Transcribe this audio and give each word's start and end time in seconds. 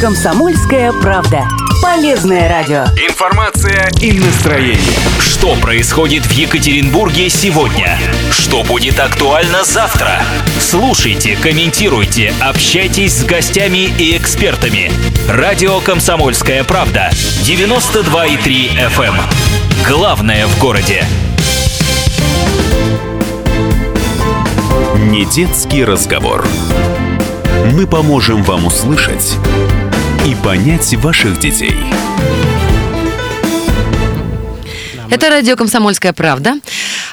Комсомольская 0.00 0.92
правда. 0.92 1.48
Полезное 1.82 2.50
радио. 2.50 2.84
Информация 3.08 3.88
и 4.02 4.18
настроение. 4.18 4.76
Что 5.18 5.54
происходит 5.56 6.26
в 6.26 6.32
Екатеринбурге 6.32 7.30
сегодня? 7.30 7.98
Что 8.30 8.62
будет 8.62 9.00
актуально 9.00 9.64
завтра? 9.64 10.22
Слушайте, 10.60 11.34
комментируйте, 11.36 12.34
общайтесь 12.40 13.20
с 13.20 13.24
гостями 13.24 13.88
и 13.98 14.14
экспертами. 14.18 14.92
Радио 15.30 15.80
«Комсомольская 15.80 16.62
правда». 16.64 17.08
92,3 17.44 18.76
FM. 18.90 19.14
эм. 19.14 19.16
Главное 19.88 20.46
в 20.46 20.58
городе. 20.58 21.06
Не 24.96 25.24
детский 25.24 25.84
разговор. 25.84 26.46
Мы 27.72 27.86
поможем 27.86 28.42
вам 28.42 28.66
услышать 28.66 29.36
и 30.26 30.34
понять 30.34 30.92
ваших 30.94 31.38
детей. 31.38 31.76
Это 35.08 35.30
радио 35.30 35.54
«Комсомольская 35.54 36.12
правда». 36.12 36.54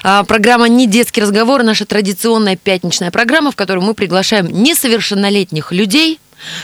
А, 0.02 0.24
Программа 0.24 0.68
«Не 0.68 0.88
детский 0.88 1.20
разговор»– 1.20 1.62
наша 1.64 1.86
традиционная 1.86 2.56
пятничная 2.56 3.12
программа, 3.12 3.52
в 3.52 3.56
которой 3.56 3.84
мы 3.84 3.94
приглашаем 3.94 4.48
несовершеннолетних 4.48 5.70
людей, 5.70 6.18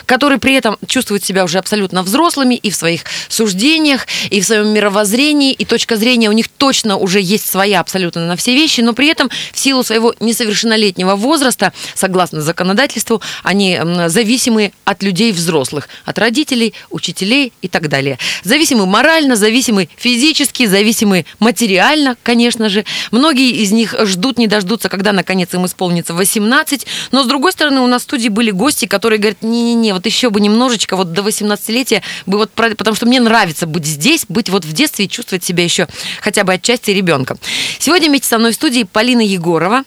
которые 0.06 0.38
при 0.38 0.54
этом 0.54 0.76
чувствуют 0.86 1.24
себя 1.24 1.44
уже 1.44 1.58
абсолютно 1.58 2.02
взрослыми 2.02 2.54
и 2.54 2.70
в 2.70 2.76
своих 2.76 3.02
суждениях, 3.28 4.06
и 4.30 4.40
в 4.40 4.44
своем 4.44 4.68
мировоззрении, 4.68 5.52
и 5.52 5.64
точка 5.64 5.96
зрения 5.96 6.28
у 6.28 6.32
них 6.32 6.48
точно 6.48 6.96
уже 6.96 7.20
есть 7.20 7.48
своя 7.48 7.80
абсолютно 7.80 8.26
на 8.26 8.36
все 8.36 8.54
вещи, 8.54 8.80
но 8.80 8.92
при 8.92 9.08
этом 9.08 9.30
в 9.52 9.58
силу 9.58 9.82
своего 9.82 10.14
несовершеннолетнего 10.20 11.16
возраста, 11.16 11.72
согласно 11.94 12.40
законодательству, 12.40 13.22
они 13.42 13.78
зависимы 14.06 14.72
от 14.84 15.02
людей 15.02 15.32
взрослых, 15.32 15.88
от 16.04 16.18
родителей, 16.18 16.74
учителей 16.90 17.52
и 17.62 17.68
так 17.68 17.88
далее. 17.88 18.18
Зависимы 18.44 18.86
морально, 18.86 19.36
зависимы 19.36 19.88
физически, 19.96 20.66
зависимы 20.66 21.26
материально, 21.38 22.16
конечно 22.22 22.68
же. 22.68 22.84
Многие 23.10 23.50
из 23.50 23.72
них 23.72 23.94
ждут, 24.04 24.38
не 24.38 24.46
дождутся, 24.46 24.88
когда 24.88 25.12
наконец 25.12 25.52
им 25.54 25.66
исполнится 25.66 26.14
18. 26.14 26.86
Но 27.12 27.24
с 27.24 27.26
другой 27.26 27.52
стороны, 27.52 27.80
у 27.80 27.86
нас 27.86 28.02
в 28.02 28.04
студии 28.04 28.28
были 28.28 28.50
гости, 28.50 28.86
которые 28.86 29.18
говорят, 29.18 29.42
не-не-не, 29.70 29.94
вот 29.94 30.06
еще 30.06 30.30
бы 30.30 30.40
немножечко, 30.40 30.96
вот 30.96 31.12
до 31.12 31.22
18-летия 31.22 32.02
бы 32.26 32.38
вот, 32.38 32.50
потому 32.52 32.94
что 32.94 33.06
мне 33.06 33.20
нравится 33.20 33.66
быть 33.66 33.86
здесь, 33.86 34.24
быть 34.28 34.48
вот 34.48 34.64
в 34.64 34.72
детстве 34.72 35.06
и 35.06 35.08
чувствовать 35.08 35.44
себя 35.44 35.64
еще 35.64 35.88
хотя 36.20 36.44
бы 36.44 36.52
отчасти 36.52 36.90
ребенком. 36.90 37.38
Сегодня 37.78 38.08
вместе 38.08 38.28
со 38.28 38.38
мной 38.38 38.52
в 38.52 38.54
студии 38.54 38.84
Полина 38.84 39.20
Егорова. 39.20 39.84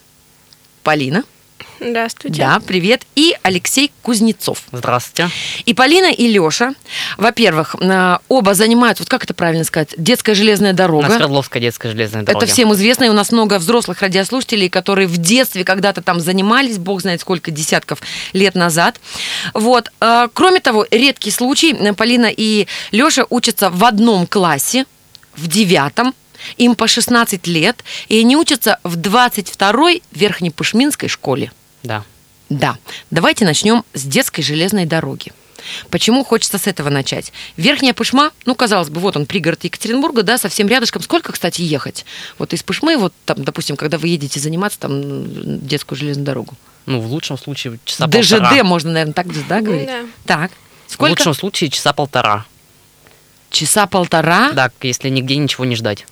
Полина. 0.82 1.24
Здравствуйте. 1.80 2.38
Да, 2.42 2.60
привет. 2.64 3.02
И 3.14 3.36
Алексей 3.42 3.92
Кузнецов. 4.02 4.62
Здравствуйте. 4.72 5.30
И 5.64 5.74
Полина, 5.74 6.10
и 6.12 6.28
Леша, 6.28 6.74
во-первых, 7.18 7.76
э, 7.80 8.18
оба 8.28 8.54
занимаются, 8.54 9.02
вот 9.02 9.10
как 9.10 9.24
это 9.24 9.34
правильно 9.34 9.64
сказать, 9.64 9.94
детская 9.96 10.34
железная 10.34 10.72
На 10.72 10.76
дорога. 10.76 11.10
Свердловской 11.10 11.60
детской 11.60 11.90
железной 11.90 12.22
дороге. 12.22 12.44
Это 12.44 12.52
всем 12.52 12.72
известно, 12.74 13.04
и 13.04 13.08
у 13.08 13.12
нас 13.12 13.32
много 13.32 13.58
взрослых 13.58 14.00
радиослушателей, 14.00 14.68
которые 14.68 15.06
в 15.06 15.18
детстве 15.18 15.64
когда-то 15.64 16.00
там 16.00 16.20
занимались, 16.20 16.78
бог 16.78 17.00
знает 17.02 17.20
сколько 17.20 17.50
десятков 17.50 18.00
лет 18.32 18.54
назад. 18.54 19.00
Вот. 19.52 19.90
Э, 20.00 20.28
Кроме 20.32 20.60
того, 20.60 20.86
редкий 20.90 21.30
случай, 21.30 21.72
э, 21.74 21.92
Полина 21.92 22.30
и 22.34 22.66
Леша 22.92 23.26
учатся 23.30 23.70
в 23.70 23.84
одном 23.84 24.26
классе, 24.26 24.86
в 25.36 25.48
девятом, 25.48 26.14
им 26.56 26.74
по 26.74 26.88
16 26.88 27.46
лет, 27.46 27.84
и 28.08 28.20
они 28.20 28.36
учатся 28.36 28.78
в 28.84 28.96
22-й 28.96 30.02
Верхнепышминской 30.12 31.08
школе. 31.08 31.52
Да. 31.82 32.04
Да, 32.50 32.76
давайте 33.10 33.44
начнем 33.44 33.84
с 33.94 34.04
детской 34.04 34.42
железной 34.42 34.84
дороги. 34.84 35.32
Почему 35.90 36.24
хочется 36.24 36.58
с 36.58 36.66
этого 36.66 36.90
начать? 36.90 37.32
Верхняя 37.56 37.94
Пышма, 37.94 38.32
ну, 38.44 38.54
казалось 38.54 38.90
бы, 38.90 39.00
вот 39.00 39.16
он, 39.16 39.26
пригород 39.26 39.64
Екатеринбурга, 39.64 40.22
да, 40.22 40.38
совсем 40.38 40.68
рядышком. 40.68 41.02
Сколько, 41.02 41.32
кстати, 41.32 41.62
ехать? 41.62 42.04
Вот 42.38 42.52
из 42.52 42.62
Пышмы, 42.62 42.96
вот 42.96 43.14
там, 43.24 43.42
допустим, 43.44 43.76
когда 43.76 43.98
вы 43.98 44.08
едете 44.08 44.40
заниматься 44.40 44.78
там 44.78 45.66
детскую 45.66 45.98
железную 45.98 46.26
дорогу. 46.26 46.54
Ну, 46.86 47.00
в 47.00 47.06
лучшем 47.06 47.38
случае 47.38 47.78
часа 47.84 48.06
ДЖД 48.06 48.40
полтора. 48.40 48.64
можно, 48.64 48.92
наверное, 48.92 49.14
так 49.14 49.32
же, 49.32 49.42
да, 49.48 49.60
говорить? 49.60 49.86
Да. 49.86 50.04
Так. 50.26 50.52
В 50.86 50.92
Сколько? 50.92 51.12
лучшем 51.12 51.34
случае 51.34 51.70
часа 51.70 51.94
полтора. 51.94 52.44
Часа 53.50 53.86
полтора? 53.86 54.52
Да, 54.52 54.70
если 54.82 55.08
нигде 55.08 55.36
ничего 55.36 55.64
не 55.64 55.76
ждать. 55.76 56.06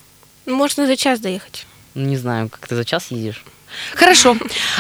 Можно 0.47 0.87
за 0.87 0.97
час 0.97 1.21
доехать. 1.21 1.67
Ну, 1.95 2.07
не 2.07 2.17
знаю, 2.17 2.49
как 2.49 2.67
ты 2.67 2.77
за 2.77 2.85
час 2.85 3.07
ездишь. 3.11 3.45
Хорошо. 3.95 4.37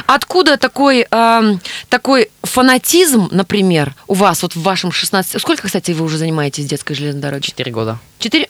Откуда 0.06 0.56
такой, 0.56 1.06
эм, 1.10 1.60
такой 1.88 2.30
фанатизм, 2.42 3.28
например, 3.30 3.94
у 4.06 4.14
вас 4.14 4.42
вот 4.42 4.54
в 4.54 4.62
вашем 4.62 4.92
16... 4.92 5.40
Сколько, 5.40 5.66
кстати, 5.66 5.92
вы 5.92 6.04
уже 6.04 6.18
занимаетесь 6.18 6.66
детской 6.66 6.94
железной 6.94 7.22
дорогой? 7.22 7.42
Четыре 7.42 7.72
года. 7.72 7.98
Четыре... 8.18 8.48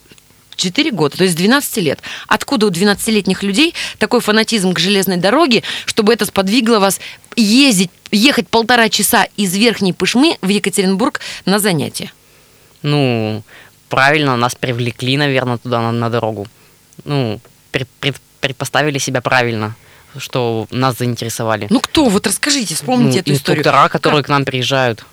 Четыре 0.55 0.91
года, 0.91 1.17
то 1.17 1.25
есть 1.25 1.35
12 1.35 1.79
лет. 1.79 2.01
Откуда 2.29 2.67
у 2.67 2.71
12-летних 2.71 3.43
людей 3.43 3.75
такой 3.99 4.21
фанатизм 4.21 4.75
к 4.75 4.79
железной 4.79 5.17
дороге, 5.17 5.63
чтобы 5.87 6.13
это 6.13 6.27
сподвигло 6.27 6.79
вас 6.79 7.01
ездить, 7.37 7.91
ехать 8.11 8.49
полтора 8.49 8.91
часа 8.91 9.27
из 9.37 9.57
Верхней 9.57 9.95
Пышмы 9.95 10.37
в 10.43 10.49
Екатеринбург 10.49 11.21
на 11.47 11.59
занятия? 11.59 12.13
Ну, 12.83 13.43
правильно, 13.89 14.37
нас 14.37 14.55
привлекли, 14.55 15.17
наверное, 15.17 15.57
туда 15.57 15.81
на, 15.81 15.91
на 15.91 16.11
дорогу. 16.11 16.47
Ну, 17.05 17.41
пред- 17.71 17.89
пред- 18.01 18.21
предпоставили 18.41 18.99
себя 18.99 19.21
правильно, 19.21 19.75
что 20.17 20.67
нас 20.71 20.99
заинтересовали. 20.99 21.67
Ну 21.71 21.81
кто? 21.81 22.07
Вот 22.07 22.27
расскажите, 22.27 22.75
вспомните 22.75 23.17
Ну, 23.17 23.21
эту 23.21 23.33
историю. 23.33 23.61
инструктора, 23.63 23.89
которые 23.89 24.23
Как? 24.23 24.27
к 24.27 24.29
нам 24.29 24.45
приезжают. 24.45 25.05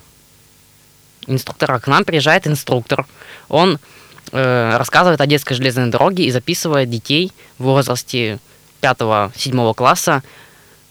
Инструктора. 1.27 1.79
К 1.79 1.87
нам 1.87 2.05
приезжает 2.05 2.47
инструктор. 2.47 3.05
Он 3.49 3.79
э, 4.31 4.77
рассказывает 4.77 5.21
о 5.21 5.25
детской 5.25 5.53
железной 5.55 5.87
дороге 5.89 6.25
и 6.25 6.31
записывает 6.31 6.89
детей 6.89 7.31
в 7.57 7.63
возрасте 7.63 8.39
5-7 8.81 9.73
класса 9.73 10.23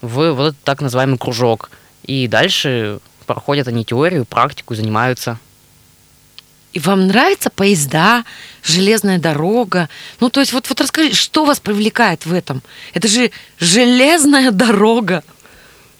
в 0.01 0.31
вот 0.33 0.47
этот 0.49 0.63
так 0.63 0.81
называемый 0.81 1.17
кружок. 1.17 1.69
И 2.03 2.27
дальше 2.27 2.99
проходят 3.25 3.67
они 3.67 3.83
теорию, 3.85 4.25
практику, 4.25 4.75
занимаются. 4.75 5.39
И 6.73 6.79
вам 6.79 7.07
нравятся 7.07 7.49
поезда, 7.49 8.25
железная 8.63 9.17
дорога? 9.17 9.89
Ну, 10.19 10.29
то 10.29 10.39
есть, 10.39 10.53
вот, 10.53 10.69
вот 10.69 10.79
расскажите, 10.81 11.15
что 11.15 11.45
вас 11.45 11.59
привлекает 11.59 12.25
в 12.25 12.33
этом? 12.33 12.61
Это 12.93 13.07
же 13.07 13.31
железная 13.59 14.51
дорога. 14.51 15.23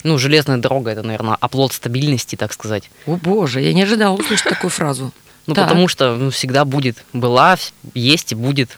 Ну, 0.03 0.17
железная 0.17 0.57
дорога 0.57 0.91
это, 0.91 1.03
наверное, 1.03 1.35
оплот 1.39 1.73
стабильности, 1.73 2.35
так 2.35 2.53
сказать. 2.53 2.89
О 3.07 3.15
боже, 3.15 3.61
я 3.61 3.73
не 3.73 3.81
ожидала 3.81 4.15
услышать 4.15 4.47
такую 4.47 4.69
фразу. 4.69 5.11
Ну, 5.47 5.55
потому 5.55 5.87
что 5.87 6.15
ну, 6.15 6.29
всегда 6.29 6.63
будет. 6.63 7.03
Была, 7.11 7.57
есть 7.95 8.31
и 8.31 8.35
будет. 8.35 8.77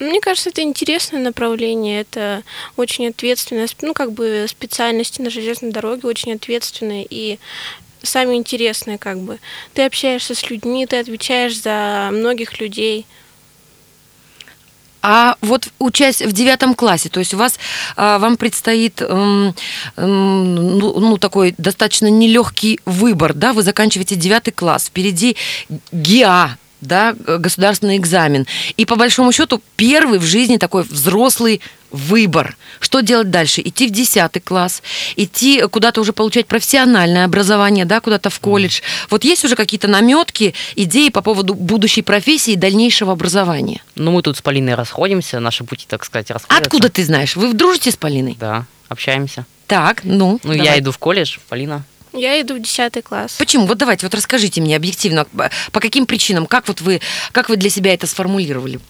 Мне 0.00 0.20
кажется, 0.20 0.50
это 0.50 0.60
интересное 0.60 1.20
направление, 1.20 2.00
это 2.02 2.42
очень 2.76 3.06
ответственное, 3.06 3.66
сп- 3.66 3.78
ну, 3.82 3.94
как 3.94 4.12
бы 4.12 4.46
специальности 4.48 5.22
на 5.22 5.30
железной 5.30 5.70
дороге 5.70 6.06
очень 6.08 6.34
ответственные 6.34 7.06
и 7.08 7.38
самые 8.06 8.38
интересные, 8.38 8.98
как 8.98 9.18
бы. 9.18 9.38
Ты 9.74 9.84
общаешься 9.84 10.34
с 10.34 10.50
людьми, 10.50 10.86
ты 10.86 10.98
отвечаешь 10.98 11.60
за 11.60 12.10
многих 12.12 12.60
людей. 12.60 13.06
А 15.08 15.36
вот 15.40 15.68
учась 15.78 16.20
в 16.20 16.32
девятом 16.32 16.74
классе, 16.74 17.08
то 17.08 17.20
есть 17.20 17.32
у 17.32 17.36
вас 17.36 17.60
а, 17.96 18.18
вам 18.18 18.36
предстоит 18.36 19.00
эм, 19.00 19.54
эм, 19.96 20.78
ну, 20.78 20.98
ну, 20.98 21.16
такой 21.16 21.54
достаточно 21.58 22.08
нелегкий 22.08 22.80
выбор, 22.84 23.32
да? 23.32 23.52
Вы 23.52 23.62
заканчиваете 23.62 24.16
девятый 24.16 24.52
класс, 24.52 24.86
впереди 24.86 25.36
ГИА, 25.92 26.56
да, 26.86 27.14
государственный 27.14 27.96
экзамен. 27.96 28.46
И 28.76 28.84
по 28.84 28.96
большому 28.96 29.32
счету 29.32 29.60
первый 29.76 30.18
в 30.18 30.24
жизни 30.24 30.56
такой 30.56 30.82
взрослый 30.82 31.60
выбор. 31.90 32.56
Что 32.80 33.00
делать 33.00 33.30
дальше? 33.30 33.62
Идти 33.64 33.88
в 33.88 33.90
10 33.90 34.44
класс, 34.44 34.82
идти 35.16 35.62
куда-то 35.62 36.00
уже 36.00 36.12
получать 36.12 36.46
профессиональное 36.46 37.24
образование, 37.24 37.84
да, 37.84 38.00
куда-то 38.00 38.30
в 38.30 38.38
колледж. 38.40 38.80
Вот 39.10 39.24
есть 39.24 39.44
уже 39.44 39.56
какие-то 39.56 39.88
наметки, 39.88 40.54
идеи 40.74 41.08
по 41.08 41.22
поводу 41.22 41.54
будущей 41.54 42.02
профессии 42.02 42.52
и 42.52 42.56
дальнейшего 42.56 43.12
образования? 43.12 43.82
Ну, 43.94 44.10
мы 44.10 44.22
тут 44.22 44.36
с 44.36 44.42
Полиной 44.42 44.74
расходимся, 44.74 45.40
наши 45.40 45.64
пути, 45.64 45.86
так 45.88 46.04
сказать, 46.04 46.30
расходятся. 46.30 46.64
Откуда 46.64 46.88
ты 46.88 47.04
знаешь? 47.04 47.36
Вы 47.36 47.52
дружите 47.52 47.90
с 47.90 47.96
Полиной? 47.96 48.36
Да, 48.38 48.66
общаемся. 48.88 49.46
Так, 49.66 50.04
ну. 50.04 50.38
Ну, 50.42 50.52
я 50.52 50.64
давай. 50.64 50.80
иду 50.80 50.92
в 50.92 50.98
колледж, 50.98 51.38
Полина. 51.48 51.84
Я 52.16 52.40
иду 52.40 52.56
в 52.56 52.60
10 52.60 53.02
класс. 53.04 53.36
Почему? 53.38 53.66
Вот 53.66 53.78
давайте, 53.78 54.06
вот 54.06 54.14
расскажите 54.14 54.60
мне 54.60 54.76
объективно, 54.76 55.26
по- 55.72 55.80
каким 55.80 56.06
причинам, 56.06 56.46
как 56.46 56.68
вот 56.68 56.80
вы, 56.80 57.00
как 57.32 57.48
вы 57.48 57.56
для 57.56 57.70
себя 57.70 57.94
это 57.94 58.06
сформулировали? 58.06 58.80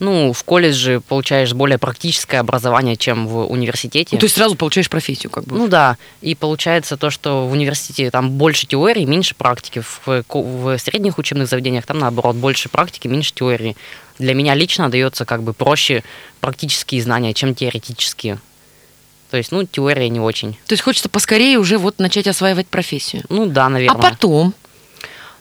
Ну, 0.00 0.32
в 0.32 0.42
колледже 0.42 1.00
получаешь 1.00 1.52
более 1.52 1.78
практическое 1.78 2.38
образование, 2.38 2.96
чем 2.96 3.28
в 3.28 3.46
университете. 3.46 4.10
Ну, 4.12 4.18
то 4.18 4.24
есть 4.24 4.34
сразу 4.34 4.56
получаешь 4.56 4.90
профессию, 4.90 5.30
как 5.30 5.44
бы. 5.44 5.56
Ну 5.56 5.68
да, 5.68 5.98
и 6.20 6.34
получается 6.34 6.96
то, 6.96 7.10
что 7.10 7.46
в 7.46 7.52
университете 7.52 8.10
там 8.10 8.32
больше 8.32 8.66
теории, 8.66 9.04
меньше 9.04 9.34
практики. 9.36 9.82
В, 10.04 10.24
в 10.28 10.78
средних 10.78 11.18
учебных 11.18 11.48
заведениях 11.48 11.86
там 11.86 12.00
наоборот 12.00 12.34
больше 12.36 12.68
практики, 12.68 13.06
меньше 13.06 13.32
теории. 13.34 13.76
Для 14.18 14.34
меня 14.34 14.54
лично 14.54 14.88
дается 14.90 15.24
как 15.24 15.42
бы 15.42 15.52
проще 15.52 16.02
практические 16.40 17.00
знания, 17.00 17.32
чем 17.32 17.54
теоретические. 17.54 18.38
То 19.34 19.38
есть, 19.38 19.50
ну, 19.50 19.64
теория 19.64 20.08
не 20.10 20.20
очень. 20.20 20.52
То 20.68 20.74
есть 20.74 20.84
хочется 20.84 21.08
поскорее 21.08 21.58
уже 21.58 21.76
вот 21.76 21.98
начать 21.98 22.28
осваивать 22.28 22.68
профессию. 22.68 23.24
Ну 23.28 23.46
да, 23.46 23.68
наверное. 23.68 23.98
А 23.98 24.00
потом? 24.00 24.54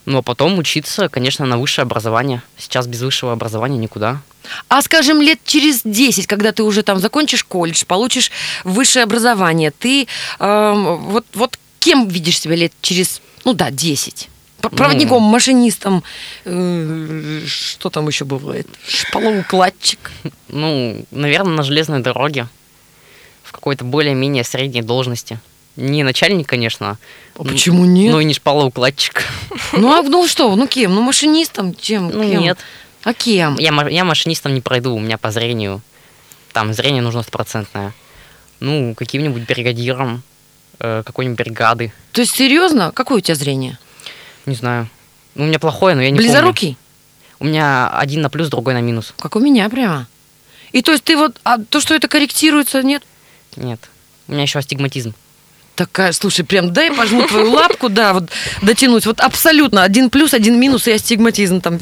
Ну, 0.07 0.17
а 0.17 0.21
потом 0.23 0.57
учиться, 0.57 1.09
конечно, 1.09 1.45
на 1.45 1.59
высшее 1.59 1.83
образование. 1.83 2.41
Сейчас 2.57 2.87
без 2.87 3.03
высшего 3.03 3.33
образования 3.33 3.77
никуда. 3.77 4.23
А 4.67 4.81
скажем, 4.81 5.21
лет 5.21 5.37
через 5.45 5.81
10, 5.83 6.25
когда 6.25 6.53
ты 6.53 6.63
уже 6.63 6.81
там 6.81 6.97
закончишь 6.97 7.43
колледж, 7.43 7.83
получишь 7.85 8.31
высшее 8.63 9.03
образование, 9.03 9.69
ты 9.69 10.07
эм, 10.39 10.97
вот, 11.11 11.27
вот 11.35 11.59
кем 11.77 12.07
видишь 12.07 12.39
себя 12.39 12.55
лет 12.55 12.73
через, 12.81 13.21
ну 13.45 13.53
да, 13.53 13.69
10? 13.69 14.27
П- 14.61 14.69
Проводником, 14.69 15.21
машинистом, 15.21 16.03
э, 16.45 17.41
что 17.45 17.91
там 17.91 18.07
еще 18.07 18.25
бывает? 18.25 18.65
Шпалоукладчик. 18.87 20.11
Ну, 20.47 21.05
наверное, 21.11 21.57
на 21.57 21.61
железной 21.63 21.99
дороге. 21.99 22.47
Какой-то 23.53 23.85
более-менее 23.85 24.43
средней 24.43 24.81
должности. 24.81 25.39
Не 25.75 26.03
начальник, 26.03 26.47
конечно. 26.47 26.97
А 27.35 27.43
почему 27.43 27.85
нет? 27.85 28.11
Ну 28.11 28.19
и 28.19 28.25
не 28.25 28.33
шпалоукладчик. 28.33 29.23
Ну 29.73 29.91
а 29.91 30.01
ну 30.03 30.27
что, 30.27 30.55
ну 30.55 30.67
кем? 30.67 30.93
Ну 30.93 31.01
машинистом, 31.01 31.73
чем? 31.73 32.09
Ну, 32.09 32.23
кем? 32.29 32.41
нет. 32.41 32.57
А 33.03 33.13
кем? 33.13 33.57
Я, 33.57 33.71
я 33.89 34.03
машинистом 34.03 34.53
не 34.53 34.61
пройду, 34.61 34.95
у 34.95 34.99
меня 34.99 35.17
по 35.17 35.31
зрению. 35.31 35.81
Там 36.51 36.73
зрение 36.73 37.01
нужно 37.01 37.21
стопроцентное. 37.21 37.93
Ну, 38.59 38.93
каким-нибудь 38.95 39.47
бригадиром 39.47 40.23
э, 40.79 41.03
какой-нибудь 41.05 41.37
бригады. 41.37 41.93
То 42.11 42.21
есть 42.21 42.35
серьезно? 42.35 42.91
Какое 42.91 43.17
у 43.17 43.21
тебя 43.21 43.35
зрение? 43.35 43.77
Не 44.45 44.55
знаю. 44.55 44.89
Ну, 45.35 45.45
у 45.45 45.47
меня 45.47 45.59
плохое, 45.59 45.95
но 45.95 46.01
я 46.01 46.11
не 46.11 46.17
помню. 46.17 46.29
Близорукий? 46.29 46.77
У 47.39 47.45
меня 47.45 47.89
один 47.89 48.21
на 48.21 48.29
плюс, 48.29 48.49
другой 48.49 48.73
на 48.73 48.81
минус. 48.81 49.13
Как 49.17 49.35
у 49.35 49.39
меня 49.39 49.69
прямо. 49.69 50.07
И 50.71 50.81
то 50.81 50.91
есть 50.91 51.03
ты 51.03 51.17
вот, 51.17 51.39
а 51.43 51.57
то, 51.57 51.79
что 51.79 51.93
это 51.93 52.07
корректируется, 52.07 52.81
нет? 52.83 53.03
Нет. 53.55 53.79
У 54.27 54.33
меня 54.33 54.43
еще 54.43 54.59
астигматизм. 54.59 55.13
Такая, 55.75 56.11
слушай, 56.11 56.45
прям 56.45 56.71
дай 56.71 56.91
пожму 56.91 57.27
твою 57.27 57.51
лапку, 57.51 57.89
да, 57.89 58.13
вот 58.13 58.29
дотянуть. 58.61 59.07
Вот 59.07 59.19
абсолютно 59.19 59.81
один 59.81 60.11
плюс, 60.11 60.35
один 60.35 60.59
минус 60.59 60.87
и 60.87 60.91
астигматизм 60.91 61.61
там, 61.61 61.79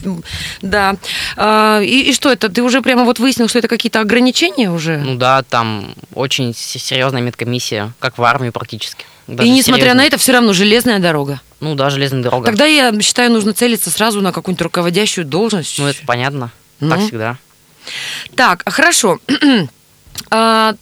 да. 0.61 0.95
А, 1.35 1.81
и, 1.81 2.09
и 2.09 2.13
что 2.13 2.31
это? 2.31 2.47
Ты 2.47 2.63
уже 2.63 2.81
прямо 2.81 3.03
вот 3.03 3.19
выяснил, 3.19 3.49
что 3.49 3.59
это 3.59 3.67
какие-то 3.67 3.99
ограничения 3.99 4.71
уже? 4.71 4.97
Ну 4.97 5.15
да, 5.15 5.43
там 5.43 5.93
очень 6.13 6.55
серьезная 6.55 7.21
медкомиссия, 7.21 7.91
как 7.99 8.17
в 8.17 8.23
армии 8.23 8.49
практически. 8.49 9.05
Даже 9.27 9.49
и 9.49 9.51
несмотря 9.51 9.81
серьезная. 9.81 10.03
на 10.03 10.07
это, 10.07 10.17
все 10.17 10.31
равно 10.31 10.53
железная 10.53 10.99
дорога. 10.99 11.41
Ну 11.59 11.75
да, 11.75 11.89
железная 11.89 12.23
дорога. 12.23 12.45
Тогда 12.45 12.65
я 12.65 12.97
считаю, 13.01 13.29
нужно 13.29 13.51
целиться 13.51 13.89
сразу 13.89 14.21
на 14.21 14.31
какую-нибудь 14.31 14.61
руководящую 14.61 15.25
должность. 15.25 15.77
Ну 15.77 15.87
это 15.87 15.99
понятно. 16.05 16.51
Ну. 16.79 16.89
Так 16.91 16.99
всегда. 17.01 17.37
Так, 18.35 18.63
хорошо. 18.65 19.19
А, 20.29 20.75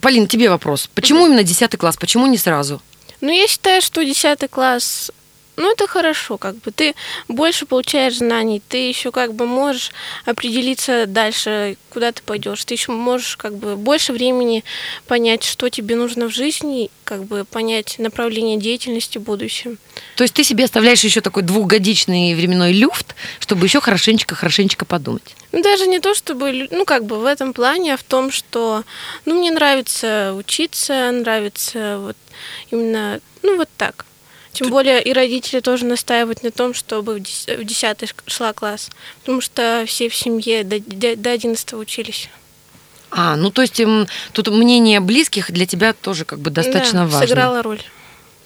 Полин, 0.00 0.26
тебе 0.26 0.50
вопрос. 0.50 0.88
Почему 0.94 1.26
именно 1.26 1.42
10 1.42 1.76
класс? 1.76 1.96
Почему 1.96 2.26
не 2.26 2.38
сразу? 2.38 2.82
Ну, 3.20 3.30
я 3.30 3.46
считаю, 3.46 3.80
что 3.80 4.02
10 4.04 4.50
класс, 4.50 5.10
ну, 5.56 5.72
это 5.72 5.86
хорошо, 5.86 6.36
как 6.36 6.56
бы. 6.56 6.70
Ты 6.70 6.94
больше 7.28 7.66
получаешь 7.66 8.18
знаний, 8.18 8.62
ты 8.68 8.88
еще 8.88 9.10
как 9.10 9.34
бы 9.34 9.46
можешь 9.46 9.90
определиться 10.26 11.06
дальше, 11.06 11.76
куда 11.90 12.12
ты 12.12 12.22
пойдешь. 12.22 12.64
Ты 12.64 12.74
еще 12.74 12.92
можешь 12.92 13.36
как 13.36 13.56
бы 13.56 13.76
больше 13.76 14.12
времени 14.12 14.64
понять, 15.06 15.44
что 15.44 15.70
тебе 15.70 15.96
нужно 15.96 16.28
в 16.28 16.34
жизни, 16.34 16.90
как 17.04 17.24
бы 17.24 17.44
понять 17.44 17.98
направление 17.98 18.58
деятельности 18.58 19.18
в 19.18 19.22
будущем. 19.22 19.78
То 20.16 20.24
есть 20.24 20.34
ты 20.34 20.44
себе 20.44 20.64
оставляешь 20.64 21.04
еще 21.04 21.20
такой 21.20 21.42
двухгодичный 21.42 22.34
временной 22.34 22.72
люфт, 22.72 23.14
чтобы 23.38 23.66
еще 23.66 23.80
хорошенечко-хорошенечко 23.80 24.86
подумать. 24.86 25.36
Ну, 25.52 25.62
даже 25.62 25.86
не 25.86 26.00
то, 26.00 26.14
чтобы, 26.14 26.68
ну, 26.70 26.84
как 26.86 27.04
бы 27.04 27.18
в 27.18 27.26
этом 27.26 27.52
плане, 27.52 27.94
а 27.94 27.96
в 27.98 28.02
том, 28.02 28.32
что, 28.32 28.82
ну, 29.26 29.38
мне 29.38 29.50
нравится 29.50 30.34
учиться, 30.34 31.10
нравится 31.12 31.98
вот 32.00 32.16
именно, 32.70 33.20
ну, 33.42 33.56
вот 33.56 33.68
так. 33.76 34.06
Тем 34.52 34.70
более 34.70 35.02
и 35.02 35.12
родители 35.12 35.60
тоже 35.60 35.84
настаивают 35.84 36.42
на 36.42 36.50
том, 36.50 36.72
чтобы 36.72 37.16
в 37.16 37.18
дес- 37.18 37.46
в 37.58 37.62
10 37.64 38.14
шла 38.26 38.54
класс, 38.54 38.88
потому 39.20 39.42
что 39.42 39.84
все 39.86 40.08
в 40.08 40.14
семье 40.14 40.64
до, 40.64 40.80
до, 40.80 41.14
до 41.14 41.30
11 41.30 41.74
учились. 41.74 42.30
А, 43.10 43.36
ну 43.36 43.50
то 43.50 43.60
есть 43.60 43.78
м, 43.80 44.06
тут 44.32 44.48
мнение 44.48 45.00
близких 45.00 45.52
для 45.52 45.66
тебя 45.66 45.92
тоже 45.92 46.24
как 46.24 46.38
бы 46.38 46.50
достаточно 46.50 47.00
Да, 47.00 47.06
важно. 47.06 47.26
сыграла 47.28 47.62
роль. 47.62 47.82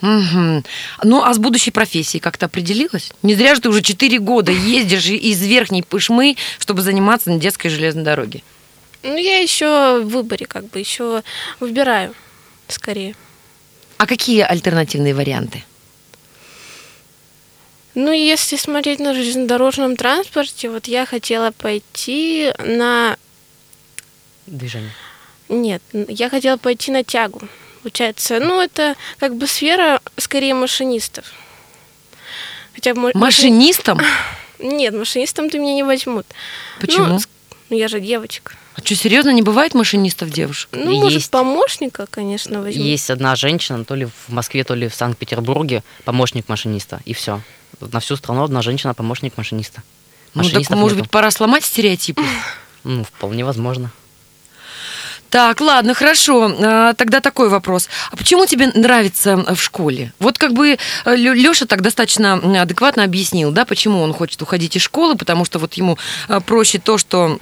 Мгм. 0.01 0.65
Ну, 1.03 1.23
а 1.23 1.35
с 1.35 1.39
будущей 1.39 1.71
профессией 1.71 2.21
как-то 2.21 2.47
определилась? 2.47 3.13
Не 3.23 3.35
зря 3.35 3.55
же 3.55 3.61
ты 3.61 3.69
уже 3.69 3.83
4 3.83 4.19
года 4.19 4.53
ездишь 4.53 5.07
из 5.07 5.43
верхней 5.43 5.83
пышмы, 5.83 6.37
чтобы 6.59 6.83
заниматься 6.83 7.31
на 7.31 7.39
детской 7.39 7.69
железной 7.69 8.05
дороге. 8.05 8.43
Ну, 9.03 9.17
я 9.17 9.39
еще 9.39 10.01
в 10.03 10.09
выборе, 10.09 10.47
как 10.47 10.69
бы, 10.69 10.79
еще 10.79 11.23
выбираю 11.59 12.15
скорее. 12.69 13.15
А 13.99 14.07
какие 14.07 14.41
альтернативные 14.41 15.15
варианты? 15.15 15.65
Ну, 17.95 18.13
если 18.13 18.57
смотреть 18.57 19.01
на 19.01 19.15
железнодорожном 19.15 19.97
транспорте, 19.97 20.71
вот 20.71 20.87
я 20.87 21.05
хотела 21.07 21.51
пойти 21.51 22.53
на 22.59 23.17
Движение. 24.51 24.91
Нет, 25.49 25.83
я 25.93 26.29
хотела 26.29 26.57
пойти 26.57 26.91
на 26.91 27.05
тягу. 27.05 27.41
Получается, 27.83 28.41
ну, 28.41 28.61
это 28.61 28.95
как 29.19 29.37
бы 29.37 29.47
сфера 29.47 30.01
скорее 30.17 30.55
машинистов. 30.55 31.25
Хотя 32.75 32.93
машини- 32.93 33.17
Машинистом? 33.19 34.01
Нет, 34.59 34.95
машинистом 34.95 35.49
ты 35.51 35.59
меня 35.59 35.75
не 35.75 35.83
возьмут. 35.83 36.27
Почему? 36.81 37.19
Ну, 37.71 37.77
я 37.77 37.89
же 37.89 38.01
девочка. 38.01 38.55
А 38.75 38.81
что, 38.81 38.95
серьезно, 38.95 39.31
не 39.31 39.43
бывает 39.43 39.75
машинистов 39.75 40.31
девушек? 40.31 40.69
Ну, 40.73 40.93
может, 41.01 41.19
Есть. 41.19 41.31
помощника, 41.31 42.07
конечно, 42.11 42.61
возьмут. 42.61 42.85
Есть 42.85 43.11
одна 43.11 43.35
женщина, 43.37 43.85
то 43.85 43.95
ли 43.95 44.07
в 44.07 44.33
Москве, 44.33 44.65
то 44.65 44.75
ли 44.75 44.89
в 44.89 44.95
Санкт-Петербурге, 44.95 45.83
помощник 46.05 46.49
машиниста, 46.49 47.01
и 47.05 47.13
все. 47.15 47.41
На 47.81 48.01
всю 48.01 48.17
страну 48.17 48.43
одна 48.45 48.61
женщина 48.63 48.93
помощник 48.95 49.37
машиниста. 49.37 49.83
Ну, 50.35 50.43
так, 50.45 50.71
может 50.71 50.97
нету. 50.97 51.05
быть, 51.05 51.11
пора 51.11 51.31
сломать 51.31 51.65
стереотипы? 51.65 52.23
Ну, 52.83 53.05
вполне 53.05 53.45
возможно. 53.45 53.91
Так, 55.31 55.61
ладно, 55.61 55.95
хорошо. 55.95 56.53
А, 56.61 56.95
Тогда 56.95 57.21
такой 57.21 57.49
вопрос. 57.49 57.89
А 58.11 58.17
почему 58.17 58.47
тебе 58.47 58.67
нравится 58.75 59.37
в 59.37 59.61
школе? 59.63 60.13
Вот 60.19 60.39
как 60.39 60.53
бы 60.53 60.77
Леша 61.07 61.67
так 61.67 61.83
достаточно 61.83 62.35
адекватно 62.61 63.05
объяснил, 63.05 63.53
да, 63.53 63.65
почему 63.65 64.03
он 64.03 64.13
хочет 64.13 64.43
уходить 64.43 64.77
из 64.77 64.83
школы, 64.83 65.17
потому 65.17 65.45
что 65.45 65.59
вот 65.59 65.75
ему 65.75 65.99
а, 66.29 66.41
проще 66.41 66.79
то, 66.79 66.99
что 66.99 67.39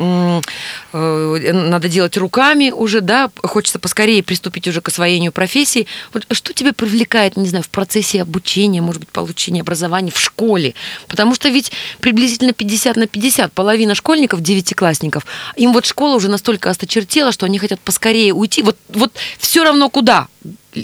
э, 0.93 1.53
надо 1.53 1.89
делать 1.89 2.17
руками 2.17 2.71
уже, 2.71 3.01
да, 3.01 3.31
хочется 3.43 3.79
поскорее 3.79 4.23
приступить 4.23 4.69
уже 4.69 4.81
к 4.83 4.89
освоению 4.89 5.33
профессии. 5.33 5.87
Вот 6.13 6.27
что 6.31 6.53
тебя 6.53 6.73
привлекает, 6.75 7.37
не 7.37 7.49
знаю, 7.49 7.65
в 7.65 7.71
процессе 7.71 8.21
обучения, 8.23 8.83
может 8.83 9.01
быть, 9.01 9.09
получения 9.09 9.63
образования 9.63 10.11
в 10.11 10.21
школе? 10.21 10.75
Потому 11.09 11.35
что 11.35 11.49
ведь 11.49 11.73
приблизительно 12.01 12.53
50 12.53 12.97
на 12.97 13.07
50, 13.07 13.53
половина 13.53 13.95
школьников, 13.95 14.43
девятиклассников, 14.43 15.25
им 15.57 15.73
вот 15.73 15.87
школа 15.87 16.17
уже 16.17 16.29
настолько 16.29 16.71
осточертела, 16.71 17.33
что 17.33 17.47
они 17.47 17.59
хотят 17.59 17.78
поскорее 17.81 18.33
уйти. 18.33 18.63
Вот, 18.63 18.77
вот 18.89 19.13
все 19.39 19.65
равно 19.65 19.89
куда. 19.91 20.29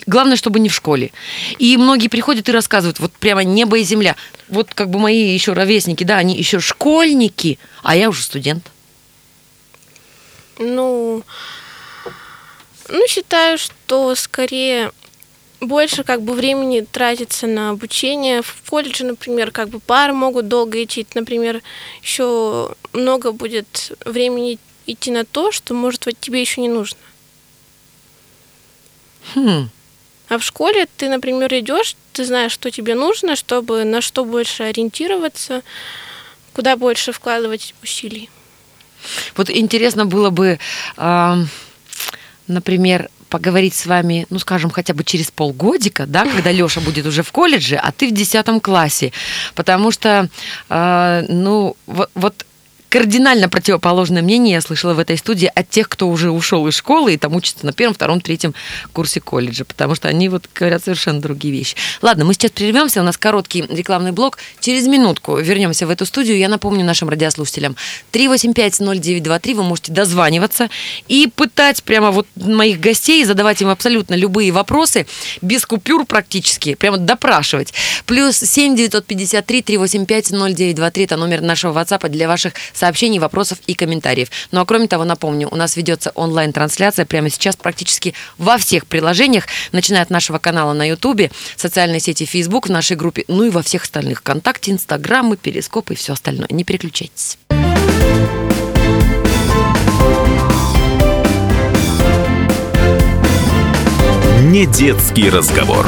Главное, 0.07 0.37
чтобы 0.37 0.61
не 0.61 0.69
в 0.69 0.75
школе. 0.75 1.13
И 1.59 1.77
многие 1.77 2.09
приходят 2.09 2.49
и 2.49 2.53
рассказывают, 2.53 2.99
вот 2.99 3.13
прямо 3.13 3.45
небо 3.45 3.79
и 3.79 3.85
земля. 3.85 4.17
Вот 4.49 4.75
как 4.75 4.91
бы 4.91 4.99
мои 4.99 5.35
еще 5.35 5.53
ровесники, 5.53 6.05
да, 6.05 6.17
они 6.17 6.37
еще 6.37 6.61
школьники, 6.61 7.59
а 7.83 7.97
я 7.97 8.09
уже 8.09 8.23
студент. 8.23 8.71
Ну, 10.59 11.23
ну, 12.89 13.07
считаю, 13.09 13.59
что 13.59 14.15
скорее 14.15 14.93
больше 15.61 16.05
как 16.05 16.23
бы 16.23 16.35
времени 16.35 16.81
тратится 16.81 17.47
на 17.47 17.71
обучение. 17.71 18.43
В 18.43 18.63
колледже, 18.69 19.05
например, 19.05 19.51
как 19.51 19.69
бы 19.69 19.81
пары 19.81 20.13
могут 20.13 20.49
долго 20.49 20.83
идти. 20.83 21.07
Например, 21.15 21.63
еще 22.03 22.75
много 22.93 23.33
будет 23.33 23.93
времени 24.05 24.59
идти 24.87 25.11
на 25.11 25.25
то, 25.25 25.53
что, 25.53 25.75
может, 25.75 26.07
вот 26.07 26.15
тебе 26.21 26.41
еще 26.41 26.61
не 26.61 26.69
нужно. 26.69 26.99
Хм. 29.35 29.71
А 30.29 30.39
в 30.39 30.43
школе 30.43 30.87
ты, 30.97 31.09
например, 31.09 31.53
идешь, 31.55 31.97
ты 32.13 32.25
знаешь, 32.25 32.53
что 32.53 32.71
тебе 32.71 32.95
нужно, 32.95 33.37
чтобы 33.37 33.85
на 33.85 34.01
что 34.01 34.25
больше 34.25 34.65
ориентироваться, 34.65 35.63
куда 36.53 36.77
больше 36.77 37.13
вкладывать 37.13 37.75
усилий. 37.83 38.31
Вот 39.37 39.51
интересно 39.51 40.07
было 40.07 40.31
бы, 40.31 40.59
а, 40.97 41.39
например, 42.47 43.11
поговорить 43.29 43.75
с 43.75 43.87
вами, 43.87 44.27
ну, 44.31 44.39
скажем, 44.39 44.71
хотя 44.71 44.95
бы 44.95 45.03
через 45.05 45.31
полгодика, 45.31 46.07
да, 46.07 46.25
когда 46.35 46.53
Леша 46.53 46.81
будет 46.81 47.05
уже 47.07 47.23
в 47.23 47.33
колледже, 47.33 47.77
а 47.77 47.93
ты 47.93 48.09
в 48.09 48.13
10 48.13 48.63
классе. 48.63 49.13
Потому 49.55 49.91
что, 49.91 50.31
а, 50.69 51.25
ну, 51.29 51.77
вот, 51.87 52.11
вот 52.15 52.47
кардинально 52.95 53.49
противоположное 53.49 54.23
мнение 54.23 54.55
я 54.55 54.61
слышала 54.61 54.95
в 54.95 55.01
этой 55.01 55.19
студии 55.19 55.51
от 55.53 55.69
тех, 55.69 55.89
кто 55.89 56.09
уже 56.09 56.31
ушел 56.31 56.69
из 56.69 56.77
школы 56.77 57.15
и 57.15 57.17
там 57.17 57.35
учится 57.35 57.67
на 57.67 57.73
первом, 57.73 57.93
втором, 57.93 58.21
третьем 58.21 58.55
курсе 58.93 59.21
колледжа, 59.21 59.65
потому 59.65 59.97
что 59.97 60.07
они 60.07 60.29
вот 60.29 60.49
говорят 60.55 60.85
совершенно 60.85 61.21
другие 61.21 61.53
вещи. 61.53 61.75
Ладно, 62.03 62.25
мы 62.25 62.35
сейчас 62.35 62.53
прервемся, 62.53 63.01
у 63.01 63.03
нас 63.03 63.17
короткий 63.17 63.63
рекламный 63.63 64.13
блок. 64.13 64.39
Через 64.61 64.87
минутку 64.87 65.37
вернемся 65.39 65.89
в 65.89 65.91
эту 65.91 66.07
студию. 66.07 66.39
Я 66.39 66.49
напомню 66.49 66.85
нашим 66.85 67.09
радиослушателям. 67.09 67.75
385-0923 68.13 69.55
вы 69.55 69.65
можете 69.65 69.91
дозваниваться 69.91 70.71
и 71.09 71.29
пытать 71.35 71.83
прямо 71.83 72.13
вот 72.13 72.29
моих 72.37 72.79
гостей, 72.79 73.25
задавать 73.25 73.61
им 73.61 73.71
абсолютно 73.71 74.15
любые 74.15 74.53
вопросы, 74.53 75.09
без 75.43 75.67
купюр 75.67 76.07
практически, 76.07 76.77
прямо 76.77 76.99
допрашивать. 76.99 77.75
Плюс 78.07 78.37
7 78.37 78.77
953 78.77 79.63
385 79.63 80.31
0923 80.31 81.05
это 81.05 81.17
номер 81.17 81.41
нашего 81.41 81.77
WhatsApp 81.77 82.09
для 82.09 82.29
ваших 82.29 82.53
сообщений, 82.73 82.84
вопросов 83.19 83.59
и 83.67 83.75
комментариев. 83.75 84.29
Ну 84.51 84.61
а 84.61 84.65
кроме 84.65 84.89
того, 84.89 85.05
напомню, 85.05 85.49
у 85.51 85.57
нас 85.57 85.77
ведется 85.77 86.11
онлайн-трансляция 86.15 87.07
прямо 87.07 87.31
сейчас 87.31 87.57
практически 87.57 88.15
во 88.39 88.59
всех 88.59 88.87
приложениях, 88.87 89.47
начиная 89.73 90.03
от 90.03 90.11
нашего 90.11 90.39
канала 90.39 90.73
на 90.73 90.89
YouTube, 90.89 91.31
социальной 91.57 92.01
сети 92.01 92.25
Facebook, 92.25 92.69
в 92.69 92.71
нашей 92.71 92.97
группе, 92.97 93.25
ну 93.29 93.45
и 93.45 93.51
во 93.51 93.63
всех 93.63 93.85
остальных 93.85 94.21
ВКонтакте, 94.21 94.73
Инстаграмы, 94.73 95.37
Перископ 95.37 95.91
и 95.91 95.95
все 95.95 96.13
остальное. 96.13 96.49
Не 96.51 96.65
переключайтесь. 96.65 97.39
Не 104.55 104.67
детский 104.67 105.31
разговор. 105.31 105.87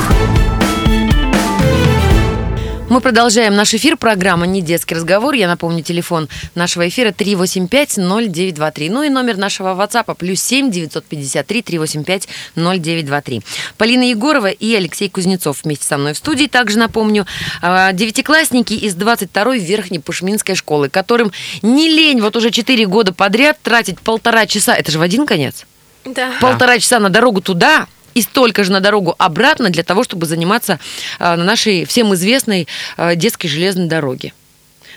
Мы 2.89 3.01
продолжаем 3.01 3.57
наш 3.57 3.75
эфир. 3.75 3.97
Программа 3.97 4.47
«Не 4.47 4.63
детский 4.63 4.95
разговор». 4.95 5.35
Я 5.35 5.49
напомню, 5.49 5.83
телефон 5.83 6.29
нашего 6.55 6.87
эфира 6.89 7.09
385-0923. 7.11 8.91
Ну 8.91 9.03
и 9.03 9.09
номер 9.09 9.39
нашего 9.39 9.75
WhatsApp 9.75 10.15
плюс 10.15 10.41
7 10.41 10.71
953 10.71 11.63
385 11.63 12.29
0923. 12.55 13.43
Полина 13.77 14.05
Егорова 14.05 14.51
и 14.51 14.73
Алексей 14.77 15.11
Кузнецов 15.11 15.65
вместе 15.65 15.85
со 15.85 15.99
мной 15.99 16.13
в 16.13 16.19
студии. 16.19 16.47
Также 16.47 16.79
напомню, 16.79 17.27
а, 17.61 17.93
девятиклассники 17.93 18.75
из 18.75 18.95
22-й 18.95 19.59
Верхней 19.59 19.99
Пушминской 19.99 20.55
школы, 20.55 20.89
которым 20.89 21.33
не 21.63 21.89
лень 21.89 22.21
вот 22.21 22.37
уже 22.37 22.53
4 22.53 22.87
года 22.87 23.13
подряд 23.13 23.59
тратить 23.63 24.01
полтора 24.01 24.47
часа. 24.47 24.77
Это 24.77 24.93
же 24.93 25.01
в 25.01 25.03
один 25.03 25.27
конец? 25.27 25.67
Да. 26.05 26.31
полтора 26.41 26.79
часа 26.79 27.01
на 27.01 27.11
дорогу 27.11 27.41
туда 27.41 27.89
и 28.17 28.23
столько 28.23 28.65
же 28.65 28.73
на 28.73 28.81
дорогу 28.81 29.15
обратно 29.19 29.69
для 29.69 29.85
того, 29.85 30.03
чтобы 30.03 30.25
заниматься 30.25 30.81
а, 31.19 31.37
на 31.37 31.45
нашей 31.45 31.85
всем 31.85 32.15
известной 32.15 32.67
а, 32.97 33.15
детской 33.15 33.47
железной 33.47 33.89
дороге. 33.89 34.33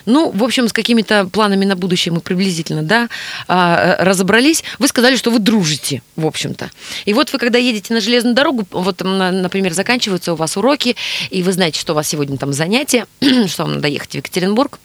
Ну, 0.06 0.32
в 0.32 0.42
общем, 0.42 0.70
с 0.70 0.74
какими-то 0.74 1.28
планами 1.28 1.66
на 1.66 1.76
будущее 1.76 2.14
мы 2.14 2.22
приблизительно, 2.22 2.82
да, 2.82 3.10
а, 3.50 3.98
разобрались. 4.00 4.64
Вы 4.80 4.88
сказали, 4.88 5.18
что 5.18 5.32
вы 5.32 5.40
дружите, 5.40 6.02
в 6.16 6.26
общем-то. 6.26 6.72
И 7.04 7.14
вот 7.14 7.34
вы, 7.34 7.40
когда 7.40 7.60
едете 7.60 7.94
на 7.94 8.00
железную 8.00 8.36
дорогу, 8.36 8.66
вот, 8.72 9.02
например, 9.04 9.74
заканчиваются 9.74 10.32
у 10.32 10.38
вас 10.38 10.56
уроки, 10.56 10.96
и 11.30 11.44
вы 11.44 11.52
знаете, 11.52 11.78
что 11.78 11.92
у 11.92 11.96
вас 11.98 12.08
сегодня 12.08 12.38
там 12.38 12.54
занятие, 12.54 13.06
что 13.48 13.64
вам 13.64 13.76
надо 13.76 13.90
ехать 13.90 14.12
в 14.12 14.16
Екатеринбург, 14.16 14.80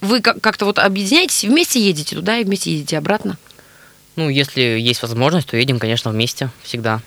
вы 0.00 0.22
как- 0.22 0.40
как-то 0.40 0.64
вот 0.64 0.78
объединяетесь, 0.78 1.44
вместе 1.44 1.80
едете 1.80 2.16
туда 2.16 2.38
и 2.38 2.44
вместе 2.44 2.72
едете 2.72 2.96
обратно. 2.96 3.36
Ну, 4.16 4.30
если 4.30 4.62
есть 4.62 5.02
возможность, 5.02 5.48
то 5.48 5.58
едем, 5.58 5.78
конечно, 5.78 6.10
вместе 6.10 6.48
всегда. 6.62 7.02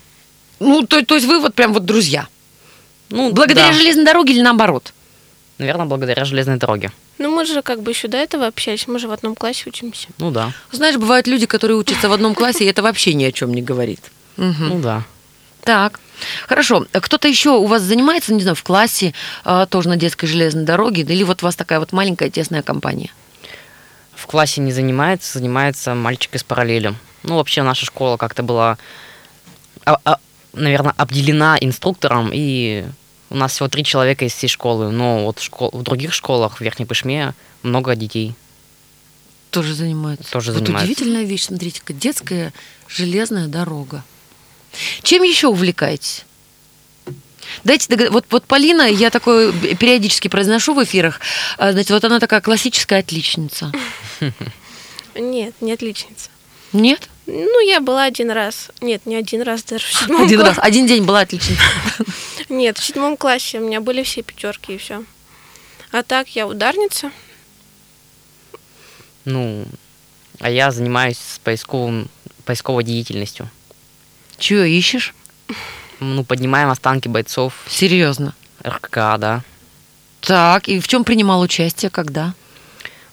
Ну, 0.62 0.86
то, 0.86 1.04
то 1.04 1.16
есть 1.16 1.26
вы 1.26 1.40
вот 1.40 1.56
прям 1.56 1.74
вот 1.74 1.86
друзья. 1.86 2.28
Ну, 3.10 3.32
Благодаря 3.32 3.68
да. 3.70 3.74
железной 3.74 4.06
дороге 4.06 4.34
или 4.34 4.42
наоборот? 4.42 4.94
Наверное, 5.58 5.88
благодаря 5.88 6.24
железной 6.24 6.58
дороге. 6.58 6.92
Ну, 7.18 7.36
мы 7.36 7.46
же 7.46 7.64
как 7.64 7.82
бы 7.82 7.92
еще 7.92 8.08
до 8.08 8.18
этого 8.18 8.46
общались, 8.46 8.88
мы 8.88 9.00
же 9.00 9.08
в 9.08 9.12
одном 9.12 9.36
классе 9.36 9.64
учимся. 9.66 10.08
Ну 10.20 10.30
да. 10.30 10.54
Знаешь, 10.72 10.98
бывают 10.98 11.26
люди, 11.26 11.48
которые 11.48 11.78
учатся 11.78 12.10
в 12.10 12.14
одном 12.14 12.36
классе, 12.36 12.64
и 12.64 12.68
это 12.68 12.84
вообще 12.84 13.16
ни 13.16 13.24
о 13.24 13.32
чем 13.32 13.54
не 13.54 13.64
говорит. 13.64 14.02
Ну 14.38 14.80
да. 14.80 15.04
Так, 15.64 16.00
хорошо. 16.48 16.86
А 16.94 17.02
Кто-то 17.02 17.28
еще 17.28 17.52
у 17.52 17.66
вас 17.66 17.82
занимается, 17.82 18.34
не 18.34 18.42
знаю, 18.42 18.56
в 18.56 18.64
классе, 18.64 19.14
а, 19.44 19.66
тоже 19.66 19.90
на 19.90 19.98
детской 19.98 20.28
железной 20.28 20.64
дороге, 20.64 21.02
или 21.02 21.24
вот 21.24 21.42
у 21.42 21.46
вас 21.46 21.56
такая 21.56 21.80
вот 21.80 21.92
маленькая 21.92 22.30
тесная 22.30 22.62
компания? 22.62 23.12
В 24.16 24.28
классе 24.28 24.62
не 24.62 24.72
занимается, 24.72 25.40
занимается 25.40 25.96
мальчик 25.96 26.36
из 26.36 26.44
параллели. 26.44 26.94
Ну, 27.24 27.38
вообще 27.38 27.64
наша 27.64 27.86
школа 27.86 28.18
как-то 28.18 28.42
была, 28.42 28.78
наверное, 30.54 30.94
обделена 30.98 31.58
инструктором, 31.60 32.32
и 32.34 32.86
у 33.30 33.36
нас 33.36 33.54
всего 33.54 33.70
три 33.70 33.84
человека 33.84 34.26
из 34.26 34.34
всей 34.34 34.48
школы. 34.48 34.92
Но 34.92 35.26
вот 35.26 35.40
в, 35.40 35.44
школ- 35.44 35.72
в 35.72 35.84
других 35.84 36.14
школах 36.14 36.58
в 36.58 36.62
Верхней 36.62 36.86
Пышме 36.86 37.34
много 37.64 37.96
детей. 37.96 38.36
Тоже 39.52 39.74
занимаются. 39.74 40.32
Тоже 40.32 40.52
вот 40.52 40.60
занимаются. 40.64 40.92
удивительная 40.92 41.24
вещь, 41.26 41.44
смотрите-ка, 41.46 41.94
детская 41.94 42.54
железная 42.88 43.48
дорога. 43.48 44.04
Чем 45.04 45.24
еще 45.24 45.48
увлекаетесь? 45.48 46.26
Дайте 47.66 47.88
догад- 47.94 48.12
вот, 48.12 48.26
вот 48.30 48.46
Полина, 48.46 48.84
я 48.84 49.10
такое 49.10 49.52
периодически 49.52 50.28
произношу 50.30 50.74
в 50.74 50.82
эфирах, 50.84 51.20
а, 51.58 51.72
знаете, 51.72 51.94
вот 51.94 52.04
она 52.06 52.20
такая 52.20 52.40
классическая 52.40 53.00
отличница. 53.00 53.72
Нет, 55.16 55.54
не 55.60 55.74
отличница. 55.74 56.30
Нет? 56.72 57.10
Ну, 57.28 57.60
я 57.68 57.80
была 57.80 58.04
один 58.06 58.32
раз. 58.32 58.70
Нет, 58.82 59.06
не 59.06 59.16
один 59.16 59.42
раз, 59.42 59.64
даже 59.64 59.86
в 59.86 59.94
седьмом 59.94 60.24
Один 60.24 60.42
раз, 60.42 60.58
один 60.60 60.88
день 60.88 61.04
была 61.04 61.22
отличница. 61.22 61.62
Нет, 62.50 62.78
в 62.78 62.84
седьмом 62.84 63.16
классе 63.16 63.60
у 63.60 63.66
меня 63.66 63.80
были 63.80 64.04
все 64.04 64.22
пятерки 64.22 64.74
и 64.74 64.78
все. 64.78 65.04
А 65.92 66.04
так 66.04 66.28
я 66.30 66.48
ударница. 66.48 67.12
Ну, 69.26 69.66
а 70.40 70.50
я 70.50 70.72
занимаюсь 70.72 71.18
с 71.18 71.40
поисковым, 71.40 72.10
поисковой 72.46 72.84
деятельностью. 72.84 73.50
Чего 74.38 74.64
ищешь? 74.64 75.14
Ну, 76.00 76.24
поднимаем 76.24 76.70
останки 76.70 77.08
бойцов 77.08 77.54
Серьезно. 77.70 78.34
РКК, 78.66 79.18
да. 79.20 79.44
Так, 80.22 80.68
и 80.68 80.80
в 80.80 80.88
чем 80.88 81.04
принимал 81.04 81.42
участие, 81.42 81.92
когда? 81.92 82.34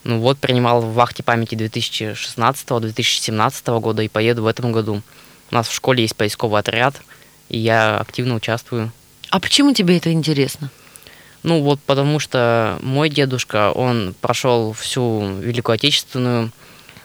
Ну 0.09 0.19
вот, 0.21 0.39
принимал 0.39 0.81
в 0.81 0.95
вахте 0.95 1.23
памяти 1.23 1.55
2016-2017 1.55 3.81
года 3.81 4.03
и 4.03 4.09
поеду 4.09 4.45
в 4.45 4.47
этом 4.47 4.73
году. 4.73 5.03
У 5.51 5.55
нас 5.55 5.69
в 5.69 5.75
школе 5.75 6.01
есть 6.01 6.17
поисковый 6.17 6.61
отряд, 6.61 7.03
и 7.51 7.59
я 7.59 7.99
активно 7.99 8.35
участвую. 8.35 8.91
А 9.29 9.39
почему 9.39 9.75
тебе 9.75 9.99
это 9.99 10.11
интересно? 10.11 10.71
Ну 11.43 11.61
вот 11.61 11.79
потому 11.81 12.21
что 12.21 12.79
мой 12.81 13.11
дедушка, 13.11 13.71
он 13.71 14.15
прошел 14.19 14.73
всю 14.73 15.29
Великую 15.43 15.75
Отечественную, 15.75 16.53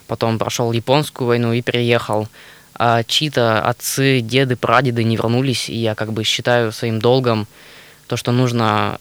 потом 0.06 0.38
прошел 0.38 0.72
Японскую 0.72 1.28
войну 1.28 1.52
и 1.52 1.60
переехал. 1.60 2.26
А 2.74 3.02
чьи-то 3.02 3.60
отцы, 3.60 4.22
деды, 4.22 4.56
прадеды 4.56 5.04
не 5.04 5.16
вернулись, 5.16 5.68
и 5.68 5.76
я 5.76 5.94
как 5.94 6.14
бы 6.14 6.24
считаю 6.24 6.72
своим 6.72 7.00
долгом 7.00 7.48
то, 8.06 8.16
что 8.16 8.32
нужно 8.32 8.98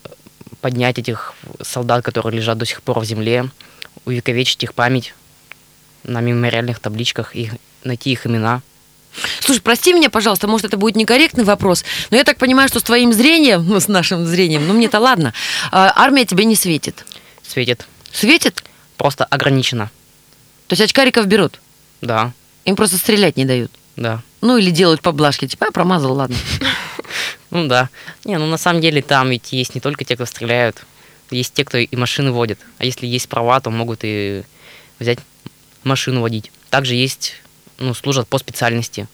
поднять 0.60 1.00
этих 1.00 1.36
солдат, 1.62 2.04
которые 2.04 2.40
лежат 2.40 2.58
до 2.58 2.66
сих 2.66 2.84
пор 2.84 3.00
в 3.00 3.06
земле, 3.06 3.50
увековечить 4.06 4.64
их 4.64 4.74
память 4.74 5.14
на 6.04 6.22
мемориальных 6.22 6.80
табличках 6.80 7.36
и 7.36 7.52
найти 7.84 8.12
их 8.12 8.26
имена. 8.28 8.62
Слушай, 9.42 9.62
прости 9.62 9.94
меня, 9.94 10.10
пожалуйста, 10.10 10.48
может, 10.48 10.66
это 10.66 10.78
будет 10.78 10.96
некорректный 10.96 11.44
вопрос, 11.44 11.86
но 12.10 12.18
я 12.18 12.24
так 12.24 12.38
понимаю, 12.38 12.68
что 12.68 12.80
с 12.80 12.84
твоим 12.84 13.14
зрением, 13.14 13.66
ну, 13.68 13.80
с 13.80 13.88
нашим 13.88 14.26
зрением, 14.26 14.68
ну, 14.68 14.74
мне-то 14.74 15.00
ладно, 15.00 15.34
а, 15.72 15.94
армия 15.96 16.26
тебе 16.26 16.46
не 16.46 16.56
светит. 16.56 17.06
Светит. 17.48 17.88
Светит? 18.12 18.64
Просто 18.98 19.26
ограничено. 19.26 19.92
То 20.68 20.74
есть 20.74 20.82
очкариков 20.82 21.28
берут? 21.28 21.60
Да, 22.02 22.32
Им 22.66 22.76
просто 22.76 22.98
стрелять 22.98 23.38
не 23.38 23.46
дают? 23.46 23.72
да. 23.96 24.22
Ну, 24.42 24.58
или 24.58 24.72
делают 24.72 25.02
поблажки, 25.02 25.48
типа, 25.48 25.68
а, 25.68 25.72
промазал, 25.72 26.14
ладно. 26.14 26.36
Ну 27.50 27.68
да. 27.68 27.90
Не, 28.26 28.40
ну 28.40 28.48
на 28.48 28.58
самом 28.58 28.82
деле 28.82 29.04
там 29.04 29.30
ведь 29.30 29.54
есть 29.54 29.76
не 29.76 29.80
только 29.80 30.04
те, 30.06 30.16
кто 30.16 30.26
стреляют, 30.26 30.84
есть 31.32 31.54
те, 31.54 31.66
кто 31.66 31.78
и 31.78 31.96
машины 31.96 32.32
водят. 32.32 32.60
А 32.78 32.86
если 32.86 33.06
есть 33.08 33.28
права, 33.30 33.60
то 33.60 33.70
могут 33.70 34.00
и 34.04 34.44
взять 35.00 35.20
машину 35.84 36.22
водить. 36.22 36.52
Также 36.70 36.96
есть, 36.96 37.34
ну, 37.78 37.94
служат 37.94 38.28
по 38.28 38.38
специальности. 38.38 39.08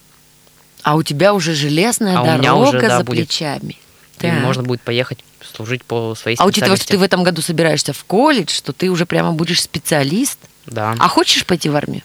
А 0.83 0.95
у 0.95 1.03
тебя 1.03 1.33
уже 1.33 1.53
железная 1.53 2.17
А 2.17 2.37
дорога 2.37 2.69
уже, 2.69 2.81
да, 2.81 2.97
за 2.99 3.03
будет. 3.03 3.27
плечами. 3.27 3.77
И 4.17 4.21
Так. 4.21 4.33
можно 4.41 4.63
будет 4.63 4.81
поехать 4.81 5.19
служить 5.41 5.83
по 5.85 6.15
своей 6.15 6.35
А 6.37 6.45
учитывая, 6.45 6.75
специальности. 6.75 6.83
что 6.83 6.91
ты 6.93 6.97
в 6.99 7.03
этом 7.03 7.23
году 7.23 7.41
собираешься 7.41 7.93
в 7.93 8.03
колледж, 8.05 8.51
что 8.53 8.73
ты 8.73 8.89
уже 8.89 9.05
прямо 9.05 9.31
будешь 9.31 9.61
специалист, 9.61 10.37
Да. 10.65 10.95
а 10.99 11.07
хочешь 11.07 11.45
пойти 11.45 11.69
в 11.69 11.75
армию? 11.75 12.01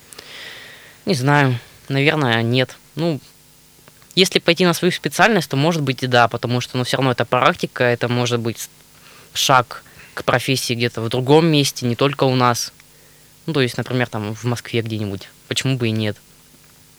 Не 1.07 1.15
знаю. 1.15 1.59
Наверное, 1.89 2.43
нет. 2.43 2.77
Ну, 2.95 3.21
если 4.15 4.39
пойти 4.39 4.65
на 4.65 4.75
свою 4.75 4.93
специальность, 4.93 5.51
то 5.51 5.57
может 5.57 5.83
быть 5.83 6.03
и 6.03 6.07
да, 6.07 6.29
потому 6.29 6.61
что, 6.61 6.79
ну, 6.79 6.85
все 6.85 6.97
равно 6.97 7.11
это 7.13 7.25
практика, 7.25 7.85
это 7.85 8.09
может 8.09 8.41
быть 8.41 8.69
шаг 9.35 9.83
к 10.15 10.25
профессии 10.25 10.75
где-то 10.75 11.01
в 11.03 11.09
другом 11.09 11.47
месте, 11.47 11.87
не 11.87 11.97
только 11.97 12.25
у 12.25 12.35
нас. 12.35 12.73
Ну, 13.47 13.53
то 13.53 13.61
есть, 13.61 13.77
например, 13.77 14.07
там 14.09 14.35
в 14.35 14.45
Москве 14.45 14.81
где-нибудь. 14.81 15.29
Почему 15.49 15.77
бы 15.77 15.89
и 15.89 15.91
нет? 15.91 16.17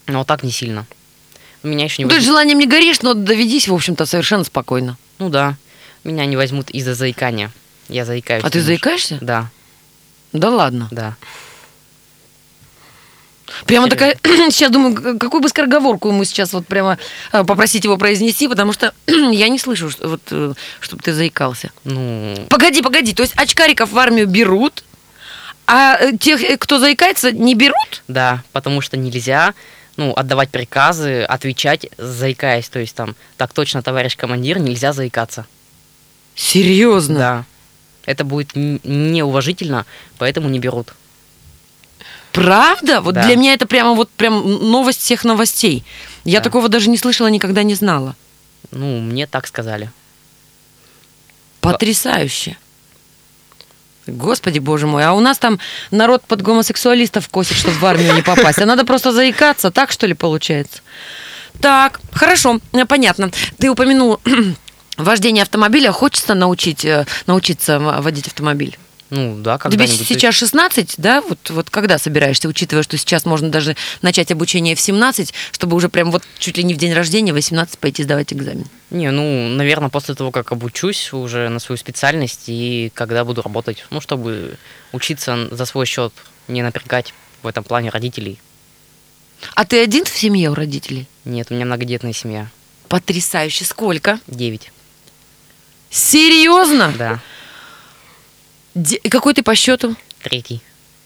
Но 0.07 0.19
вот 0.19 0.27
так 0.27 0.43
не 0.43 0.51
сильно. 0.51 0.86
Меня 1.63 1.86
еще 1.86 2.01
не 2.01 2.05
Ну, 2.05 2.10
ты 2.10 2.15
возьмут- 2.17 2.27
желанием 2.27 2.60
не 2.60 2.67
горишь, 2.67 3.01
но 3.01 3.15
доведись, 3.15 3.67
в 3.67 3.74
общем-то, 3.74 4.05
совершенно 4.05 4.43
спокойно. 4.43 4.98
Ну 5.17 5.29
да. 5.29 5.55
Меня 6.03 6.25
не 6.27 6.36
возьмут 6.38 6.69
из-за 6.69 6.93
заикания. 6.93 7.51
Я 7.89 8.05
заикаюсь. 8.05 8.43
А 8.43 8.50
ты 8.51 8.60
немножко. 8.60 8.67
заикаешься? 8.67 9.17
Да, 9.22 9.50
Да 10.34 10.50
ладно. 10.51 10.88
да. 10.91 11.15
Прямо 13.65 13.89
такая, 13.89 14.17
сейчас 14.50 14.71
думаю, 14.71 15.17
какую 15.17 15.41
бы 15.41 15.50
скороговорку 15.50 16.09
ему 16.09 16.24
сейчас 16.25 16.53
вот 16.53 16.67
прямо 16.67 16.97
э, 17.31 17.43
попросить 17.43 17.83
его 17.83 17.97
произнести, 17.97 18.47
потому 18.47 18.74
что 18.74 18.93
я 19.07 19.50
не 19.50 19.59
слышу, 19.59 19.89
что, 19.89 20.07
вот, 20.07 20.55
чтобы 20.79 21.01
ты 21.01 21.13
заикался. 21.13 21.71
Ну, 21.83 22.35
Погоди, 22.50 22.81
погоди, 22.81 23.13
то 23.13 23.24
есть 23.24 23.33
очкариков 23.35 23.91
в 23.91 23.97
армию 23.97 24.27
берут, 24.27 24.83
а 25.67 25.97
э, 26.00 26.17
тех, 26.17 26.41
э, 26.43 26.57
кто 26.57 26.79
заикается, 26.79 27.31
не 27.31 27.55
берут? 27.55 28.03
да, 28.07 28.43
потому 28.51 28.81
что 28.81 28.97
нельзя, 28.97 29.53
ну, 29.97 30.13
отдавать 30.13 30.50
приказы, 30.50 31.24
отвечать, 31.24 31.88
заикаясь. 31.97 32.69
То 32.69 32.79
есть 32.79 32.95
там, 32.95 33.15
так 33.38 33.53
точно, 33.53 33.81
товарищ 33.81 34.15
командир, 34.15 34.59
нельзя 34.59 34.93
заикаться. 34.93 35.45
Серьезно? 36.35 37.17
Да. 37.17 37.45
Это 38.05 38.24
будет 38.24 38.51
неуважительно, 38.53 39.85
поэтому 40.17 40.50
не 40.50 40.59
берут. 40.59 40.93
Правда? 42.36 43.01
Вот 43.01 43.15
Да. 43.15 43.24
для 43.24 43.36
меня 43.36 43.54
это 43.54 43.65
прямо 43.65 43.94
вот 43.94 44.10
прям 44.10 44.44
новость 44.72 45.00
всех 45.01 45.24
новостей. 45.24 45.84
Я 46.25 46.39
Да. 46.39 46.44
такого 46.44 46.70
даже 46.70 46.89
не 46.89 46.98
слышала, 46.98 47.27
никогда 47.27 47.63
не 47.63 47.75
знала. 47.75 48.15
Ну, 48.72 49.00
мне 49.00 49.25
так 49.27 49.48
сказали. 49.48 49.89
Потрясающе. 51.62 52.58
Господи, 54.08 54.60
боже 54.60 54.86
мой, 54.86 55.04
а 55.04 55.13
у 55.13 55.20
нас 55.20 55.39
там 55.39 55.60
народ 55.89 56.24
под 56.27 56.42
гомосексуалистов 56.44 57.27
косит, 57.30 57.58
чтобы 57.58 57.77
в 57.77 57.86
армию 57.86 58.13
не 58.13 58.22
попасть. 58.22 58.60
А 58.60 58.65
надо 58.65 58.86
просто 58.86 59.12
заикаться, 59.12 59.72
так 59.72 59.92
что 59.92 60.06
ли 60.06 60.13
получается? 60.13 60.82
Так, 61.60 62.00
хорошо, 62.12 62.60
э, 62.74 62.86
понятно. 62.86 63.32
Ты 63.58 63.70
упомянул 63.72 64.20
вождение 64.98 65.42
автомобиля. 65.42 65.92
Хочется 65.92 66.36
научить, 66.36 66.86
э, 66.86 67.06
научиться 67.25 67.80
водить 67.80 68.27
автомобиль? 68.27 68.77
Ну, 69.12 69.35
да, 69.38 69.57
Тебе 69.57 69.69
когда-нибудь. 69.69 70.07
сейчас 70.07 70.35
16, 70.35 70.95
да? 70.97 71.21
Вот, 71.21 71.50
вот 71.50 71.69
когда 71.69 72.00
собираешься, 72.00 72.47
учитывая, 72.50 72.81
что 72.81 72.97
сейчас 72.97 73.25
можно 73.25 73.50
даже 73.50 73.75
начать 74.01 74.31
обучение 74.31 74.75
в 74.75 74.79
17, 74.79 75.33
чтобы 75.51 75.75
уже 75.75 75.89
прям 75.89 76.12
вот 76.12 76.24
чуть 76.39 76.57
ли 76.57 76.63
не 76.63 76.74
в 76.74 76.77
день 76.77 76.93
рождения, 76.93 77.31
в 77.31 77.35
18 77.35 77.77
пойти 77.77 78.03
сдавать 78.03 78.33
экзамен? 78.33 78.65
Не, 78.89 79.12
ну, 79.12 79.47
наверное, 79.50 79.89
после 79.89 80.15
того, 80.15 80.31
как 80.31 80.51
обучусь 80.51 81.13
уже 81.13 81.50
на 81.50 81.59
свою 81.59 81.77
специальность 81.77 82.45
и 82.47 82.91
когда 82.95 83.24
буду 83.24 83.43
работать, 83.43 83.85
ну, 83.91 84.01
чтобы 84.01 84.57
учиться 84.91 85.50
за 85.51 85.65
свой 85.65 85.85
счет, 85.85 86.12
не 86.47 86.63
напрягать 86.63 87.13
в 87.43 87.47
этом 87.47 87.63
плане 87.63 87.89
родителей. 87.89 88.39
А 89.53 89.65
ты 89.65 89.81
один 89.83 90.05
в 90.05 90.09
семье 90.09 90.50
у 90.50 90.55
родителей? 90.55 91.07
Нет, 91.25 91.47
у 91.51 91.53
меня 91.53 91.65
многодетная 91.65 92.13
семья. 92.13 92.47
Потрясающе. 92.88 93.65
Сколько? 93.65 94.19
Девять. 94.27 94.71
Серьезно? 95.89 96.93
Да. 96.97 97.19
Де- 98.75 99.00
Какой 99.10 99.34
ты 99.34 99.41
по 99.44 99.55
счету? 99.55 99.96
Третий. 100.22 100.62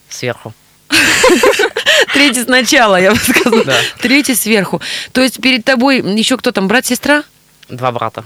Сверху. 0.10 0.54
Третий 2.14 2.44
сначала, 2.44 3.00
я 3.00 3.12
бы 3.12 3.18
сказала. 3.20 3.64
Да. 3.64 3.80
Третий 4.00 4.36
сверху. 4.36 4.82
То 5.12 5.22
есть 5.22 5.42
перед 5.42 5.64
тобой 5.66 6.00
еще 6.18 6.38
кто 6.38 6.52
там, 6.52 6.68
брат, 6.68 6.86
сестра? 6.86 7.24
Два 7.70 7.92
брата. 7.92 8.26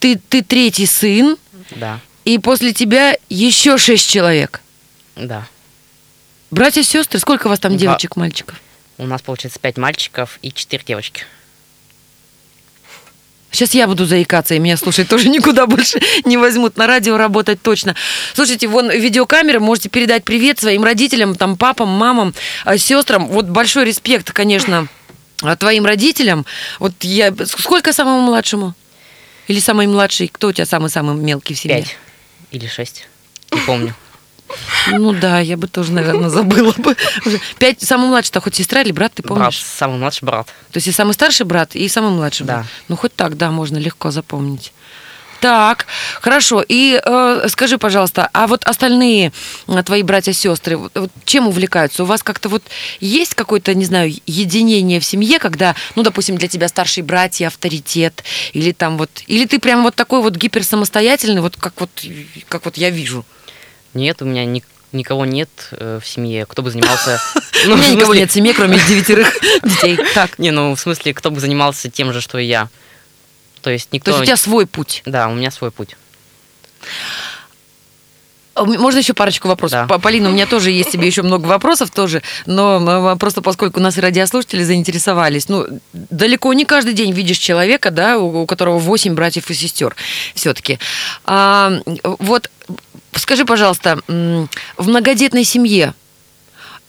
Ты, 0.00 0.16
ты 0.28 0.42
третий 0.42 0.86
сын, 0.86 1.36
Да. 1.72 2.00
и 2.24 2.38
после 2.38 2.72
тебя 2.72 3.16
еще 3.28 3.76
шесть 3.78 4.08
человек. 4.08 4.60
Да. 5.16 5.46
Братья, 6.50 6.82
сестры, 6.82 7.18
сколько 7.18 7.46
у 7.46 7.50
вас 7.50 7.58
там 7.60 7.72
Два. 7.72 7.80
девочек, 7.80 8.16
мальчиков? 8.16 8.58
У 8.96 9.06
нас, 9.06 9.20
получается, 9.20 9.58
пять 9.60 9.76
мальчиков 9.76 10.38
и 10.40 10.50
четыре 10.52 10.82
девочки. 10.86 11.24
Сейчас 13.50 13.74
я 13.74 13.86
буду 13.86 14.04
заикаться, 14.04 14.54
и 14.54 14.58
меня 14.58 14.76
слушать 14.76 15.08
тоже 15.08 15.28
никуда 15.30 15.66
больше 15.66 16.00
не 16.24 16.36
возьмут. 16.36 16.76
На 16.76 16.86
радио 16.86 17.16
работать 17.16 17.62
точно. 17.62 17.94
Слушайте, 18.34 18.68
вон 18.68 18.90
видеокамеры, 18.90 19.60
можете 19.60 19.88
передать 19.88 20.24
привет 20.24 20.58
своим 20.58 20.84
родителям, 20.84 21.34
там, 21.34 21.56
папам, 21.56 21.88
мамам, 21.88 22.34
э, 22.64 22.78
сестрам. 22.78 23.26
Вот 23.28 23.46
большой 23.46 23.84
респект, 23.84 24.32
конечно, 24.32 24.88
э, 25.42 25.56
твоим 25.56 25.86
родителям. 25.86 26.44
Вот 26.78 26.92
я... 27.02 27.34
Сколько 27.46 27.92
самому 27.92 28.20
младшему? 28.20 28.74
Или 29.46 29.60
самый 29.60 29.86
младший? 29.86 30.28
Кто 30.28 30.48
у 30.48 30.52
тебя 30.52 30.66
самый-самый 30.66 31.16
мелкий 31.16 31.54
в 31.54 31.58
семье? 31.58 31.78
Пять. 31.78 31.96
Или 32.50 32.66
шесть. 32.66 33.08
Не 33.50 33.60
помню. 33.60 33.94
Ну 34.88 35.12
да, 35.12 35.40
я 35.40 35.56
бы 35.56 35.68
тоже, 35.68 35.92
наверное, 35.92 36.28
забыла 36.30 36.72
бы. 36.78 36.96
Пять, 37.58 37.82
самый 37.82 38.08
младший-то 38.08 38.40
хоть 38.40 38.54
сестра 38.56 38.80
или 38.82 38.92
брат, 38.92 39.12
ты 39.14 39.22
Брат, 39.22 39.36
помнишь? 39.38 39.62
самый 39.62 39.98
младший 39.98 40.24
брат. 40.26 40.46
То 40.72 40.76
есть 40.78 40.86
и 40.86 40.92
самый 40.92 41.12
старший 41.12 41.46
брат, 41.46 41.74
и 41.76 41.88
самый 41.88 42.10
младший 42.10 42.46
Да. 42.46 42.54
брат. 42.56 42.66
Ну, 42.88 42.96
хоть 42.96 43.14
так, 43.14 43.36
да, 43.36 43.50
можно 43.50 43.76
легко 43.78 44.10
запомнить. 44.10 44.72
Так, 45.40 45.86
хорошо. 46.20 46.64
И 46.66 47.00
э, 47.04 47.46
скажи, 47.48 47.78
пожалуйста, 47.78 48.28
а 48.32 48.48
вот 48.48 48.64
остальные 48.64 49.32
э, 49.68 49.82
твои 49.84 50.02
братья-сестры, 50.02 50.76
вот, 50.76 50.90
вот 50.96 51.10
чем 51.24 51.46
увлекаются? 51.46 52.02
У 52.02 52.06
вас 52.06 52.24
как-то 52.24 52.48
вот 52.48 52.64
есть 52.98 53.34
какое-то, 53.36 53.72
не 53.74 53.84
знаю, 53.84 54.12
единение 54.26 54.98
в 54.98 55.04
семье, 55.04 55.38
когда, 55.38 55.76
ну, 55.94 56.02
допустим, 56.02 56.36
для 56.38 56.48
тебя 56.48 56.66
старшие 56.66 57.04
братья 57.04 57.46
авторитет, 57.46 58.24
или 58.52 58.72
там 58.72 58.98
вот, 58.98 59.10
или 59.28 59.44
ты 59.46 59.60
прям 59.60 59.84
вот 59.84 59.94
такой 59.94 60.22
вот 60.22 60.34
гиперсамостоятельный, 60.34 61.40
вот 61.40 61.54
как 61.56 61.74
вот, 61.80 61.90
как 62.48 62.64
вот 62.64 62.76
я 62.76 62.90
вижу? 62.90 63.24
Нет, 63.94 64.22
у 64.22 64.24
меня 64.24 64.44
ни- 64.44 64.64
никого 64.92 65.24
нет 65.24 65.48
э, 65.72 65.98
в 66.02 66.06
семье, 66.06 66.46
кто 66.46 66.62
бы 66.62 66.70
занимался... 66.70 67.20
У 67.64 67.68
Ну, 67.68 67.76
меня 67.76 67.88
в 67.88 67.94
никого 67.96 68.14
нет 68.14 68.30
в 68.30 68.34
семье, 68.34 68.54
кроме 68.54 68.78
девятерых 68.88 69.32
детей. 69.64 69.98
Так, 70.14 70.38
Не, 70.38 70.50
ну, 70.50 70.74
в 70.74 70.80
смысле, 70.80 71.12
кто 71.14 71.30
бы 71.30 71.40
занимался 71.40 71.90
тем 71.90 72.12
же, 72.12 72.20
что 72.20 72.38
и 72.38 72.44
я. 72.46 72.68
То 73.62 73.70
есть 73.70 73.90
то 73.90 73.96
никто... 73.96 74.10
есть 74.12 74.22
у 74.22 74.24
тебя 74.26 74.36
свой 74.36 74.66
путь. 74.66 75.02
Да, 75.04 75.28
у 75.28 75.34
меня 75.34 75.50
свой 75.50 75.70
путь. 75.70 75.96
А, 78.58 78.64
Можно 78.64 78.98
еще 78.98 79.14
парочку 79.14 79.48
вопросов? 79.48 79.86
Да. 79.88 79.98
Полина, 79.98 80.28
у 80.28 80.32
меня 80.32 80.46
тоже 80.46 80.70
есть 80.70 80.90
тебе 80.90 81.06
еще 81.06 81.22
много 81.22 81.46
вопросов 81.46 81.90
тоже, 81.90 82.22
но 82.46 83.16
просто 83.16 83.40
поскольку 83.40 83.80
у 83.80 83.82
нас 83.82 83.96
и 83.98 84.00
радиослушатели 84.00 84.62
заинтересовались, 84.62 85.48
ну, 85.48 85.66
далеко 85.92 86.52
не 86.52 86.64
каждый 86.64 86.94
день 86.94 87.12
видишь 87.12 87.38
человека, 87.38 87.90
да, 87.90 88.18
у, 88.18 88.42
у 88.42 88.46
которого 88.46 88.78
8 88.78 89.14
братьев 89.14 89.50
и 89.50 89.54
сестер 89.54 89.94
все-таки. 90.34 90.78
вот 91.24 92.50
скажи, 93.14 93.44
пожалуйста, 93.44 94.00
в 94.06 94.88
многодетной 94.88 95.44
семье 95.44 95.94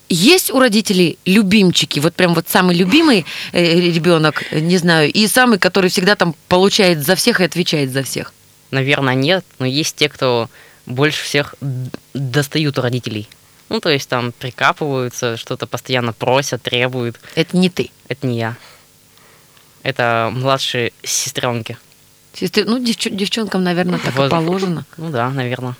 есть 0.10 0.51
у 0.51 0.60
родителей 0.60 1.19
любимчики, 1.25 1.99
вот 1.99 2.15
прям 2.15 2.34
вот 2.34 2.49
самый 2.49 2.75
любимый 2.75 3.25
э, 3.51 3.79
ребенок, 3.79 4.43
не 4.51 4.77
знаю, 4.77 5.12
и 5.12 5.27
самый, 5.27 5.60
который 5.60 5.91
всегда 5.91 6.15
там 6.15 6.36
получает 6.47 7.05
за 7.05 7.15
всех 7.15 7.41
и 7.41 7.43
отвечает 7.43 7.91
за 7.91 8.01
всех? 8.01 8.34
Наверное, 8.71 9.13
нет, 9.13 9.45
но 9.60 9.67
есть 9.67 9.95
те, 9.95 10.10
кто 10.10 10.49
больше 10.89 11.23
всех 11.23 11.56
достают 12.13 12.78
у 12.78 12.82
родителей. 12.82 13.30
Ну, 13.69 13.80
то 13.80 13.89
есть 13.89 14.10
там 14.10 14.32
прикапываются, 14.32 15.38
что-то 15.38 15.67
постоянно 15.67 16.12
просят, 16.12 16.63
требуют. 16.63 17.19
Это 17.36 17.56
не 17.56 17.69
ты. 17.69 17.91
Это 18.08 18.25
не 18.28 18.38
я. 18.39 18.56
Это 19.84 20.30
младшие 20.34 20.91
сестренки. 21.04 21.78
Сестры, 22.34 22.65
ну, 22.65 22.80
девчо- 22.80 23.12
девчонкам, 23.12 23.63
наверное, 23.63 23.99
так 23.99 24.13
и 24.15 24.17
Воз- 24.17 24.30
положено. 24.30 24.86
Ну 24.97 25.10
да, 25.10 25.30
наверное. 25.30 25.75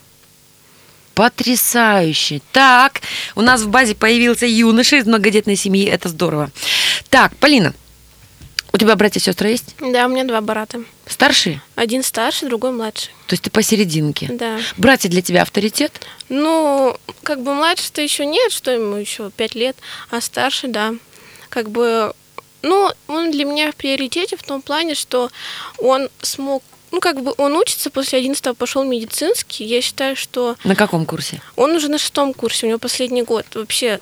Потрясающе. 1.15 2.41
Так, 2.54 3.02
у 3.36 3.41
нас 3.41 3.62
в 3.63 3.69
базе 3.69 3.93
появился 3.95 4.45
юноша 4.45 4.98
из 4.98 5.06
многодетной 5.06 5.56
семьи. 5.58 5.86
Это 5.86 6.08
здорово. 6.10 6.50
Так, 7.10 7.36
Полина, 7.38 7.74
у 8.71 8.77
тебя 8.77 8.95
братья 8.95 9.19
и 9.19 9.23
сестры 9.23 9.49
есть? 9.49 9.75
Да, 9.79 10.05
у 10.05 10.10
меня 10.10 10.23
два 10.23 10.41
брата. 10.41 10.82
Старшие? 11.08 11.62
Один 11.75 12.03
старший, 12.03 12.47
другой 12.47 12.71
младший. 12.71 13.12
То 13.27 13.34
есть 13.34 13.43
ты 13.43 13.49
посерединке. 13.49 14.27
Да. 14.32 14.60
Братья 14.77 15.10
для 15.10 15.21
тебя 15.21 15.41
авторитет? 15.41 16.01
Ну, 16.29 16.95
как 17.23 17.41
бы 17.41 17.53
младший-то 17.53 18.01
еще 18.01 18.25
нет, 18.25 18.51
что 18.51 18.71
ему 18.71 18.95
еще 18.95 19.32
пять 19.32 19.55
лет, 19.55 19.75
а 20.12 20.21
старший, 20.21 20.69
да. 20.69 20.93
Как 21.49 21.69
бы, 21.69 22.13
ну, 22.62 22.91
он 23.08 23.32
для 23.32 23.45
меня 23.45 23.71
в 23.71 23.75
приоритете 23.75 24.38
в 24.38 24.43
том 24.43 24.62
плане, 24.62 24.93
что 24.93 25.32
он 25.79 26.10
смог, 26.21 26.63
ну, 26.91 26.99
как 26.99 27.21
бы 27.23 27.34
он 27.38 27.55
учится, 27.55 27.89
после 27.89 28.19
11 28.19 28.55
пошел 28.55 28.84
медицинский. 28.84 29.65
Я 29.65 29.82
считаю, 29.82 30.15
что 30.15 30.55
На 30.63 30.75
каком 30.75 31.05
курсе? 31.08 31.41
он 31.55 31.71
уже 31.71 31.88
на 31.89 31.97
шестом 31.97 32.34
курсе, 32.36 32.67
у 32.67 32.69
него 32.69 32.79
последний 32.79 33.23
год. 33.23 33.45
Вообще, 33.55 33.99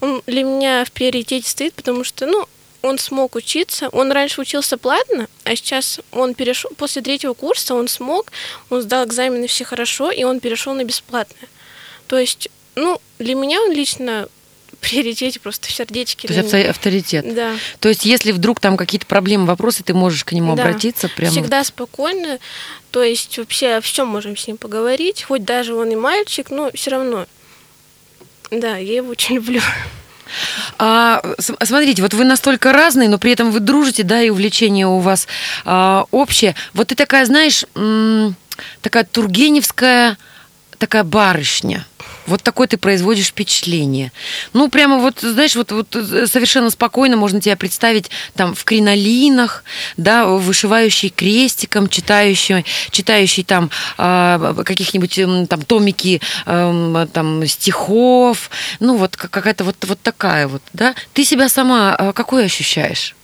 он 0.00 0.22
для 0.26 0.42
меня 0.42 0.84
в 0.84 0.92
приоритете 0.92 1.48
стоит, 1.48 1.72
потому 1.74 2.04
что, 2.04 2.26
ну, 2.26 2.46
он 2.82 2.98
смог 2.98 3.34
учиться. 3.34 3.88
Он 3.90 4.10
раньше 4.12 4.40
учился 4.40 4.78
платно, 4.78 5.28
а 5.44 5.54
сейчас 5.56 6.00
он 6.12 6.34
перешел 6.34 6.70
после 6.76 7.02
третьего 7.02 7.34
курса, 7.34 7.74
он 7.74 7.88
смог, 7.88 8.32
он 8.70 8.82
сдал 8.82 9.04
экзамены 9.04 9.46
все 9.46 9.64
хорошо, 9.64 10.10
и 10.10 10.24
он 10.24 10.40
перешел 10.40 10.74
на 10.74 10.84
бесплатное. 10.84 11.48
То 12.06 12.18
есть, 12.18 12.48
ну, 12.74 13.00
для 13.18 13.34
меня 13.34 13.60
он 13.62 13.72
лично 13.72 14.28
приоритете 14.80 15.38
просто 15.40 15.68
в 15.68 15.72
сердечке. 15.72 16.26
То 16.26 16.32
есть 16.34 16.54
авторитет. 16.54 17.34
Да. 17.34 17.54
То 17.80 17.90
есть 17.90 18.04
если 18.06 18.32
вдруг 18.32 18.60
там 18.60 18.76
какие-то 18.76 19.06
проблемы, 19.06 19.44
вопросы, 19.46 19.82
ты 19.82 19.92
можешь 19.92 20.24
к 20.24 20.32
нему 20.32 20.56
Да. 20.56 20.62
обратиться 20.62 21.08
прямо? 21.08 21.30
Всегда 21.32 21.62
спокойно. 21.64 22.38
То 22.90 23.02
есть 23.02 23.36
вообще 23.36 23.74
о 23.74 23.80
всем 23.82 24.08
можем 24.08 24.36
с 24.36 24.46
ним 24.46 24.56
поговорить. 24.56 25.22
Хоть 25.22 25.44
даже 25.44 25.74
он 25.74 25.90
и 25.90 25.96
мальчик, 25.96 26.50
но 26.50 26.70
все 26.72 26.92
равно. 26.92 27.26
Да, 28.50 28.78
я 28.78 28.96
его 28.96 29.10
очень 29.10 29.34
люблю. 29.36 29.60
А, 30.78 31.22
смотрите, 31.38 32.02
вот 32.02 32.14
вы 32.14 32.24
настолько 32.24 32.72
разные, 32.72 33.08
но 33.08 33.18
при 33.18 33.32
этом 33.32 33.50
вы 33.50 33.60
дружите, 33.60 34.02
да, 34.02 34.22
и 34.22 34.30
увлечение 34.30 34.86
у 34.86 34.98
вас 34.98 35.26
а, 35.64 36.04
общее. 36.10 36.54
Вот 36.74 36.88
ты 36.88 36.94
такая, 36.94 37.24
знаешь, 37.26 37.64
такая 38.80 39.04
тургеневская, 39.04 40.16
такая 40.78 41.04
барышня. 41.04 41.86
Вот 42.26 42.42
такое 42.42 42.66
ты 42.68 42.76
производишь 42.76 43.28
впечатление. 43.28 44.12
Ну, 44.52 44.68
прямо 44.68 44.98
вот, 44.98 45.20
знаешь, 45.20 45.56
вот, 45.56 45.72
вот 45.72 45.94
э, 45.96 46.26
совершенно 46.26 46.70
спокойно 46.70 47.16
можно 47.16 47.40
тебя 47.40 47.56
представить 47.56 48.10
там 48.34 48.54
в 48.54 48.64
кринолинах, 48.64 49.64
да, 49.96 50.26
вышивающий 50.26 51.08
крестиком, 51.10 51.88
читающий, 51.88 52.64
читающий 52.90 53.44
там 53.44 53.70
э, 53.98 54.54
каких-нибудь 54.64 55.48
там 55.48 55.62
томики 55.62 56.20
э, 56.46 57.06
там 57.12 57.46
стихов, 57.46 58.50
ну, 58.80 58.96
вот 58.96 59.16
как- 59.16 59.30
какая-то 59.30 59.64
вот, 59.64 59.76
вот 59.86 60.00
такая 60.02 60.46
вот, 60.46 60.62
да. 60.72 60.94
Ты 61.12 61.24
себя 61.24 61.48
сама 61.48 61.96
э, 61.98 62.12
какой 62.12 62.44
ощущаешь? 62.44 63.14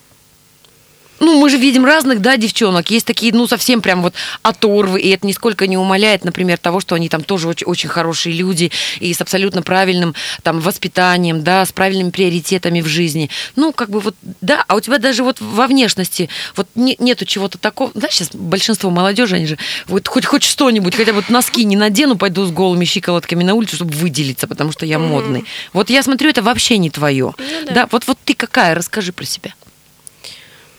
Ну, 1.21 1.41
мы 1.41 1.49
же 1.51 1.57
видим 1.57 1.85
разных, 1.85 2.21
да, 2.21 2.37
девчонок. 2.37 2.91
Есть 2.91 3.07
такие, 3.07 3.33
ну, 3.33 3.47
совсем 3.47 3.81
прям 3.81 4.03
вот 4.03 4.15
оторвы, 4.43 5.01
и 5.01 5.09
это 5.11 5.27
нисколько 5.27 5.67
не 5.67 5.77
умаляет, 5.77 6.25
например, 6.25 6.59
того, 6.59 6.81
что 6.81 6.95
они 6.95 7.09
там 7.09 7.23
тоже 7.23 7.49
очень, 7.49 7.67
очень 7.67 7.89
хорошие 7.89 8.35
люди 8.35 8.71
и 9.01 9.13
с 9.13 9.21
абсолютно 9.21 9.63
правильным 9.63 10.15
там 10.43 10.61
воспитанием, 10.61 11.43
да, 11.43 11.65
с 11.65 11.73
правильными 11.73 12.11
приоритетами 12.11 12.81
в 12.81 12.87
жизни. 12.87 13.31
Ну, 13.57 13.73
как 13.73 13.91
бы 13.91 14.01
вот, 14.01 14.15
да, 14.41 14.65
а 14.69 14.77
у 14.77 14.81
тебя 14.81 14.99
даже 14.99 15.23
вот 15.23 15.41
во 15.41 15.67
внешности 15.67 16.29
вот 16.55 16.69
не- 16.75 16.97
нету 16.99 17.25
чего-то 17.25 17.59
такого. 17.59 17.91
Да, 17.95 18.09
сейчас 18.11 18.31
большинство 18.33 18.91
молодежи, 18.91 19.37
они 19.37 19.47
же 19.47 19.59
вот 19.87 20.09
хоть 20.09 20.27
хоть 20.27 20.43
что-нибудь, 20.43 20.95
хотя 20.95 21.13
бы 21.13 21.21
вот 21.21 21.31
носки 21.31 21.65
не 21.65 21.77
надену, 21.77 22.17
пойду 22.17 22.45
с 22.45 22.51
голыми 22.51 22.85
щиколотками 22.85 23.43
на 23.43 23.55
улицу, 23.55 23.77
чтобы 23.77 23.93
выделиться, 23.95 24.47
потому 24.47 24.73
что 24.73 24.85
я 24.87 24.99
модный. 24.99 25.45
Вот 25.73 25.91
я 25.91 26.03
смотрю, 26.03 26.31
это 26.31 26.43
вообще 26.43 26.79
не 26.79 26.91
твое. 26.91 27.35
Ну 27.39 27.45
да. 27.67 27.73
да. 27.73 27.89
вот, 27.91 28.07
вот 28.07 28.19
ты 28.25 28.35
какая, 28.35 28.75
расскажи 28.75 29.13
про 29.13 29.25
себя. 29.25 29.55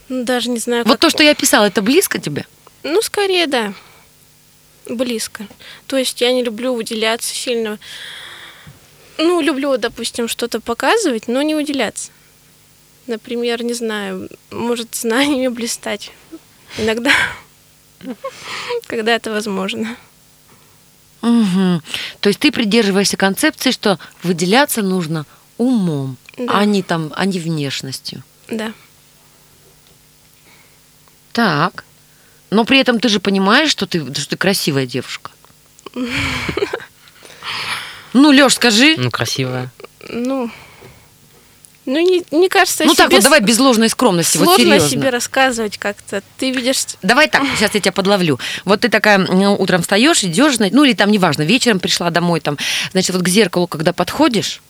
Ну, 0.10 0.24
даже 0.24 0.50
не 0.50 0.60
знаю, 0.60 0.84
Вот 0.86 0.94
как- 0.94 1.00
то, 1.02 1.10
что 1.10 1.24
я 1.24 1.36
писала, 1.36 1.66
это 1.66 1.82
близко 1.82 2.20
тебе? 2.20 2.46
Ну, 2.84 3.02
скорее, 3.02 3.48
да. 3.48 3.74
Близко. 4.88 5.48
То 5.88 5.98
есть 5.98 6.22
я 6.22 6.32
не 6.32 6.44
люблю 6.44 6.74
выделяться 6.74 7.34
сильно. 7.34 7.78
Ну, 9.18 9.42
люблю, 9.42 9.76
допустим, 9.78 10.28
что-то 10.28 10.62
показывать, 10.62 11.28
но 11.28 11.42
не 11.42 11.56
выделяться. 11.56 12.12
Например, 13.08 13.64
не 13.64 13.74
знаю, 13.74 14.30
может, 14.52 14.96
знаниями 14.96 15.48
блистать. 15.50 16.12
Иногда, 16.78 17.12
когда 18.88 19.14
это 19.16 19.32
возможно. 19.32 19.96
Мгм. 21.22 21.82
То 22.20 22.30
есть 22.30 22.40
ты 22.40 22.52
придерживаешься 22.52 23.18
концепции, 23.18 23.72
что 23.72 24.00
выделяться 24.24 24.82
нужно 24.84 25.26
умом, 25.58 26.18
Да. 26.38 26.60
а 26.60 26.66
не 26.66 26.84
там, 26.84 27.12
а 27.16 27.26
не 27.26 27.40
внешностью. 27.40 28.24
Да. 28.50 28.72
Так. 31.38 31.84
Но 32.50 32.66
при 32.66 32.80
этом 32.80 33.00
ты 33.00 33.10
же 33.10 33.20
понимаешь, 33.20 33.70
что 33.70 33.86
ты, 33.86 34.00
что 34.16 34.30
ты 34.30 34.38
красивая 34.38 34.88
девушка. 34.88 35.30
Ну, 38.14 38.32
Лёш, 38.32 38.56
скажи. 38.56 38.96
Ну, 38.98 39.12
красивая. 39.12 39.70
Ну, 40.10 40.50
ну 41.86 42.00
не, 42.00 42.24
мне 42.32 42.50
кажется, 42.50 42.86
Ну 42.86 42.96
так 42.96 43.12
вот, 43.12 43.22
давай 43.22 43.42
без 43.42 43.60
ложной 43.60 43.90
скромности, 43.90 44.38
вот 44.38 44.46
сложно 44.46 44.64
о 44.76 44.80
серьезно. 44.80 44.90
себе 44.90 45.10
рассказывать 45.10 45.78
как-то. 45.78 46.24
Ты 46.38 46.52
видишь... 46.52 46.78
Давай 47.04 47.28
так, 47.30 47.44
сейчас 47.58 47.76
я 47.76 47.80
тебя 47.82 47.92
подловлю. 47.92 48.40
Вот 48.66 48.82
ты 48.82 48.90
такая 48.90 49.20
м, 49.20 49.42
утром 49.60 49.82
встаешь, 49.84 50.24
идешь, 50.24 50.56
ну 50.58 50.84
или 50.84 50.94
там 50.94 51.12
неважно, 51.12 51.44
вечером 51.44 51.80
пришла 51.80 52.10
домой, 52.10 52.40
там, 52.40 52.58
значит, 52.94 53.14
вот 53.16 53.24
к 53.24 53.28
зеркалу, 53.28 53.68
когда 53.68 53.94
подходишь, 53.94 54.62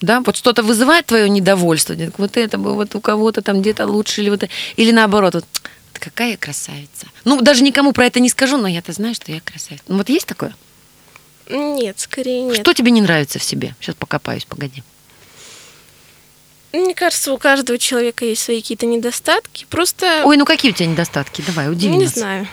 да, 0.00 0.20
вот 0.20 0.36
что-то 0.36 0.62
вызывает 0.62 1.06
твое 1.06 1.28
недовольство, 1.28 1.96
вот 2.18 2.36
это 2.36 2.58
бы 2.58 2.74
вот 2.74 2.94
у 2.94 3.00
кого-то 3.00 3.42
там 3.42 3.62
где-то 3.62 3.86
лучше, 3.86 4.20
или 4.20 4.30
вот, 4.30 4.44
это- 4.44 4.52
или 4.76 4.92
наоборот, 4.92 5.34
вот 5.34 5.44
«Ты 5.96 6.10
какая 6.10 6.36
красавица. 6.36 7.06
Ну, 7.24 7.40
даже 7.40 7.62
никому 7.62 7.92
про 7.92 8.04
это 8.04 8.20
не 8.20 8.28
скажу, 8.28 8.58
но 8.58 8.68
я-то 8.68 8.92
знаю, 8.92 9.14
что 9.14 9.32
я 9.32 9.40
красавица. 9.40 9.84
Ну, 9.88 9.96
вот 9.96 10.10
есть 10.10 10.26
такое? 10.26 10.54
Нет, 11.48 11.98
скорее 11.98 12.42
нет. 12.42 12.56
Что 12.60 12.74
тебе 12.74 12.90
не 12.90 13.00
нравится 13.00 13.38
в 13.38 13.42
себе? 13.42 13.74
Сейчас 13.80 13.94
покопаюсь, 13.94 14.44
погоди. 14.44 14.82
Мне 16.72 16.94
кажется, 16.94 17.32
у 17.32 17.38
каждого 17.38 17.78
человека 17.78 18.26
есть 18.26 18.42
свои 18.42 18.60
какие-то 18.60 18.84
недостатки. 18.84 19.64
Просто, 19.70 20.22
Ой, 20.26 20.36
ну 20.36 20.44
какие 20.44 20.72
у 20.72 20.74
тебя 20.74 20.88
недостатки? 20.88 21.42
Давай, 21.46 21.70
удиви 21.70 21.94
ну, 21.94 21.98
не 22.00 22.04
нас. 22.04 22.14
знаю. 22.14 22.46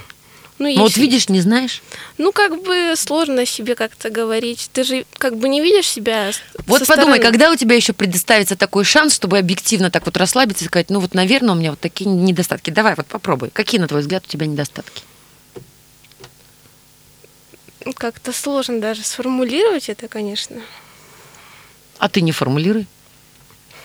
Ну, 0.70 0.76
Ну, 0.76 0.82
вот 0.84 0.96
видишь, 0.96 1.28
не 1.30 1.42
знаешь? 1.42 1.82
Ну, 2.18 2.32
как 2.32 2.62
бы 2.64 2.94
сложно 2.96 3.42
о 3.42 3.46
себе 3.46 3.76
как-то 3.76 4.10
говорить. 4.10 4.70
Ты 4.72 4.84
же 4.84 5.06
как 5.18 5.36
бы 5.38 5.50
не 5.50 5.60
видишь 5.62 5.88
себя 5.88 6.32
Вот 6.68 6.86
подумай, 6.88 7.18
стороны. 7.18 7.20
когда 7.20 7.52
у 7.52 7.56
тебя 7.56 7.76
еще 7.76 7.92
предоставится 7.94 8.56
такой 8.56 8.86
шанс, 8.86 9.14
чтобы 9.16 9.38
объективно 9.38 9.92
так 9.92 10.06
вот 10.06 10.16
расслабиться 10.16 10.64
и 10.64 10.68
сказать, 10.68 10.90
ну 10.90 11.00
вот, 11.00 11.14
наверное, 11.14 11.52
у 11.54 11.58
меня 11.58 11.72
вот 11.72 11.80
такие 11.82 12.10
недостатки. 12.10 12.70
Давай, 12.70 12.96
вот 12.96 13.08
попробуй. 13.08 13.50
Какие, 13.50 13.82
на 13.82 13.88
твой 13.88 14.02
взгляд, 14.02 14.24
у 14.26 14.30
тебя 14.30 14.46
недостатки? 14.46 15.04
Как-то 17.96 18.32
сложно 18.32 18.80
даже 18.80 19.04
сформулировать 19.04 19.90
это, 19.90 20.08
конечно. 20.08 20.62
А 21.98 22.08
ты 22.08 22.22
не 22.22 22.32
формулируй. 22.32 22.88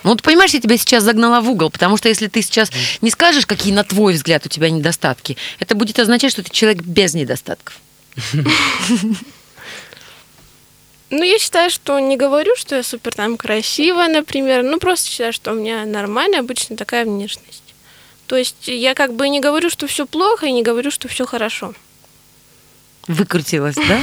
Ну, 0.03 0.11
вот 0.11 0.21
понимаешь, 0.21 0.51
я 0.51 0.61
тебя 0.61 0.77
сейчас 0.77 1.03
загнала 1.03 1.41
в 1.41 1.49
угол, 1.49 1.69
потому 1.69 1.97
что 1.97 2.07
если 2.07 2.27
ты 2.27 2.41
сейчас 2.41 2.71
не 3.01 3.09
скажешь, 3.09 3.45
какие, 3.45 3.73
на 3.73 3.83
твой 3.83 4.13
взгляд, 4.13 4.45
у 4.45 4.49
тебя 4.49 4.69
недостатки, 4.69 5.35
это 5.59 5.75
будет 5.75 5.99
означать, 5.99 6.31
что 6.31 6.43
ты 6.43 6.49
человек 6.51 6.81
без 6.83 7.13
недостатков. 7.13 7.79
Ну, 11.11 11.23
я 11.23 11.39
считаю, 11.39 11.71
что 11.71 11.97
не 11.99 12.17
говорю, 12.17 12.55
что 12.55 12.75
я 12.75 12.83
супер 12.83 13.15
там 13.15 13.35
красивая, 13.35 14.09
например. 14.09 14.61
Ну, 14.61 14.77
просто 14.77 15.09
считаю, 15.09 15.33
что 15.33 15.53
у 15.53 15.55
меня 15.55 15.83
нормальная, 15.85 16.41
обычно 16.41 16.77
такая 16.77 17.03
внешность. 17.03 17.63
То 18.27 18.37
есть 18.37 18.67
я 18.67 18.93
как 18.93 19.15
бы 19.15 19.27
не 19.27 19.39
говорю, 19.39 19.71
что 19.71 19.87
все 19.87 20.05
плохо, 20.05 20.45
и 20.45 20.51
не 20.51 20.61
говорю, 20.61 20.91
что 20.91 21.07
все 21.07 21.25
хорошо. 21.25 21.73
Выкрутилась, 23.09 23.73
да? 23.75 23.99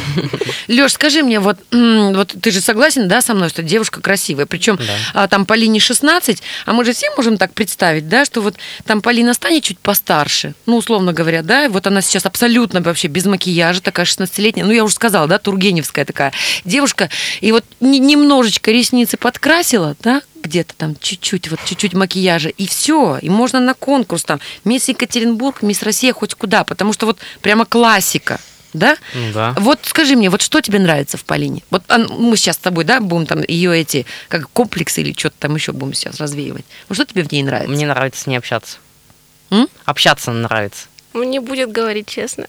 Леш, 0.66 0.92
скажи 0.94 1.22
мне, 1.22 1.38
вот, 1.38 1.58
вот 1.70 2.34
ты 2.42 2.50
же 2.50 2.60
согласен, 2.60 3.06
да, 3.06 3.22
со 3.22 3.34
мной, 3.34 3.50
что 3.50 3.62
девушка 3.62 4.00
красивая? 4.00 4.46
Причем 4.46 4.80
Да. 5.14 5.28
там 5.28 5.46
Полине 5.46 5.78
16, 5.78 6.42
а 6.66 6.72
мы 6.72 6.84
же 6.84 6.92
все 6.92 7.08
можем 7.16 7.38
так 7.38 7.52
представить, 7.54 8.08
да, 8.08 8.24
что 8.24 8.40
вот 8.40 8.56
там 8.84 9.00
Полина 9.02 9.32
станет 9.32 9.62
чуть 9.62 9.78
постарше, 9.78 10.54
ну, 10.66 10.76
условно 10.76 11.12
говоря, 11.12 11.42
да, 11.44 11.68
вот 11.68 11.86
она 11.86 12.02
сейчас 12.02 12.26
абсолютно 12.26 12.80
вообще 12.80 13.06
без 13.06 13.26
макияжа, 13.26 13.80
такая 13.80 14.06
16-летняя, 14.06 14.64
ну, 14.64 14.72
я 14.72 14.82
уже 14.82 14.94
сказала, 14.94 15.28
да, 15.28 15.38
Тургеневская 15.38 16.04
такая 16.04 16.32
девушка, 16.64 17.08
и 17.40 17.52
вот 17.52 17.64
не- 17.78 18.00
немножечко 18.00 18.72
ресницы 18.72 19.16
подкрасила, 19.16 19.94
да, 20.02 20.20
где-то 20.42 20.74
там 20.76 20.96
чуть-чуть, 21.00 21.48
вот 21.48 21.60
чуть-чуть 21.64 21.94
макияжа, 21.94 22.48
и 22.48 22.66
все, 22.66 23.18
и 23.22 23.28
можно 23.28 23.60
на 23.60 23.74
конкурс 23.74 24.24
там, 24.24 24.40
мисс 24.64 24.88
Екатеринбург, 24.88 25.62
мисс 25.62 25.84
Россия, 25.84 26.12
хоть 26.12 26.34
куда, 26.34 26.64
потому 26.64 26.92
что 26.92 27.06
вот 27.06 27.18
прямо 27.40 27.64
классика, 27.66 28.40
да? 28.78 28.96
Ну 29.14 29.32
да. 29.32 29.54
Вот 29.58 29.80
скажи 29.84 30.16
мне, 30.16 30.30
вот 30.30 30.42
что 30.42 30.60
тебе 30.60 30.78
нравится 30.78 31.16
в 31.16 31.24
Полине? 31.24 31.62
Вот 31.70 31.82
мы 32.10 32.36
сейчас 32.36 32.56
с 32.56 32.58
тобой, 32.58 32.84
да, 32.84 33.00
будем 33.00 33.26
там 33.26 33.42
ее 33.46 33.78
эти, 33.78 34.06
как 34.28 34.48
комплексы 34.50 35.00
или 35.02 35.12
что-то 35.18 35.36
там 35.38 35.54
еще 35.54 35.72
будем 35.72 35.94
сейчас 35.94 36.20
развеивать. 36.20 36.64
Вот 36.88 36.94
что 36.96 37.04
тебе 37.04 37.22
в 37.24 37.32
ней 37.32 37.42
нравится? 37.42 37.70
Мне 37.72 37.86
нравится 37.86 38.22
с 38.22 38.26
ней 38.26 38.36
общаться. 38.36 38.78
М? 39.50 39.68
Общаться 39.84 40.30
нравится. 40.32 40.86
Он 41.14 41.30
не 41.30 41.38
будет 41.38 41.72
говорить 41.72 42.08
честно. 42.08 42.46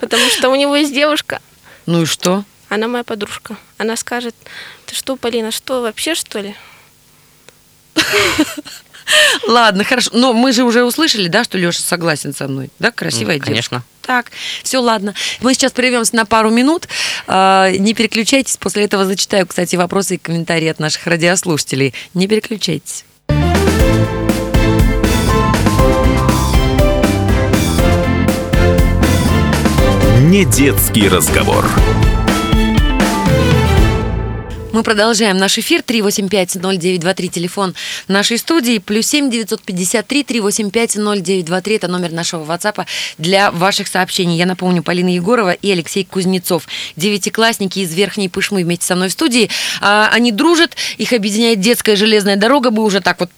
Потому 0.00 0.28
что 0.30 0.50
у 0.50 0.54
него 0.54 0.76
есть 0.76 0.92
девушка, 0.94 1.40
Ну 1.86 2.02
и 2.02 2.06
что? 2.06 2.44
она 2.68 2.86
моя 2.86 3.02
подружка. 3.02 3.56
Она 3.78 3.96
скажет, 3.96 4.34
ты 4.86 4.94
что, 4.94 5.16
Полина, 5.16 5.50
что, 5.50 5.80
вообще 5.82 6.14
что 6.14 6.38
ли? 6.40 6.54
Ладно, 9.48 9.84
хорошо. 9.84 10.10
Но 10.12 10.32
мы 10.32 10.52
же 10.52 10.64
уже 10.64 10.84
услышали, 10.84 11.28
да, 11.28 11.44
что 11.44 11.58
Леша 11.58 11.80
согласен 11.82 12.34
со 12.34 12.48
мной. 12.48 12.70
Да, 12.78 12.90
красивая 12.90 13.38
Ну, 13.38 13.44
девушка. 13.44 13.46
конечно. 13.50 13.82
Так, 14.02 14.32
все, 14.62 14.78
ладно. 14.78 15.14
Мы 15.40 15.54
сейчас 15.54 15.72
прервемся 15.72 16.16
на 16.16 16.24
пару 16.24 16.50
минут. 16.50 16.88
А, 17.26 17.70
Не 17.70 17.94
переключайтесь. 17.94 18.56
После 18.56 18.84
этого 18.84 19.04
зачитаю, 19.04 19.46
кстати, 19.46 19.76
вопросы 19.76 20.16
и 20.16 20.18
комментарии 20.18 20.68
от 20.68 20.78
наших 20.80 21.06
радиослушателей. 21.06 21.94
Не 22.14 22.26
переключайтесь. 22.26 23.04
Не 30.22 30.44
детский 30.44 31.08
разговор. 31.08 31.64
Мы 34.72 34.84
продолжаем 34.84 35.36
наш 35.36 35.58
эфир. 35.58 35.80
385-0923, 35.80 37.28
телефон 37.28 37.74
нашей 38.06 38.38
студии. 38.38 38.78
Плюс 38.78 39.08
7 39.08 39.28
953 39.28 40.22
385-0923. 40.22 41.74
Это 41.76 41.88
номер 41.88 42.12
нашего 42.12 42.44
WhatsApp 42.44 42.86
для 43.18 43.50
ваших 43.50 43.88
сообщений. 43.88 44.36
Я 44.36 44.46
напомню, 44.46 44.84
Полина 44.84 45.12
Егорова 45.12 45.50
и 45.50 45.72
Алексей 45.72 46.04
Кузнецов. 46.04 46.68
Девятиклассники 46.94 47.80
из 47.80 47.92
Верхней 47.92 48.28
Пышмы 48.28 48.62
вместе 48.62 48.86
со 48.86 48.94
мной 48.94 49.08
в 49.08 49.12
студии. 49.12 49.50
А, 49.80 50.08
Они 50.12 50.30
дружат, 50.30 50.76
их 50.98 51.12
объединяет 51.12 51.58
детская 51.58 51.96
железная 51.96 52.36
дорога. 52.36 52.70
Мы 52.70 52.84
уже 52.84 53.00
так 53.00 53.18
вот 53.18 53.30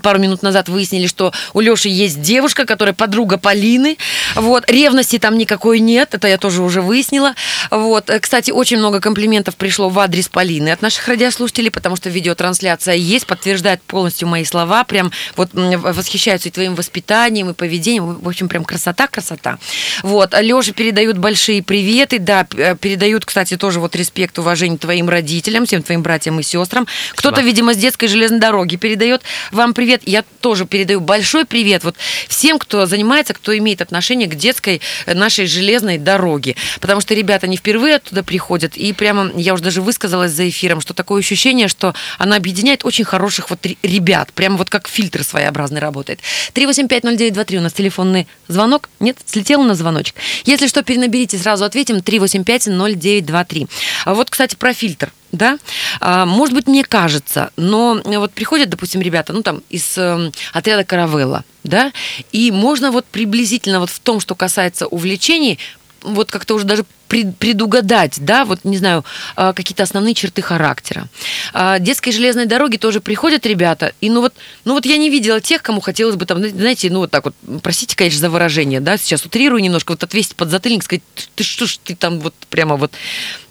пару 0.00 0.20
минут 0.20 0.42
назад 0.42 0.68
выяснили, 0.68 1.08
что 1.08 1.32
у 1.54 1.60
Леши 1.60 1.88
есть 1.88 2.22
девушка, 2.22 2.66
которая 2.66 2.94
подруга 2.94 3.36
Полины. 3.36 3.98
Вот. 4.36 4.70
Ревности 4.70 5.18
там 5.18 5.38
никакой 5.38 5.80
нет, 5.80 6.14
это 6.14 6.28
я 6.28 6.38
тоже 6.38 6.62
уже 6.62 6.82
выяснила. 6.82 7.34
Вот. 7.72 8.10
Э, 8.10 8.20
Кстати, 8.20 8.52
очень 8.52 8.78
много 8.78 9.00
комплиментов 9.00 9.56
пришло 9.56 9.88
в 9.88 9.98
адрес 9.98 10.28
Полины 10.28 10.67
от 10.72 10.78
от 10.78 10.82
наших 10.82 11.08
радиослушателей, 11.08 11.70
потому 11.70 11.96
что 11.96 12.08
видеотрансляция 12.08 12.94
есть, 12.94 13.26
подтверждает 13.26 13.82
полностью 13.82 14.28
мои 14.28 14.44
слова, 14.44 14.84
прям 14.84 15.10
вот 15.34 15.50
восхищаются 15.52 16.48
и 16.48 16.52
твоим 16.52 16.76
воспитанием, 16.76 17.50
и 17.50 17.52
поведением, 17.52 18.14
в 18.14 18.28
общем, 18.28 18.48
прям 18.48 18.64
красота, 18.64 19.08
красота. 19.08 19.58
Вот, 20.04 20.34
Лёше 20.40 20.72
передают 20.72 21.18
большие 21.18 21.64
приветы, 21.64 22.20
да, 22.20 22.46
э, 22.56 22.76
передают, 22.76 23.24
кстати, 23.24 23.56
тоже 23.56 23.80
вот 23.80 23.96
респект, 23.96 24.38
уважение 24.38 24.78
твоим 24.78 25.08
родителям, 25.08 25.66
всем 25.66 25.82
твоим 25.82 26.02
братьям 26.02 26.38
и 26.38 26.44
сестрам. 26.44 26.86
Кто-то, 27.16 27.40
видимо, 27.40 27.74
с 27.74 27.76
детской 27.76 28.06
железной 28.06 28.38
дороги 28.38 28.76
передает 28.76 29.22
вам 29.50 29.74
привет. 29.74 30.02
Я 30.04 30.22
тоже 30.40 30.64
передаю 30.64 31.00
большой 31.00 31.44
привет 31.44 31.82
вот 31.82 31.96
всем, 32.28 32.58
кто 32.58 32.86
занимается, 32.86 33.34
кто 33.34 33.56
имеет 33.58 33.82
отношение 33.82 34.28
к 34.28 34.36
детской 34.36 34.80
э, 35.06 35.14
нашей 35.14 35.46
железной 35.46 35.98
дороге. 35.98 36.54
Потому 36.80 37.00
что 37.00 37.14
ребята 37.14 37.48
не 37.48 37.56
впервые 37.56 37.96
оттуда 37.96 38.22
приходят, 38.22 38.76
и 38.76 38.92
прямо 38.92 39.32
я 39.34 39.54
уже 39.54 39.64
даже 39.64 39.82
высказалась 39.82 40.30
за 40.30 40.44
эфиром, 40.58 40.80
что 40.80 40.92
такое 40.94 41.20
ощущение, 41.20 41.68
что 41.68 41.94
она 42.18 42.36
объединяет 42.36 42.84
очень 42.84 43.04
хороших 43.04 43.50
вот 43.50 43.64
ре- 43.64 43.76
ребят, 43.82 44.32
прямо 44.32 44.56
вот 44.56 44.68
как 44.70 44.88
фильтр 44.88 45.22
своеобразный 45.22 45.80
работает. 45.80 46.20
3850923 46.54 47.56
у 47.58 47.60
нас 47.60 47.72
телефонный 47.72 48.26
звонок. 48.48 48.88
Нет, 49.00 49.16
слетел 49.24 49.62
на 49.62 49.74
звоночек. 49.74 50.16
Если 50.44 50.66
что, 50.66 50.82
перенаберите, 50.82 51.38
сразу 51.38 51.64
ответим. 51.64 51.96
3850923. 51.98 53.68
А 54.04 54.14
вот, 54.14 54.30
кстати, 54.30 54.54
про 54.56 54.72
фильтр. 54.74 55.12
Да, 55.30 55.58
А, 56.00 56.24
может 56.24 56.54
быть, 56.54 56.66
мне 56.68 56.82
кажется, 56.82 57.50
но 57.56 58.00
вот 58.02 58.32
приходят, 58.32 58.70
допустим, 58.70 59.02
ребята, 59.02 59.34
ну 59.34 59.42
там 59.42 59.60
из 59.68 59.98
эм, 59.98 60.32
отряда 60.54 60.84
Каравелла, 60.84 61.44
да, 61.64 61.92
и 62.32 62.50
можно 62.50 62.90
вот 62.90 63.04
приблизительно 63.04 63.78
вот 63.80 63.90
в 63.90 64.00
том, 64.00 64.20
что 64.20 64.34
касается 64.34 64.86
увлечений, 64.86 65.58
вот 66.02 66.30
как-то 66.30 66.54
уже 66.54 66.64
даже 66.64 66.84
пред- 67.08 67.36
предугадать, 67.38 68.16
да, 68.18 68.44
вот, 68.44 68.64
не 68.64 68.76
знаю, 68.76 69.04
а, 69.36 69.52
какие-то 69.52 69.82
основные 69.82 70.14
черты 70.14 70.42
характера. 70.42 71.08
А, 71.52 71.78
Детской 71.78 72.12
железной 72.12 72.46
дороги 72.46 72.76
тоже 72.76 73.00
приходят 73.00 73.46
ребята, 73.46 73.92
и 74.00 74.10
ну 74.10 74.20
вот, 74.20 74.34
ну 74.64 74.74
вот 74.74 74.86
я 74.86 74.96
не 74.98 75.10
видела 75.10 75.40
тех, 75.40 75.62
кому 75.62 75.80
хотелось 75.80 76.16
бы 76.16 76.26
там, 76.26 76.38
знаете, 76.48 76.90
ну 76.90 77.00
вот 77.00 77.10
так 77.10 77.24
вот, 77.24 77.34
простите, 77.62 77.96
конечно, 77.96 78.20
за 78.20 78.30
выражение, 78.30 78.80
да, 78.80 78.96
сейчас 78.96 79.24
утрирую 79.24 79.62
немножко, 79.62 79.92
вот 79.92 80.02
отвесить 80.02 80.36
под 80.36 80.50
затыльник, 80.50 80.84
сказать, 80.84 81.02
ты 81.34 81.44
что 81.44 81.66
ж 81.66 81.78
ты 81.82 81.94
там 81.96 82.20
вот 82.20 82.34
прямо 82.50 82.76
вот. 82.76 82.92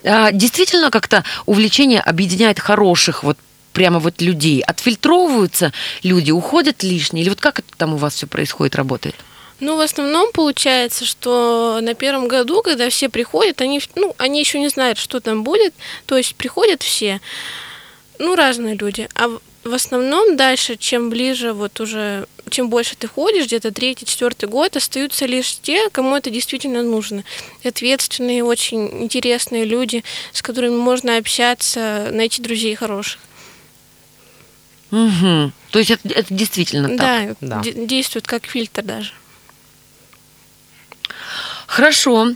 А, 0.04 0.32
Действительно 0.32 0.92
как-то 0.92 1.24
увлечение 1.46 2.00
объединяет 2.00 2.60
хороших 2.60 3.24
вот 3.24 3.38
прямо 3.74 4.00
вот 4.00 4.22
людей. 4.22 4.62
Отфильтровываются 4.62 5.72
люди, 6.02 6.32
уходят 6.32 6.82
лишние, 6.82 7.22
или 7.22 7.30
вот 7.30 7.40
как 7.40 7.60
это 7.60 7.68
там 7.78 7.94
у 7.94 7.98
вас 7.98 8.16
все 8.16 8.26
происходит, 8.26 8.76
работает? 8.76 9.16
Ну, 9.60 9.76
в 9.76 9.80
основном 9.80 10.32
получается, 10.32 11.04
что 11.06 11.80
на 11.82 11.96
первом 11.96 12.28
году, 12.28 12.62
когда 12.62 12.90
все 12.90 13.10
приходят, 13.10 13.60
они, 13.62 13.82
ну, 13.96 14.14
они 14.18 14.40
еще 14.40 14.60
не 14.60 14.70
знают, 14.70 14.98
что 15.00 15.20
там 15.20 15.44
будет. 15.44 15.74
То 16.06 16.16
есть 16.18 16.36
приходят 16.36 16.84
все, 16.84 17.22
ну, 18.20 18.36
разные 18.36 18.76
люди. 18.76 19.10
А 19.16 19.28
в- 19.64 19.74
основном 19.74 20.38
дальше, 20.38 20.76
чем 20.78 21.10
ближе, 21.10 21.54
вот 21.54 21.80
уже, 21.80 22.28
чем 22.52 22.70
больше 22.70 22.96
ты 22.96 23.08
ходишь, 23.08 23.48
где-то 23.48 23.72
третий, 23.72 24.06
четвертый 24.06 24.48
год, 24.48 24.78
остаются 24.78 25.26
лишь 25.26 25.58
те, 25.60 25.90
кому 25.90 26.16
это 26.16 26.30
действительно 26.30 26.84
нужно. 26.84 27.24
Ответственные, 27.66 28.44
очень 28.44 29.04
интересные 29.04 29.66
люди, 29.66 30.04
с 30.34 30.42
которыми 30.44 30.78
можно 30.78 31.18
общаться, 31.18 32.10
найти 32.12 32.42
друзей 32.44 32.76
хороших. 32.76 33.20
Угу. 34.92 35.52
То 35.72 35.80
есть 35.80 35.92
это, 35.92 36.08
это 36.10 36.34
действительно 36.34 36.96
так. 36.98 37.36
Да, 37.42 37.58
Да. 37.58 37.62
де- 37.64 37.74
действует 37.88 38.26
как 38.28 38.46
фильтр 38.46 38.84
даже. 38.84 39.12
Хорошо. 41.68 42.30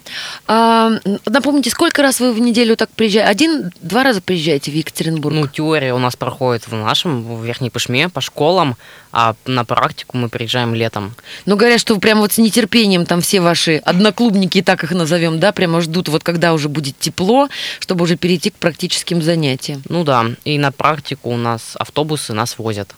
А, 0.46 0.91
напомните, 1.26 1.70
сколько 1.70 2.02
раз 2.02 2.20
вы 2.20 2.34
в 2.34 2.39
неделю 2.39 2.76
так 2.76 2.89
приезжаете? 2.89 3.30
Один-два 3.30 4.04
раза 4.04 4.22
приезжаете 4.22 4.72
в 4.72 4.76
Екатеринбург? 4.76 5.34
Ну, 5.34 5.48
теория 5.48 5.94
у 5.94 6.00
нас 6.00 6.17
проходит 6.17 6.67
в 6.67 6.76
нашем, 6.76 7.24
в 7.24 7.44
Верхней 7.44 7.70
Пышме, 7.70 8.10
по 8.10 8.20
школам, 8.20 8.76
а 9.13 9.36
на 9.46 9.63
практику 9.63 10.17
мы 10.17 10.28
приезжаем 10.28 10.76
летом. 10.76 11.15
Ну, 11.46 11.56
говорят, 11.56 11.80
что 11.80 11.98
прямо 11.98 12.22
вот 12.22 12.34
с 12.34 12.39
нетерпением 12.39 13.06
там 13.06 13.22
все 13.22 13.39
ваши 13.39 13.78
одноклубники, 13.78 14.62
так 14.62 14.84
их 14.84 14.91
назовем, 14.91 15.39
да, 15.39 15.54
прямо 15.54 15.80
ждут, 15.80 16.10
вот 16.10 16.24
когда 16.24 16.54
уже 16.54 16.67
будет 16.67 17.00
тепло, 17.00 17.48
чтобы 17.80 18.04
уже 18.04 18.17
перейти 18.17 18.50
к 18.50 18.56
практическим 18.56 19.22
занятиям. 19.22 19.82
Ну 19.88 20.04
да, 20.04 20.26
и 20.44 20.58
на 20.58 20.74
практику 20.74 21.30
у 21.30 21.38
нас 21.38 21.78
автобусы 21.80 22.34
нас 22.34 22.58
возят. 22.58 22.94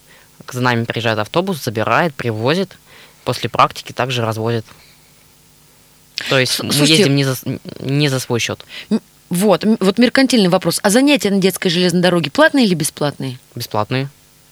К 0.46 0.56
нами 0.56 0.84
приезжает 0.86 1.20
автобус, 1.20 1.64
забирает, 1.64 2.16
привозит. 2.16 2.76
После 3.24 3.50
практики 3.50 3.94
также 3.94 4.26
развозит. 4.26 4.66
То 6.30 6.40
есть 6.40 6.54
С- 6.54 6.64
мы 6.64 6.72
слушайте- 6.72 7.04
ездим 7.04 7.16
не 7.16 7.24
за, 7.24 7.36
не 7.80 8.08
за 8.10 8.20
свой 8.20 8.40
счет, 8.40 8.60
Вот, 9.30 9.66
вот 9.80 9.98
меркантильный 9.98 10.50
вопрос. 10.50 10.80
А 10.84 10.90
занятия 10.92 11.32
на 11.32 11.40
детской 11.40 11.70
железной 11.70 12.02
дороге 12.04 12.30
платные 12.30 12.66
или 12.66 12.76
бесплатные? 12.76 13.40
бесплатные. 13.56 14.10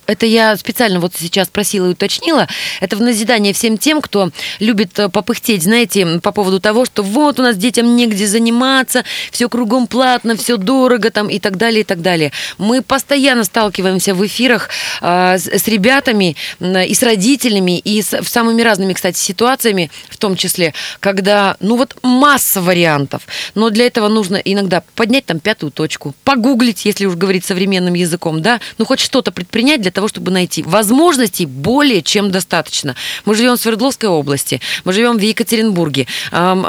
Это 0.08 0.26
я 0.26 0.58
специально 0.58 1.00
вот 1.00 1.14
сейчас 1.18 1.48
просила 1.48 1.88
и 1.88 1.92
уточнила. 1.92 2.48
Это 2.80 2.96
в 2.98 3.02
назидание 3.02 3.54
всем 3.54 3.78
тем, 3.78 4.02
кто 4.02 4.32
любит 4.60 4.98
э, 5.00 5.10
попыхтеть, 5.10 5.64
знаете, 5.64 6.20
по 6.20 6.32
поводу 6.32 6.60
того, 6.60 6.86
что 6.86 7.04
вот 7.04 7.40
у 7.40 7.44
нас 7.44 7.56
детям 7.56 7.96
негде 7.96 8.28
заниматься, 8.28 9.04
все 9.32 9.48
кругом 9.48 9.88
платно, 9.88 10.36
все 10.36 10.58
дорого 10.58 11.12
там 11.12 11.28
и 11.28 11.40
так 11.40 11.58
далее, 11.58 11.82
и 11.82 11.84
так 11.84 12.02
далее. 12.02 12.32
Мы 12.58 12.82
постоянно 12.82 13.44
сталкиваемся 13.44 14.16
в 14.16 14.26
эфирах 14.26 14.70
а, 15.02 15.38
с, 15.38 15.48
с 15.48 15.68
ребятами 15.68 16.36
м, 16.60 16.78
и 16.78 16.94
с 16.94 17.04
родителями, 17.04 17.80
и 17.80 18.02
с 18.02 18.22
самыми 18.24 18.62
разными, 18.62 18.94
кстати, 18.94 19.18
ситуациями, 19.18 19.92
в 20.10 20.18
том 20.18 20.36
числе, 20.36 20.74
когда, 21.00 21.58
ну 21.60 21.78
вот 21.78 21.96
масса 22.02 22.62
вариантов, 22.62 23.24
но 23.56 23.70
для 23.70 23.86
этого 23.86 24.08
нужно 24.08 24.38
иногда 24.38 24.84
поднять 24.96 25.26
там 25.26 25.40
пятую 25.40 25.72
точку, 25.72 26.16
погуглить, 26.24 26.86
если 26.86 27.06
уж 27.06 27.16
говорить 27.16 27.46
современным 27.46 27.94
языком, 27.94 28.42
да, 28.42 28.60
ну 28.78 28.86
хоть 28.86 29.00
что-то 29.00 29.32
предпринять 29.32 29.82
для 29.82 29.91
того, 29.92 30.08
чтобы 30.08 30.32
найти. 30.32 30.64
Возможностей 30.64 31.46
более 31.46 32.02
чем 32.02 32.32
достаточно. 32.32 32.96
Мы 33.26 33.36
живем 33.36 33.58
в 33.58 33.62
Свердловской 33.62 34.10
области, 34.10 34.62
мы 34.84 34.94
живем 34.94 35.18
в 35.18 35.22
Екатеринбурге. 35.22 36.08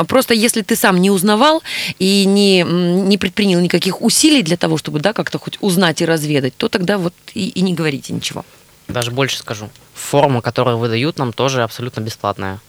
Просто 0.08 0.34
если 0.34 0.62
ты 0.62 0.76
сам 0.76 1.00
не 1.00 1.10
узнавал 1.10 1.62
и 1.98 2.24
не, 2.24 2.62
не 2.62 3.18
предпринял 3.18 3.60
никаких 3.60 4.02
усилий 4.02 4.42
для 4.42 4.56
того, 4.56 4.76
чтобы, 4.76 5.00
да, 5.00 5.12
как-то 5.12 5.38
хоть 5.38 5.58
узнать 5.60 6.00
и 6.02 6.04
разведать, 6.04 6.56
то 6.56 6.68
тогда 6.68 6.98
вот 6.98 7.14
и, 7.34 7.48
и 7.48 7.60
не 7.62 7.74
говорите 7.74 8.12
ничего. 8.12 8.44
Даже 8.88 9.10
больше 9.10 9.38
скажу. 9.38 9.70
Форма, 9.94 10.42
которую 10.42 10.78
выдают 10.78 11.18
нам, 11.18 11.32
тоже 11.32 11.62
абсолютно 11.62 12.00
бесплатная. 12.00 12.60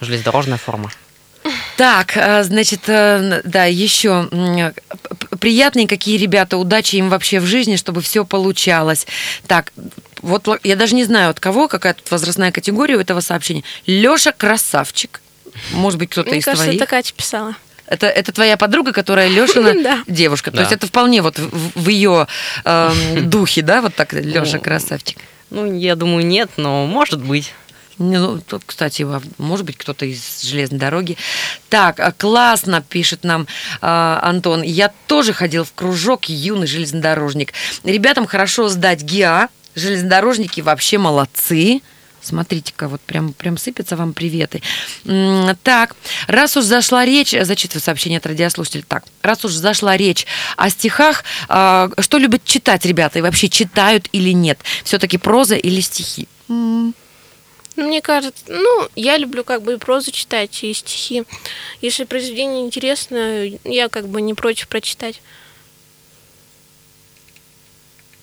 Железнодорожная 0.00 0.58
форма. 0.58 0.90
Так, 1.76 2.16
а, 2.16 2.44
значит, 2.44 2.82
э, 2.86 3.40
да, 3.44 3.64
еще 3.64 4.28
приятные 5.42 5.88
какие 5.88 6.16
ребята, 6.18 6.56
удачи 6.56 6.94
им 6.96 7.08
вообще 7.10 7.40
в 7.40 7.46
жизни, 7.46 7.74
чтобы 7.74 8.00
все 8.00 8.24
получалось. 8.24 9.08
Так, 9.48 9.72
вот 10.22 10.46
я 10.62 10.76
даже 10.76 10.94
не 10.94 11.02
знаю 11.02 11.30
от 11.30 11.40
кого, 11.40 11.66
какая 11.66 11.94
тут 11.94 12.08
возрастная 12.12 12.52
категория 12.52 12.96
у 12.96 13.00
этого 13.00 13.18
сообщения. 13.20 13.64
Леша 13.86 14.30
красавчик. 14.30 15.20
Может 15.72 15.98
быть, 15.98 16.10
кто-то 16.10 16.30
Мне 16.30 16.38
из 16.38 16.44
кажется, 16.44 16.64
твоих. 16.66 16.80
это 16.80 16.88
Катя 16.88 17.12
писала. 17.14 17.56
Это, 17.88 18.06
это 18.06 18.30
твоя 18.32 18.56
подруга, 18.56 18.92
которая 18.92 19.26
Лешина 19.28 19.74
Да. 19.82 20.04
девушка. 20.06 20.50
То 20.52 20.58
Да. 20.58 20.62
есть 20.62 20.72
это 20.72 20.86
вполне 20.86 21.22
вот 21.22 21.38
в, 21.40 21.72
в 21.80 21.88
ее 21.88 22.28
эм, 22.64 23.28
духе, 23.30 23.62
да, 23.62 23.82
вот 23.82 23.96
так 23.96 24.12
Леша 24.12 24.58
красавчик. 24.60 25.18
Ну, 25.50 25.76
я 25.76 25.96
думаю, 25.96 26.24
нет, 26.24 26.50
но 26.56 26.86
может 26.86 27.20
быть. 27.20 27.52
Ну, 27.98 28.40
тут, 28.40 28.62
кстати, 28.64 29.06
может 29.38 29.66
быть, 29.66 29.76
кто-то 29.76 30.06
из 30.06 30.42
железной 30.42 30.80
дороги. 30.80 31.16
Так, 31.68 32.00
а, 32.00 32.12
классно, 32.12 32.82
пишет 32.82 33.24
нам 33.24 33.46
а, 33.80 34.20
Антон. 34.22 34.62
Я 34.62 34.92
тоже 35.06 35.32
ходил 35.32 35.64
в 35.64 35.72
кружок 35.72 36.26
юный 36.26 36.66
железнодорожник. 36.66 37.52
Ребятам 37.84 38.26
хорошо 38.26 38.68
сдать 38.68 39.02
ГИА. 39.02 39.48
Железнодорожники 39.74 40.60
вообще 40.60 40.98
молодцы. 40.98 41.80
Смотрите-ка, 42.22 42.88
вот 42.88 43.00
прям, 43.00 43.32
прям 43.32 43.58
сыпятся 43.58 43.96
вам 43.96 44.12
приветы. 44.12 44.62
Так, 45.64 45.96
раз 46.28 46.56
уж 46.56 46.64
зашла 46.64 47.04
речь, 47.04 47.32
зачитываю 47.32 47.82
сообщение 47.82 48.18
от 48.18 48.26
радиослушателя. 48.26 48.84
Так, 48.86 49.04
раз 49.22 49.44
уж 49.44 49.52
зашла 49.52 49.96
речь 49.96 50.24
о 50.56 50.70
стихах, 50.70 51.24
а, 51.48 51.90
что 51.98 52.18
любят 52.18 52.44
читать 52.44 52.86
ребята 52.86 53.18
и 53.18 53.22
вообще 53.22 53.48
читают 53.48 54.08
или 54.12 54.30
нет? 54.30 54.60
Все-таки 54.84 55.18
проза 55.18 55.56
или 55.56 55.80
стихи? 55.80 56.28
Мне 57.76 58.02
кажется, 58.02 58.44
ну, 58.48 58.88
я 58.96 59.16
люблю 59.16 59.44
как 59.44 59.62
бы 59.62 59.74
и 59.74 59.76
прозу 59.78 60.10
читать, 60.10 60.62
и 60.62 60.72
стихи. 60.74 61.24
Если 61.80 62.04
произведение 62.04 62.64
интересно, 62.64 63.44
я 63.64 63.88
как 63.88 64.08
бы 64.08 64.20
не 64.20 64.34
против 64.34 64.68
прочитать. 64.68 65.20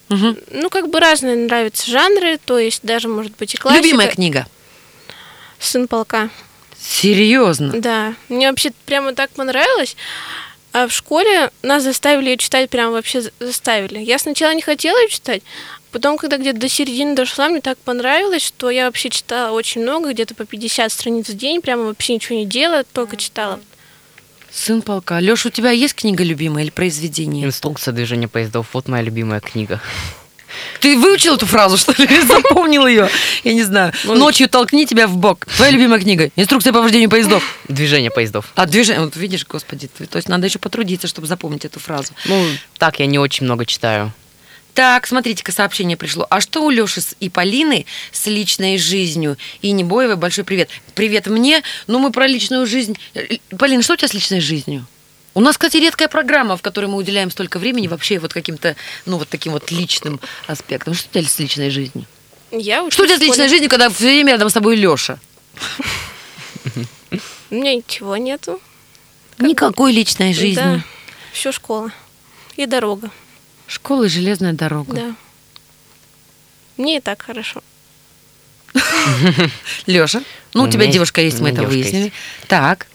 мгм. 0.10 0.38
Ну, 0.52 0.70
как 0.70 0.90
бы 0.90 1.00
разные 1.00 1.36
нравятся 1.36 1.90
жанры, 1.90 2.38
то 2.44 2.58
есть 2.58 2.82
даже, 2.84 3.08
может 3.08 3.36
быть, 3.38 3.54
и 3.54 3.58
классика. 3.58 3.84
Любимая 3.86 4.08
книга? 4.08 4.48
«Сын 5.60 5.88
полка». 5.88 6.30
Серьезно? 6.80 7.74
Да, 7.80 8.14
мне 8.30 8.50
вообще 8.50 8.72
прямо 8.86 9.14
так 9.14 9.30
понравилось. 9.32 9.96
А 10.72 10.88
в 10.88 10.94
школе 10.94 11.52
нас 11.62 11.84
заставили 11.84 12.30
ее 12.30 12.38
читать, 12.38 12.70
прям 12.70 12.92
вообще 12.94 13.22
за- 13.22 13.32
заставили. 13.40 14.00
Я 14.00 14.18
сначала 14.18 14.54
не 14.54 14.62
хотела 14.62 14.98
ее 15.02 15.10
читать, 15.10 15.42
потом, 15.92 16.18
когда 16.18 16.38
где-то 16.38 16.60
до 16.60 16.70
середины 16.70 17.16
дошла, 17.16 17.50
мне 17.50 17.62
так 17.62 17.78
понравилось, 17.78 18.44
что 18.44 18.70
я 18.70 18.86
вообще 18.86 19.10
читала 19.10 19.52
очень 19.52 19.82
много, 19.82 20.12
где-то 20.12 20.36
по 20.36 20.46
50 20.46 20.92
страниц 20.92 21.30
в 21.30 21.38
день, 21.38 21.62
прямо 21.62 21.84
вообще 21.84 22.16
ничего 22.16 22.38
не 22.38 22.46
делая, 22.46 22.86
только 22.92 23.18
читала. 23.18 23.60
Сын 24.52 24.82
полка. 24.82 25.20
Леш, 25.20 25.46
у 25.46 25.50
тебя 25.50 25.72
есть 25.72 25.94
книга 25.94 26.24
любимая 26.24 26.64
или 26.64 26.72
произведение? 26.72 27.46
Инструкция 27.46 27.92
движения 27.92 28.28
поездов. 28.28 28.68
Вот 28.74 28.88
моя 28.88 29.04
любимая 29.04 29.40
книга. 29.40 29.80
Ты 30.80 30.98
выучил 30.98 31.36
эту 31.36 31.46
фразу, 31.46 31.78
что 31.78 31.92
ли? 32.02 32.22
Запомнил 32.28 32.88
ее? 32.88 33.10
Я 33.44 33.54
не 33.54 33.64
знаю. 33.64 33.94
Ночью 34.06 34.50
толкни 34.50 34.86
тебя 34.86 35.08
в 35.08 35.18
бок. 35.18 35.46
Твоя 35.46 35.72
любимая 35.72 36.00
книга. 36.00 36.32
Инструкция 36.36 36.74
по 36.74 36.82
вождению 36.82 37.10
поездов. 37.10 37.60
Движение 37.68 38.10
поездов. 38.10 38.52
А 38.56 38.66
движение, 38.66 39.06
вот 39.06 39.16
видишь, 39.16 39.46
господи, 39.46 39.88
то 39.88 40.16
есть 40.16 40.28
надо 40.28 40.48
еще 40.48 40.58
потрудиться, 40.58 41.08
чтобы 41.08 41.28
запомнить 41.28 41.66
эту 41.66 41.80
фразу. 41.80 42.14
Ну, 42.26 42.44
так 42.78 43.00
я 43.00 43.06
не 43.06 43.20
очень 43.20 43.46
много 43.46 43.66
читаю. 43.66 44.12
Так, 44.74 45.08
смотрите-ка, 45.08 45.52
сообщение 45.52 45.98
пришло. 45.98 46.26
А 46.30 46.40
что 46.42 46.64
у 46.64 46.70
Леши 46.70 47.02
и 47.20 47.30
Полины 47.30 47.86
с 48.12 48.28
личной 48.28 48.78
жизнью? 48.78 49.38
И 49.62 49.72
Небоевой 49.72 50.16
большой 50.16 50.44
привет. 50.44 50.70
Привет 50.96 51.28
мне. 51.28 51.64
Ну, 51.88 52.00
мы 52.00 52.12
про 52.12 52.28
личную 52.28 52.66
жизнь. 52.66 52.98
Э, 53.14 53.28
Полина, 53.58 53.82
что 53.84 53.94
у 53.94 53.98
тебя 53.98 54.08
с 54.08 54.14
личной 54.14 54.40
жизнью? 54.40 54.86
У 55.34 55.42
нас, 55.42 55.58
кстати, 55.58 55.78
редкая 55.78 56.08
программа, 56.08 56.58
в 56.58 56.62
которой 56.62 56.86
мы 56.86 56.98
уделяем 56.98 57.30
столько 57.32 57.60
времени 57.60 57.88
вообще 57.88 58.20
вот 58.20 58.34
каким-то, 58.34 58.76
ну, 59.06 59.18
вот 59.18 59.30
таким 59.30 59.54
вот 59.54 59.72
личным 59.72 60.20
аспектам. 60.48 60.94
Что 60.94 61.10
у 61.10 61.12
тебя 61.14 61.30
с 61.30 61.40
личной 61.40 61.70
жизнью? 61.70 62.06
Я 62.52 62.90
Что 62.90 63.04
у 63.04 63.06
тебя 63.06 63.18
с 63.18 63.22
личной 63.22 63.48
жизнью, 63.48 63.70
когда 63.70 63.90
все 63.90 64.06
время 64.06 64.34
рядом 64.34 64.50
с 64.50 64.54
тобой 64.54 64.76
Леша? 64.76 65.20
У 67.52 67.56
меня 67.56 67.76
ничего 67.76 68.18
нету. 68.18 68.60
Никакой 69.40 69.92
личной 69.94 70.34
жизни. 70.34 70.56
Да. 70.56 70.84
Все 71.32 71.52
школа. 71.52 71.92
И 72.56 72.66
дорога. 72.66 73.10
Школа 73.70 74.06
и 74.06 74.10
железная 74.10 74.54
дорога. 74.54 74.94
Да. 74.94 75.16
Мне 76.78 76.98
и 76.98 77.00
так 77.00 77.22
хорошо. 77.22 77.62
Леша, 79.86 80.22
ну, 80.54 80.64
у 80.64 80.68
У 80.68 80.70
тебя 80.70 80.88
девушка 80.88 81.22
есть- 81.22 81.40
мы 81.40 81.50
это 81.50 81.64
выяснили. 81.64 82.12
Так. 82.48 82.88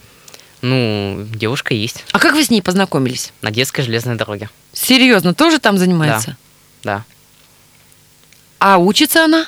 Ну, 0.62 1.26
девушка 1.34 1.74
есть. 1.74 2.04
А 2.12 2.18
как 2.18 2.34
вы 2.34 2.42
с 2.44 2.50
ней 2.50 2.60
познакомились? 2.62 3.32
На 3.42 3.50
детской 3.50 3.82
железной 3.82 4.16
дороге. 4.16 4.50
Серьезно, 4.72 5.32
тоже 5.34 5.58
там 5.60 5.78
занимается? 5.78 6.36
Да. 6.82 7.04
А 8.58 8.78
учится 8.78 9.24
она? 9.24 9.46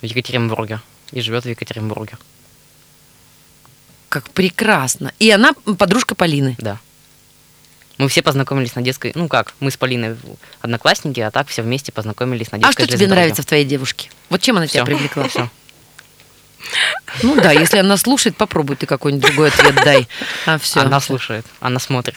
В 0.00 0.04
Екатеринбурге. 0.04 0.80
И 1.12 1.20
живет 1.20 1.44
в 1.44 1.48
Екатеринбурге. 1.48 2.16
Как 4.08 4.30
прекрасно. 4.30 5.12
И 5.18 5.30
она 5.30 5.52
подружка 5.78 6.14
Полины. 6.14 6.56
Да. 6.58 6.80
Мы 7.98 8.08
все 8.08 8.22
познакомились 8.22 8.74
на 8.74 8.82
детской... 8.82 9.12
Ну 9.14 9.26
как, 9.28 9.54
мы 9.60 9.70
с 9.70 9.76
Полиной 9.76 10.16
одноклассники, 10.60 11.20
а 11.20 11.30
так 11.30 11.48
все 11.48 11.62
вместе 11.62 11.92
познакомились 11.92 12.52
на 12.52 12.56
А 12.56 12.60
детской 12.60 12.84
что 12.84 12.96
тебе 12.96 13.06
нравится 13.06 13.42
в 13.42 13.46
твоей 13.46 13.64
девушке? 13.64 14.10
Вот 14.28 14.42
чем 14.42 14.56
она 14.58 14.66
тебя 14.66 14.84
Всё. 14.84 14.86
привлекла? 14.86 15.28
Всё. 15.28 15.48
Ну 17.22 17.36
да, 17.36 17.52
если 17.52 17.78
она 17.78 17.96
слушает, 17.96 18.36
попробуй 18.36 18.76
ты 18.76 18.86
какой-нибудь 18.86 19.26
другой 19.26 19.48
ответ 19.48 19.74
дай. 19.76 20.08
А 20.46 20.58
все. 20.58 20.80
Она 20.80 21.00
слушает, 21.00 21.46
она 21.60 21.78
смотрит. 21.78 22.16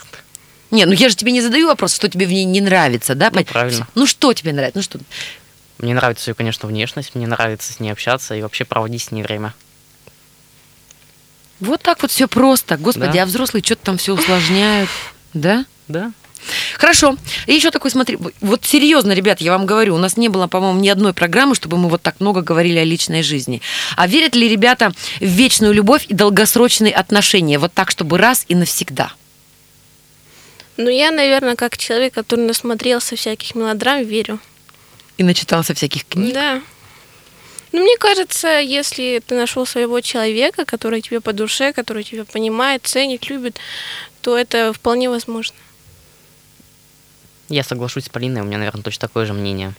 Не, 0.71 0.85
ну 0.85 0.91
я 0.91 1.09
же 1.09 1.15
тебе 1.15 1.31
не 1.31 1.41
задаю 1.41 1.67
вопрос, 1.67 1.95
что 1.95 2.09
тебе 2.09 2.25
в 2.25 2.31
ней 2.31 2.45
не 2.45 2.61
нравится, 2.61 3.15
да? 3.15 3.29
Ну, 3.31 3.43
правильно. 3.45 3.87
Ну 3.95 4.05
что 4.05 4.33
тебе 4.33 4.51
нравится? 4.53 4.77
Ну 4.77 4.83
что? 4.83 4.99
Мне 5.77 5.93
нравится 5.93 6.29
ее, 6.29 6.35
конечно, 6.35 6.67
внешность, 6.67 7.15
мне 7.15 7.25
нравится 7.25 7.71
с 7.71 7.79
ней 7.79 7.89
общаться 7.91 8.35
и 8.35 8.41
вообще 8.41 8.65
проводить 8.65 9.03
с 9.03 9.11
ней 9.11 9.23
время. 9.23 9.53
Вот 11.59 11.81
так 11.81 12.01
вот 12.01 12.11
все 12.11 12.27
просто. 12.27 12.77
Господи, 12.77 13.13
Да. 13.13 13.23
а 13.23 13.25
взрослые 13.25 13.63
что-то 13.63 13.85
там 13.85 13.97
все 13.97 14.13
усложняют. 14.13 14.89
Да? 15.33 15.65
Да? 15.87 16.11
Хорошо. 16.75 17.17
И 17.47 17.53
еще 17.53 17.71
такой, 17.71 17.91
смотри, 17.91 18.17
вот 18.39 18.65
серьезно, 18.65 19.11
ребят, 19.11 19.41
я 19.41 19.51
вам 19.51 19.65
говорю, 19.65 19.95
у 19.95 19.97
нас 19.97 20.17
не 20.17 20.29
было, 20.29 20.47
по-моему, 20.47 20.79
ни 20.79 20.87
одной 20.87 21.13
программы, 21.13 21.55
чтобы 21.55 21.77
мы 21.77 21.89
вот 21.89 22.01
так 22.01 22.19
много 22.19 22.41
говорили 22.41 22.77
о 22.77 22.85
личной 22.85 23.23
жизни. 23.23 23.61
А 23.97 24.07
верят 24.07 24.35
ли 24.35 24.47
ребята 24.47 24.93
в 25.19 25.25
вечную 25.25 25.73
любовь 25.73 26.05
и 26.07 26.13
долгосрочные 26.13 26.93
отношения? 26.93 27.59
Вот 27.59 27.73
так, 27.73 27.91
чтобы 27.91 28.17
раз 28.17 28.45
и 28.47 28.55
навсегда. 28.55 29.11
Ну, 30.77 30.89
я, 30.89 31.11
наверное, 31.11 31.57
как 31.57 31.77
человек, 31.77 32.13
который 32.13 32.45
насмотрелся 32.45 33.17
всяких 33.17 33.53
мелодрам, 33.55 34.01
верю. 34.01 34.39
И 35.17 35.23
начитался 35.23 35.73
всяких 35.73 36.05
книг. 36.05 36.33
Да. 36.33 36.61
Ну, 37.71 37.81
мне 37.81 37.97
кажется, 37.97 38.59
если 38.59 39.21
ты 39.25 39.35
нашел 39.35 39.65
своего 39.65 40.01
человека, 40.01 40.65
который 40.65 41.01
тебе 41.01 41.21
по 41.21 41.33
душе, 41.33 41.73
который 41.73 42.03
тебя 42.03 42.25
понимает, 42.25 42.81
ценит, 42.83 43.29
любит, 43.29 43.57
то 44.21 44.37
это 44.37 44.73
вполне 44.73 45.09
возможно. 45.09 45.55
Я 47.47 47.63
соглашусь 47.63 48.05
с 48.05 48.09
Полиной, 48.09 48.41
у 48.41 48.45
меня, 48.45 48.57
наверное, 48.57 48.83
точно 48.83 49.07
такое 49.07 49.25
же 49.25 49.33
мнение. 49.33 49.73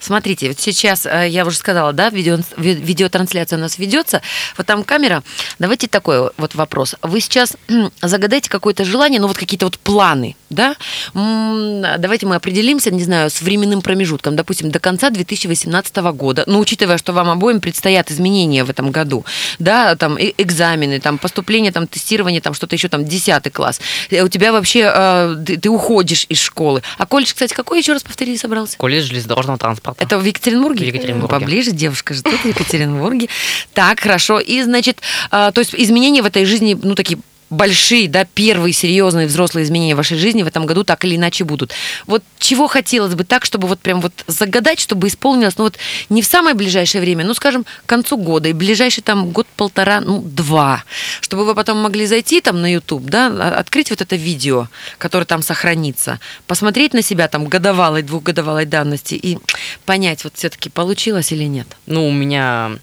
Смотрите, 0.00 0.48
вот 0.48 0.60
сейчас, 0.60 1.06
э, 1.06 1.26
я 1.28 1.44
уже 1.44 1.56
сказала, 1.56 1.92
да, 1.92 2.08
видео, 2.10 2.38
ви- 2.56 2.74
видеотрансляция 2.74 3.58
у 3.58 3.60
нас 3.60 3.78
ведется, 3.78 4.22
вот 4.56 4.66
там 4.66 4.84
камера. 4.84 5.22
Давайте 5.58 5.88
такой 5.88 6.30
вот 6.36 6.54
вопрос. 6.54 6.94
Вы 7.02 7.20
сейчас 7.20 7.56
загадайте 8.00 8.48
какое-то 8.48 8.84
желание, 8.84 9.20
ну 9.20 9.26
вот 9.26 9.36
какие-то 9.36 9.66
вот 9.66 9.78
планы, 9.78 10.36
да? 10.50 10.76
Давайте 11.14 12.26
мы 12.26 12.36
определимся, 12.36 12.90
не 12.90 13.02
знаю, 13.02 13.30
с 13.30 13.42
временным 13.42 13.82
промежутком, 13.82 14.36
допустим, 14.36 14.70
до 14.70 14.78
конца 14.78 15.10
2018 15.10 15.96
года. 16.12 16.44
Ну, 16.46 16.60
учитывая, 16.60 16.98
что 16.98 17.12
вам 17.12 17.28
обоим 17.30 17.60
предстоят 17.60 18.10
изменения 18.10 18.64
в 18.64 18.70
этом 18.70 18.90
году, 18.90 19.24
да, 19.58 19.96
там 19.96 20.16
экзамены, 20.18 21.00
там 21.00 21.18
поступление, 21.18 21.72
там 21.72 21.86
тестирование, 21.86 22.40
там 22.40 22.54
что-то 22.54 22.76
еще, 22.76 22.88
там 22.88 23.04
10 23.04 23.50
класс. 23.52 23.80
Э, 24.10 24.22
У 24.22 24.28
тебя 24.28 24.52
вообще, 24.52 24.90
э, 24.94 25.36
ты, 25.44 25.56
ты 25.58 25.68
уходишь 25.68 26.26
из 26.28 26.38
школы. 26.38 26.82
А 26.98 27.06
колледж, 27.06 27.28
кстати, 27.32 27.52
какой 27.54 27.78
еще 27.80 27.92
раз 27.92 28.02
повтори, 28.02 28.36
собрался? 28.36 28.76
Колледж 28.78 29.06
железнодорожного 29.06 29.58
транспорта. 29.58 29.87
Это 29.98 30.18
в 30.18 30.24
Екатеринбурге? 30.24 30.84
В 30.84 30.94
Екатеринбурге. 30.94 31.28
Поближе, 31.28 31.70
девушка 31.70 32.14
живет 32.14 32.40
в 32.40 32.44
Екатеринбурге. 32.44 33.28
Так, 33.74 34.00
хорошо. 34.00 34.40
И, 34.40 34.62
значит, 34.62 35.00
а, 35.30 35.52
то 35.52 35.60
есть 35.60 35.74
изменения 35.74 36.22
в 36.22 36.26
этой 36.26 36.44
жизни, 36.44 36.78
ну, 36.80 36.94
такие 36.94 37.18
большие, 37.50 38.08
да, 38.08 38.24
первые 38.24 38.72
серьезные 38.72 39.26
взрослые 39.26 39.64
изменения 39.64 39.94
в 39.94 39.98
вашей 39.98 40.18
жизни 40.18 40.42
в 40.42 40.46
этом 40.46 40.66
году 40.66 40.84
так 40.84 41.04
или 41.04 41.16
иначе 41.16 41.44
будут. 41.44 41.72
Вот 42.06 42.22
чего 42.38 42.68
хотелось 42.68 43.14
бы 43.14 43.24
так, 43.24 43.44
чтобы 43.44 43.68
вот 43.68 43.80
прям 43.80 44.00
вот 44.00 44.12
загадать, 44.26 44.80
чтобы 44.80 45.08
исполнилось, 45.08 45.56
ну 45.56 45.64
вот 45.64 45.76
не 46.08 46.22
в 46.22 46.26
самое 46.26 46.54
ближайшее 46.54 47.00
время, 47.00 47.24
ну, 47.24 47.34
скажем, 47.34 47.64
к 47.64 47.86
концу 47.86 48.16
года, 48.16 48.48
и 48.48 48.52
ближайший 48.52 49.02
там 49.02 49.30
год-полтора, 49.30 50.00
ну, 50.00 50.20
два, 50.20 50.84
чтобы 51.20 51.44
вы 51.44 51.54
потом 51.54 51.78
могли 51.78 52.06
зайти 52.06 52.40
там 52.40 52.60
на 52.60 52.72
YouTube, 52.72 53.04
да, 53.04 53.26
а- 53.28 53.58
открыть 53.58 53.90
вот 53.90 54.00
это 54.00 54.16
видео, 54.16 54.68
которое 54.98 55.24
там 55.24 55.42
сохранится, 55.42 56.20
посмотреть 56.46 56.92
на 56.92 57.02
себя 57.02 57.28
там 57.28 57.46
годовалой, 57.46 58.02
двухгодовалой 58.02 58.66
давности 58.66 59.14
и 59.14 59.38
понять, 59.86 60.24
вот 60.24 60.34
все-таки 60.36 60.68
получилось 60.68 61.32
или 61.32 61.44
нет. 61.44 61.66
Ну, 61.86 62.08
у 62.08 62.12
меня 62.12 62.78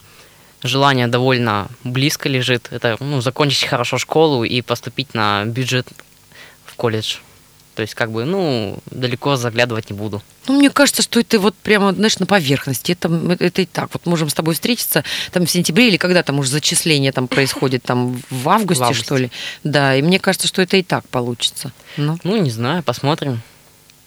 желание 0.65 1.07
довольно 1.07 1.67
близко 1.83 2.29
лежит. 2.29 2.67
Это, 2.71 2.97
ну, 2.99 3.21
закончить 3.21 3.67
хорошо 3.67 3.97
школу 3.97 4.43
и 4.43 4.61
поступить 4.61 5.13
на 5.13 5.45
бюджет 5.45 5.87
в 6.65 6.75
колледж. 6.75 7.17
То 7.75 7.81
есть, 7.81 7.93
как 7.93 8.09
бы, 8.11 8.23
ну, 8.23 8.79
далеко 8.89 9.35
заглядывать 9.35 9.89
не 9.89 9.97
буду. 9.97 10.23
Ну, 10.47 10.57
мне 10.59 10.69
кажется, 10.69 11.01
что 11.01 11.19
это 11.19 11.37
вот 11.39 11.55
прямо, 11.55 11.91
знаешь, 11.91 12.17
на 12.19 12.25
поверхности. 12.25 12.93
Это, 12.93 13.09
это 13.39 13.63
и 13.63 13.65
так. 13.65 13.89
Вот 13.91 14.05
можем 14.05 14.29
с 14.29 14.33
тобой 14.33 14.53
встретиться 14.53 15.03
там 15.33 15.45
в 15.45 15.51
сентябре 15.51 15.89
или 15.89 15.97
когда 15.97 16.23
там 16.23 16.39
уже 16.39 16.49
зачисление 16.49 17.11
там 17.11 17.27
происходит, 17.27 17.83
там 17.83 18.21
в 18.29 18.47
августе, 18.47 18.81
В 18.83 18.87
августе. 18.87 19.03
что 19.03 19.17
ли. 19.17 19.31
Да, 19.65 19.93
и 19.95 20.01
мне 20.01 20.19
кажется, 20.19 20.47
что 20.47 20.61
это 20.61 20.77
и 20.77 20.83
так 20.83 21.05
получится. 21.09 21.73
Ну, 21.97 22.17
Ну, 22.23 22.37
не 22.37 22.49
знаю, 22.49 22.81
посмотрим. 22.81 23.41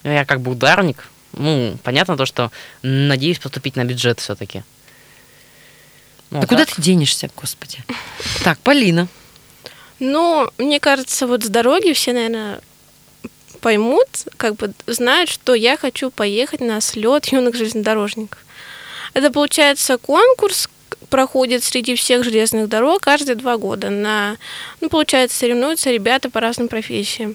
Я 0.03 0.25
как 0.25 0.41
бы 0.41 0.53
ударник. 0.53 1.07
Ну, 1.35 1.77
понятно 1.83 2.17
то, 2.17 2.25
что 2.25 2.51
надеюсь 2.83 3.39
поступить 3.39 3.77
на 3.77 3.85
бюджет 3.85 4.19
все-таки. 4.19 4.63
Ну, 6.31 6.41
да 6.41 6.45
а 6.45 6.47
куда 6.47 6.65
так? 6.65 6.75
ты 6.75 6.83
денешься, 6.83 7.31
господи? 7.37 7.83
Так, 8.45 8.59
Полина. 8.61 9.09
Ну, 9.99 10.49
мне 10.59 10.79
кажется, 10.81 11.27
вот 11.27 11.43
с 11.43 11.49
дороги 11.49 11.93
все, 11.93 12.13
наверное, 12.13 12.61
поймут, 13.61 14.07
как 14.37 14.57
бы 14.57 14.73
знают, 14.87 15.29
что 15.29 15.55
я 15.55 15.77
хочу 15.77 16.11
поехать 16.11 16.61
на 16.61 16.81
слет 16.81 17.27
юных 17.27 17.57
железнодорожников. 17.57 18.39
Это 19.15 19.31
получается 19.31 19.99
конкурс 19.99 20.69
проходит 21.11 21.65
среди 21.65 21.95
всех 21.95 22.25
железных 22.25 22.69
дорог 22.69 23.01
каждые 23.01 23.35
два 23.35 23.57
года. 23.57 23.91
На, 23.91 24.37
ну, 24.81 24.89
получается, 24.89 25.39
соревнуются 25.39 25.91
ребята 25.91 26.31
по 26.31 26.41
разным 26.41 26.69
профессиям. 26.69 27.35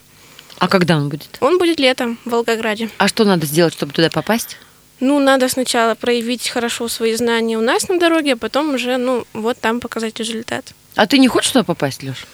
А 0.59 0.67
когда 0.67 0.95
он 0.97 1.09
будет? 1.09 1.37
Он 1.41 1.57
будет 1.57 1.79
летом 1.79 2.17
в 2.25 2.29
Волгограде. 2.29 2.89
А 2.97 3.07
что 3.07 3.25
надо 3.25 3.45
сделать, 3.45 3.73
чтобы 3.73 3.91
туда 3.91 4.09
попасть? 4.09 4.57
Ну, 5.03 5.19
надо 5.19 5.49
сначала 5.49 5.95
проявить 5.95 6.47
хорошо 6.47 6.87
свои 6.87 7.13
знания 7.15 7.57
у 7.57 7.61
нас 7.61 7.89
на 7.89 7.99
дороге, 7.99 8.33
а 8.33 8.37
потом 8.37 8.75
уже, 8.75 8.95
ну, 8.95 9.25
вот 9.33 9.59
там 9.59 9.81
показать 9.81 10.17
результат. 10.17 10.73
А 10.95 11.05
ты 11.07 11.17
не 11.17 11.27
хочешь 11.27 11.51
туда 11.51 11.65
попасть, 11.65 12.03
Леш? 12.03 12.25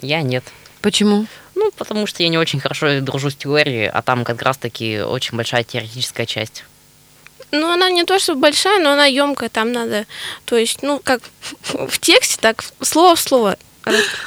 Я 0.00 0.22
нет. 0.22 0.42
Почему? 0.80 1.26
Ну, 1.54 1.70
потому 1.76 2.06
что 2.06 2.22
я 2.22 2.30
не 2.30 2.38
очень 2.38 2.58
хорошо 2.58 3.02
дружу 3.02 3.28
с 3.28 3.34
теорией, 3.34 3.86
а 3.86 4.00
там 4.00 4.24
как 4.24 4.40
раз-таки 4.40 5.02
очень 5.02 5.36
большая 5.36 5.62
теоретическая 5.62 6.24
часть. 6.24 6.64
Ну, 7.50 7.70
она 7.70 7.90
не 7.90 8.04
то 8.04 8.18
чтобы 8.18 8.40
большая, 8.40 8.82
но 8.82 8.92
она 8.92 9.04
емкая, 9.04 9.50
там 9.50 9.70
надо, 9.70 10.06
то 10.46 10.56
есть, 10.56 10.82
ну, 10.82 11.02
как 11.04 11.20
в 11.64 11.98
тексте, 11.98 12.38
так 12.40 12.64
слово 12.80 13.14
в 13.14 13.20
слово 13.20 13.58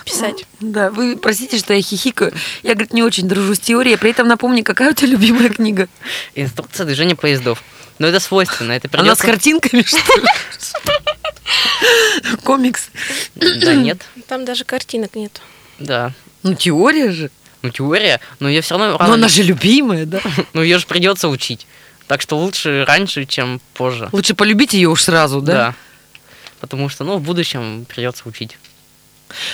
писать. 0.06 0.45
Да, 0.60 0.89
вы 0.89 1.17
простите, 1.17 1.58
что 1.58 1.73
я 1.73 1.82
хихикаю. 1.82 2.34
Я, 2.63 2.73
говорит, 2.73 2.93
не 2.93 3.04
очень 3.04 3.28
дружу 3.28 3.56
с 3.56 3.60
теорией. 3.60 3.97
При 3.97 4.12
этом 4.12 4.28
напомни, 4.28 4.62
какая 4.62 4.91
у 4.91 4.93
тебя 4.93 5.10
любимая 5.10 5.49
книга? 5.49 5.88
Инструкция 6.36 6.86
движения 6.86 7.15
поездов. 7.15 7.63
Но 7.99 8.08
это 8.08 8.19
свойственно, 8.19 8.71
это 8.71 8.88
Она 8.93 9.15
с 9.15 9.19
придется... 9.19 9.26
картинками, 9.28 9.84
что 9.84 9.97
ли? 10.19 10.28
Комикс. 12.43 12.90
Да 13.35 13.75
нет, 13.75 14.02
Там 14.27 14.46
даже 14.46 14.63
картинок 14.65 15.15
нет. 15.15 15.42
да. 15.79 16.12
Ну, 16.42 16.56
теория 16.56 17.12
же. 17.12 17.31
Ну, 17.62 17.69
теория, 17.69 18.19
но 18.42 18.50
ее 18.50 18.60
все 18.60 18.77
равно 18.77 18.98
Но 19.00 19.13
она 19.13 19.29
же 19.29 19.44
любимая, 19.44 20.06
да? 20.06 20.19
Ну, 20.54 20.62
ее 20.62 20.77
же 20.77 20.85
придется 20.85 21.29
учить. 21.29 21.65
Так 22.08 22.21
что 22.21 22.38
лучше 22.38 22.83
раньше, 22.85 23.25
чем 23.25 23.62
позже. 23.73 24.10
Лучше 24.12 24.33
полюбить 24.33 24.73
ее 24.73 24.90
уж 24.90 25.02
сразу, 25.04 25.40
да? 25.40 25.54
Да. 25.54 25.75
Потому 26.60 26.90
что, 26.90 27.06
ну, 27.06 27.15
в 27.17 27.21
будущем 27.21 27.85
придется 27.85 28.23
учить. 28.27 28.58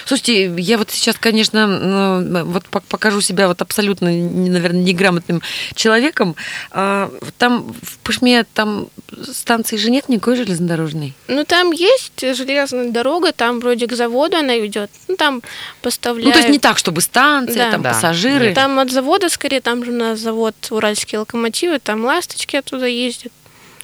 Слушайте, 0.05 0.53
я 0.57 0.77
вот 0.77 0.91
сейчас, 0.91 1.15
конечно, 1.17 1.65
ну, 1.65 2.43
вот 2.45 2.63
пок- 2.69 2.83
покажу 2.89 3.21
себя 3.21 3.47
вот 3.47 3.61
абсолютно, 3.61 4.09
наверное, 4.11 4.81
неграмотным 4.81 5.41
человеком. 5.73 6.35
А, 6.71 7.09
Там 7.37 7.73
в 7.81 7.97
Пышме 7.99 8.43
там 8.53 8.87
станции 9.31 9.77
же 9.77 9.89
нет 9.89 10.09
никакой 10.09 10.35
железнодорожной. 10.35 11.13
Ну, 11.27 11.45
там 11.45 11.71
есть 11.71 12.19
железная 12.19 12.89
дорога, 12.91 13.31
там 13.31 13.59
вроде 13.61 13.87
к 13.87 13.93
заводу 13.93 14.37
она 14.37 14.57
идет. 14.65 14.91
Ну, 15.07 15.15
там 15.15 15.41
поставляют... 15.81 16.25
Ну, 16.27 16.31
то 16.33 16.39
есть 16.39 16.49
не 16.49 16.59
так, 16.59 16.77
чтобы 16.77 16.99
станция, 17.01 17.65
Да. 17.65 17.71
там 17.71 17.81
Да. 17.81 17.93
пассажиры. 17.93 18.53
Там 18.53 18.79
от 18.79 18.91
завода, 18.91 19.29
скорее, 19.29 19.61
там 19.61 19.85
же 19.85 19.91
у 19.91 19.95
нас 19.95 20.19
завод 20.19 20.55
«Уральские 20.71 21.19
локомотивы», 21.19 21.79
там 21.79 22.03
ласточки 22.03 22.57
оттуда 22.57 22.85
ездят, 22.85 23.31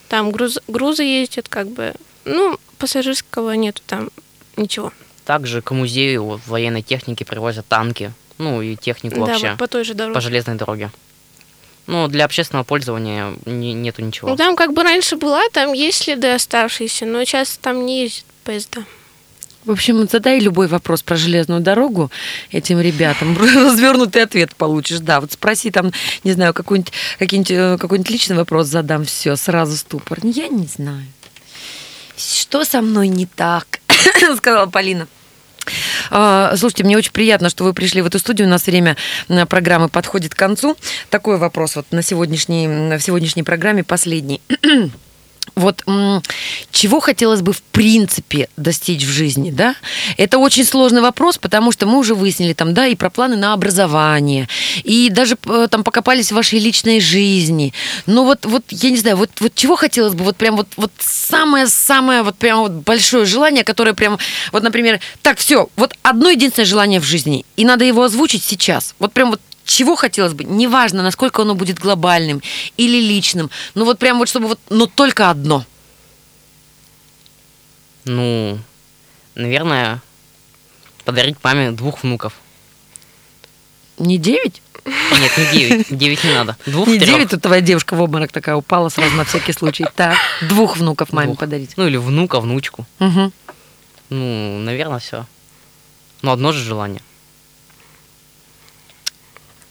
там 0.09 0.29
груз- 0.31 0.61
грузы 0.67 1.03
ездят, 1.03 1.47
как 1.47 1.67
бы. 1.69 1.93
Ну, 2.25 2.59
пассажирского 2.79 3.51
нету 3.53 3.81
там 3.87 4.09
ничего. 4.57 4.91
Также 5.25 5.61
к 5.61 5.71
музею 5.71 6.39
военной 6.45 6.83
техники 6.83 7.23
привозят 7.23 7.67
танки. 7.67 8.11
Ну, 8.37 8.61
и 8.61 8.75
технику 8.75 9.15
да, 9.15 9.25
вообще. 9.25 9.49
вот 9.51 9.59
по 9.59 9.67
той 9.67 9.83
же 9.83 9.93
дороге. 9.93 10.13
по 10.13 10.21
железной 10.21 10.55
дороге. 10.55 10.91
Ну, 11.87 12.07
для 12.07 12.25
общественного 12.25 12.63
пользования 12.63 13.33
не- 13.45 13.73
нету 13.73 14.01
ничего. 14.01 14.29
Ну, 14.29 14.35
там 14.35 14.55
как 14.55 14.73
бы 14.73 14.83
раньше 14.83 15.15
была, 15.15 15.41
там 15.51 15.73
есть 15.73 16.03
следы 16.03 16.33
оставшиеся, 16.33 17.05
но 17.05 17.23
сейчас 17.23 17.57
там 17.61 17.85
не 17.85 18.03
ездят 18.03 18.25
поезда. 18.43 18.83
В 19.65 19.71
общем, 19.71 20.07
задай 20.07 20.39
любой 20.39 20.67
вопрос 20.67 21.01
про 21.01 21.15
железную 21.15 21.59
дорогу 21.59 22.11
этим 22.51 22.79
ребятам. 22.79 23.35
Развернутый 23.39 24.21
ответ 24.21 24.55
получишь. 24.55 24.99
Да, 24.99 25.21
вот 25.21 25.31
спроси 25.31 25.71
там, 25.71 25.91
не 26.23 26.33
знаю, 26.33 26.53
какой-нибудь, 26.53 26.93
какой-нибудь, 27.17 27.51
э, 27.51 27.77
какой-нибудь 27.79 28.11
личный 28.11 28.35
вопрос 28.35 28.67
задам, 28.67 29.05
все, 29.05 29.35
сразу 29.35 29.75
ступор. 29.75 30.19
Я 30.21 30.49
не 30.49 30.67
знаю. 30.67 31.05
Что 32.15 32.63
со 32.63 32.81
мной 32.81 33.07
не 33.07 33.25
так? 33.25 33.79
Сказала 34.37 34.67
Полина. 34.67 35.07
А, 36.11 36.55
Слушайте, 36.57 36.83
мне 36.83 36.97
очень 36.97 37.11
приятно, 37.11 37.49
что 37.49 37.63
вы 37.63 37.73
пришли 37.73 38.01
в 38.01 38.05
эту 38.05 38.19
студию. 38.19 38.47
У 38.47 38.51
нас 38.51 38.65
время 38.67 38.97
программы 39.49 39.89
подходит 39.89 40.35
к 40.35 40.37
концу. 40.37 40.77
Такой 41.09 41.37
вопрос 41.37 41.75
вот 41.75 41.87
на 41.91 42.01
сегодняшней, 42.01 42.67
в 42.97 43.01
сегодняшней 43.01 43.43
программе 43.43 43.83
последний. 43.83 44.41
Вот 45.55 45.83
чего 46.71 46.99
хотелось 46.99 47.41
бы 47.41 47.53
в 47.53 47.61
принципе 47.61 48.49
достичь 48.57 49.03
в 49.03 49.09
жизни, 49.09 49.51
да? 49.51 49.75
Это 50.17 50.37
очень 50.37 50.65
сложный 50.65 51.01
вопрос, 51.01 51.37
потому 51.37 51.71
что 51.71 51.85
мы 51.85 51.97
уже 51.97 52.13
выяснили 52.13 52.53
там, 52.53 52.73
да, 52.73 52.87
и 52.87 52.95
про 52.95 53.09
планы 53.09 53.37
на 53.37 53.53
образование, 53.53 54.49
и 54.83 55.09
даже 55.09 55.37
э, 55.45 55.67
там 55.69 55.83
покопались 55.83 56.31
в 56.31 56.35
вашей 56.35 56.59
личной 56.59 56.99
жизни. 56.99 57.73
Но 58.05 58.25
вот, 58.25 58.45
вот 58.45 58.63
я 58.69 58.89
не 58.89 58.97
знаю, 58.97 59.15
вот, 59.15 59.29
вот 59.39 59.55
чего 59.55 59.75
хотелось 59.75 60.13
бы, 60.13 60.25
вот 60.25 60.35
прям 60.35 60.57
вот, 60.57 60.67
вот 60.75 60.91
самое-самое 60.99 62.23
вот 62.23 62.35
прям 62.35 62.59
вот 62.59 62.71
большое 62.71 63.25
желание, 63.25 63.63
которое 63.63 63.93
прям, 63.93 64.19
вот, 64.51 64.63
например, 64.63 64.99
так, 65.21 65.37
все, 65.37 65.69
вот 65.77 65.93
одно 66.03 66.29
единственное 66.29 66.65
желание 66.65 66.99
в 66.99 67.05
жизни, 67.05 67.45
и 67.55 67.65
надо 67.65 67.85
его 67.85 68.03
озвучить 68.03 68.43
сейчас. 68.43 68.95
Вот 68.99 69.13
прям 69.13 69.31
вот 69.31 69.41
чего 69.65 69.95
хотелось 69.95 70.33
бы, 70.33 70.43
неважно, 70.43 71.03
насколько 71.03 71.41
оно 71.41 71.55
будет 71.55 71.79
глобальным 71.79 72.41
или 72.77 72.99
личным, 72.99 73.49
ну 73.73 73.85
вот 73.85 73.99
прям 73.99 74.19
вот 74.19 74.29
чтобы 74.29 74.47
вот, 74.47 74.59
но 74.69 74.85
только 74.85 75.29
одно. 75.29 75.65
Ну, 78.05 78.59
наверное, 79.33 80.01
подарить 81.03 81.37
маме 81.43 81.71
двух 81.71 82.03
внуков. 82.03 82.33
Не 83.97 84.17
девять? 84.17 84.61
Нет, 84.85 85.37
не 85.37 85.45
девять. 85.59 85.87
Девять 85.97 86.23
не 86.23 86.33
надо. 86.33 86.57
Двух, 86.67 86.87
Не 86.87 86.99
трех. 86.99 87.09
девять, 87.09 87.29
тут 87.31 87.41
твоя 87.41 87.61
девушка 87.61 87.95
в 87.95 88.01
обморок 88.01 88.31
такая 88.31 88.55
упала 88.55 88.89
сразу 88.89 89.15
на 89.15 89.25
всякий 89.25 89.53
случай. 89.53 89.85
Так, 89.95 90.15
двух 90.41 90.77
внуков 90.77 91.11
маме 91.11 91.27
Двух. 91.29 91.39
подарить. 91.39 91.71
Ну, 91.77 91.87
или 91.87 91.97
внука, 91.97 92.39
внучку. 92.39 92.85
Мгм. 92.99 93.31
Ну, 94.09 94.59
наверное, 94.59 94.99
все. 94.99 95.25
Но 96.21 96.31
одно 96.33 96.51
же 96.51 96.59
желание. 96.59 97.01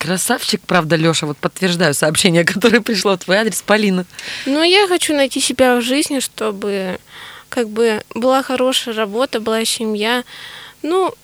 Красавчик, 0.04 0.60
правда, 0.66 0.96
Леша, 0.96 1.26
вот 1.26 1.38
подтверждаю 1.38 1.94
сообщение, 1.94 2.44
которое 2.54 2.82
пришло 2.82 3.14
в 3.14 3.18
твой 3.20 3.38
адрес, 3.38 3.62
Полина. 3.62 4.04
Ну, 4.44 4.62
я 4.62 4.86
хочу 4.86 5.14
найти 5.14 5.40
себя 5.40 5.76
в 5.76 5.80
жизни, 5.80 6.20
чтобы 6.20 6.98
как 7.48 7.70
бы 7.70 8.02
была 8.14 8.42
хорошая 8.42 8.94
работа, 8.94 9.40
была 9.40 9.64
семья. 9.64 10.24
Ну, 10.82 11.14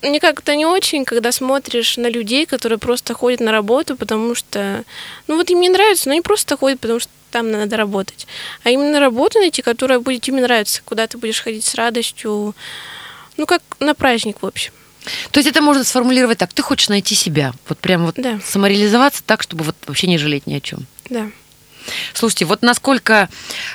мне 0.00 0.20
как-то 0.20 0.56
не 0.56 0.64
очень, 0.64 1.04
когда 1.04 1.32
смотришь 1.32 1.98
на 1.98 2.08
людей, 2.08 2.46
которые 2.46 2.78
просто 2.78 3.12
ходят 3.12 3.40
на 3.40 3.52
работу, 3.52 3.94
потому 3.94 4.34
что, 4.34 4.84
ну 5.26 5.36
вот 5.36 5.50
им 5.50 5.60
не 5.60 5.68
нравится, 5.68 6.08
но 6.08 6.12
они 6.12 6.22
просто 6.22 6.56
ходят, 6.56 6.80
потому 6.80 7.00
что 7.00 7.10
там 7.30 7.50
надо 7.50 7.76
работать. 7.76 8.26
А 8.62 8.70
именно 8.70 9.00
работу 9.00 9.38
найти, 9.38 9.60
которая 9.60 9.98
будет 9.98 10.22
тебе 10.22 10.40
нравиться, 10.40 10.80
куда 10.86 11.06
ты 11.06 11.18
будешь 11.18 11.42
ходить 11.42 11.64
с 11.64 11.74
радостью, 11.74 12.54
ну 13.36 13.44
как 13.44 13.60
на 13.80 13.94
праздник, 13.94 14.40
в 14.40 14.46
общем. 14.46 14.72
То 15.30 15.38
есть 15.40 15.48
это 15.48 15.60
можно 15.62 15.84
сформулировать 15.84 16.38
так. 16.38 16.52
Ты 16.52 16.62
хочешь 16.62 16.88
найти 16.88 17.14
себя. 17.14 17.52
Вот 17.68 17.78
прям 17.78 18.06
вот 18.06 18.14
Да. 18.16 18.40
самореализоваться 18.44 19.22
так, 19.24 19.42
чтобы 19.42 19.64
вот 19.64 19.76
вообще 19.86 20.06
не 20.06 20.18
жалеть 20.18 20.46
ни 20.46 20.54
о 20.54 20.60
чем. 20.60 20.86
Да. 21.10 21.26
Слушайте, 22.14 22.46
вот 22.46 22.62
насколько 22.62 23.28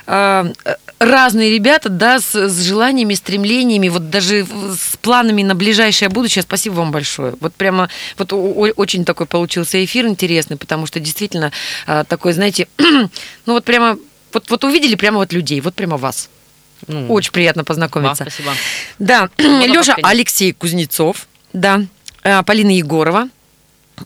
э, 0.08 0.54
разные 1.00 1.52
ребята, 1.54 1.90
да, 1.90 2.20
с, 2.20 2.34
с 2.36 2.62
желаниями, 2.62 3.14
стремлениями, 3.14 3.90
вот 3.90 4.10
даже 4.10 4.46
с 4.46 4.98
планами 4.98 5.44
на 5.44 5.56
ближайшее 5.56 6.10
будущее. 6.10 6.42
Спасибо 6.42 6.74
вам 6.74 6.92
большое. 6.92 7.36
Вот 7.40 7.54
прямо, 7.54 7.90
вот 8.18 8.34
очень 8.34 9.06
такой 9.06 9.26
получился 9.28 9.84
эфир 9.84 10.08
интересный, 10.08 10.58
потому 10.58 10.86
что 10.88 11.00
действительно 11.00 11.52
э, 11.88 12.04
такой, 12.08 12.34
знаете, 12.34 12.68
ну 12.78 13.10
вот 13.54 13.64
прямо, 13.64 13.98
вот, 14.34 14.50
вот 14.50 14.64
увидели 14.64 14.96
прямо 14.96 15.18
вот 15.20 15.32
людей, 15.32 15.62
вот 15.62 15.76
прямо 15.76 15.98
вас. 15.98 16.30
Ну, 16.88 17.08
Очень 17.14 17.32
приятно 17.32 17.62
вам 17.62 17.66
познакомиться. 17.66 18.24
спасибо. 18.24 18.52
Да, 19.00 19.30
Можно 19.38 19.66
Леша 19.66 19.94
подходить? 19.96 20.06
Алексей 20.06 20.54
Кузнецов, 20.54 21.28
да, 21.54 21.82
э, 22.24 22.44
Полина 22.44 22.72
Егорова, 22.72 23.30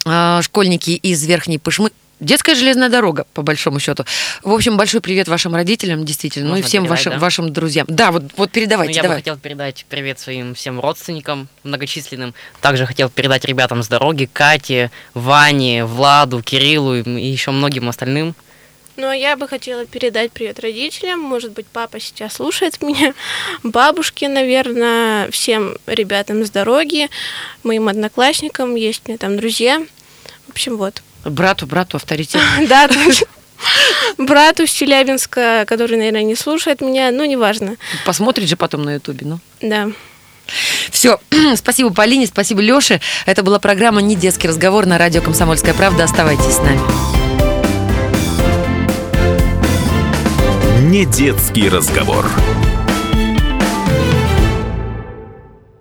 э, 0.06 0.40
школьники 0.44 0.92
из 0.92 1.24
Верхней 1.26 1.60
Пышмы. 1.60 1.92
Детская 2.20 2.56
железная 2.56 2.88
дорога, 2.88 3.26
по 3.34 3.42
большому 3.42 3.80
счету. 3.82 4.06
В 4.44 4.54
общем, 4.54 4.78
большой 4.78 5.02
привет 5.02 5.28
вашим 5.28 5.54
родителям, 5.56 6.06
действительно, 6.06 6.46
ну 6.50 6.56
и 6.56 6.58
Можно 6.60 6.68
всем 6.70 6.84
передать, 6.84 6.98
вашим, 7.00 7.12
да? 7.14 7.20
вашим 7.20 7.54
друзьям. 7.54 7.86
Да, 7.90 8.12
вот, 8.14 8.24
вот 8.24 8.32
Ну, 8.38 8.48
передавайте, 8.48 8.94
я 8.94 9.02
бы 9.02 9.08
давай. 9.10 9.18
хотел 9.18 9.36
передать 9.38 9.86
привет 9.90 10.20
своим 10.20 10.56
всем 10.56 10.80
родственникам 10.80 11.50
многочисленным. 11.64 12.34
Также 12.62 12.86
хотел 12.86 13.10
передать 13.10 13.44
ребятам 13.44 13.84
с 13.84 13.90
дороги, 13.90 14.30
Кате, 14.32 14.90
Ване, 15.14 15.84
Владу, 15.84 16.42
Кириллу 16.42 16.96
и 16.96 17.26
еще 17.28 17.52
многим 17.52 17.90
остальным. 17.90 18.36
Ну, 18.96 19.08
а 19.08 19.16
я 19.16 19.36
бы 19.36 19.48
хотела 19.48 19.86
передать 19.86 20.32
привет 20.32 20.60
родителям. 20.60 21.20
Может 21.20 21.52
быть, 21.52 21.66
папа 21.66 22.00
сейчас 22.00 22.34
слушает 22.34 22.82
меня. 22.82 23.14
Бабушке, 23.64 24.30
наверное, 24.30 25.30
всем 25.32 25.78
ребятам 25.88 26.46
с 26.46 26.52
дороги, 26.52 27.10
моим 27.64 27.88
одноклассникам, 27.88 28.76
есть 28.76 29.02
у 29.06 29.10
меня 29.10 29.18
там 29.18 29.38
друзья. 29.38 29.84
В 30.48 30.52
общем, 30.52 30.78
вот. 30.78 31.02
Брату, 31.26 31.66
брату 31.66 31.98
авторитет. 31.98 32.42
Да, 32.68 32.88
тоже. 32.88 33.26
Брату 34.18 34.68
с 34.68 34.72
Челябинска, 34.72 35.66
который, 35.68 35.98
наверное, 35.98 36.24
не 36.24 36.36
слушает 36.36 36.82
меня, 36.82 37.12
ну, 37.12 37.26
неважно. 37.26 37.78
Посмотрит 38.06 38.48
же 38.48 38.58
потом 38.58 38.84
на 38.84 38.96
ютубе, 38.96 39.26
ну. 39.26 39.40
Да. 39.62 39.90
Все, 40.92 41.20
спасибо 41.56 41.92
Полине, 41.92 42.28
спасибо 42.28 42.62
Леше. 42.62 43.02
Это 43.26 43.42
была 43.42 43.60
программа 43.60 44.02
«Не 44.02 44.16
детский 44.16 44.48
разговор» 44.48 44.86
на 44.86 44.98
радио 44.98 45.22
«Комсомольская 45.22 45.74
правда». 45.74 46.04
Оставайтесь 46.04 46.56
с 46.56 46.60
нами. 46.60 47.03
Не 50.94 51.06
детский 51.06 51.70
разговор. 51.70 52.24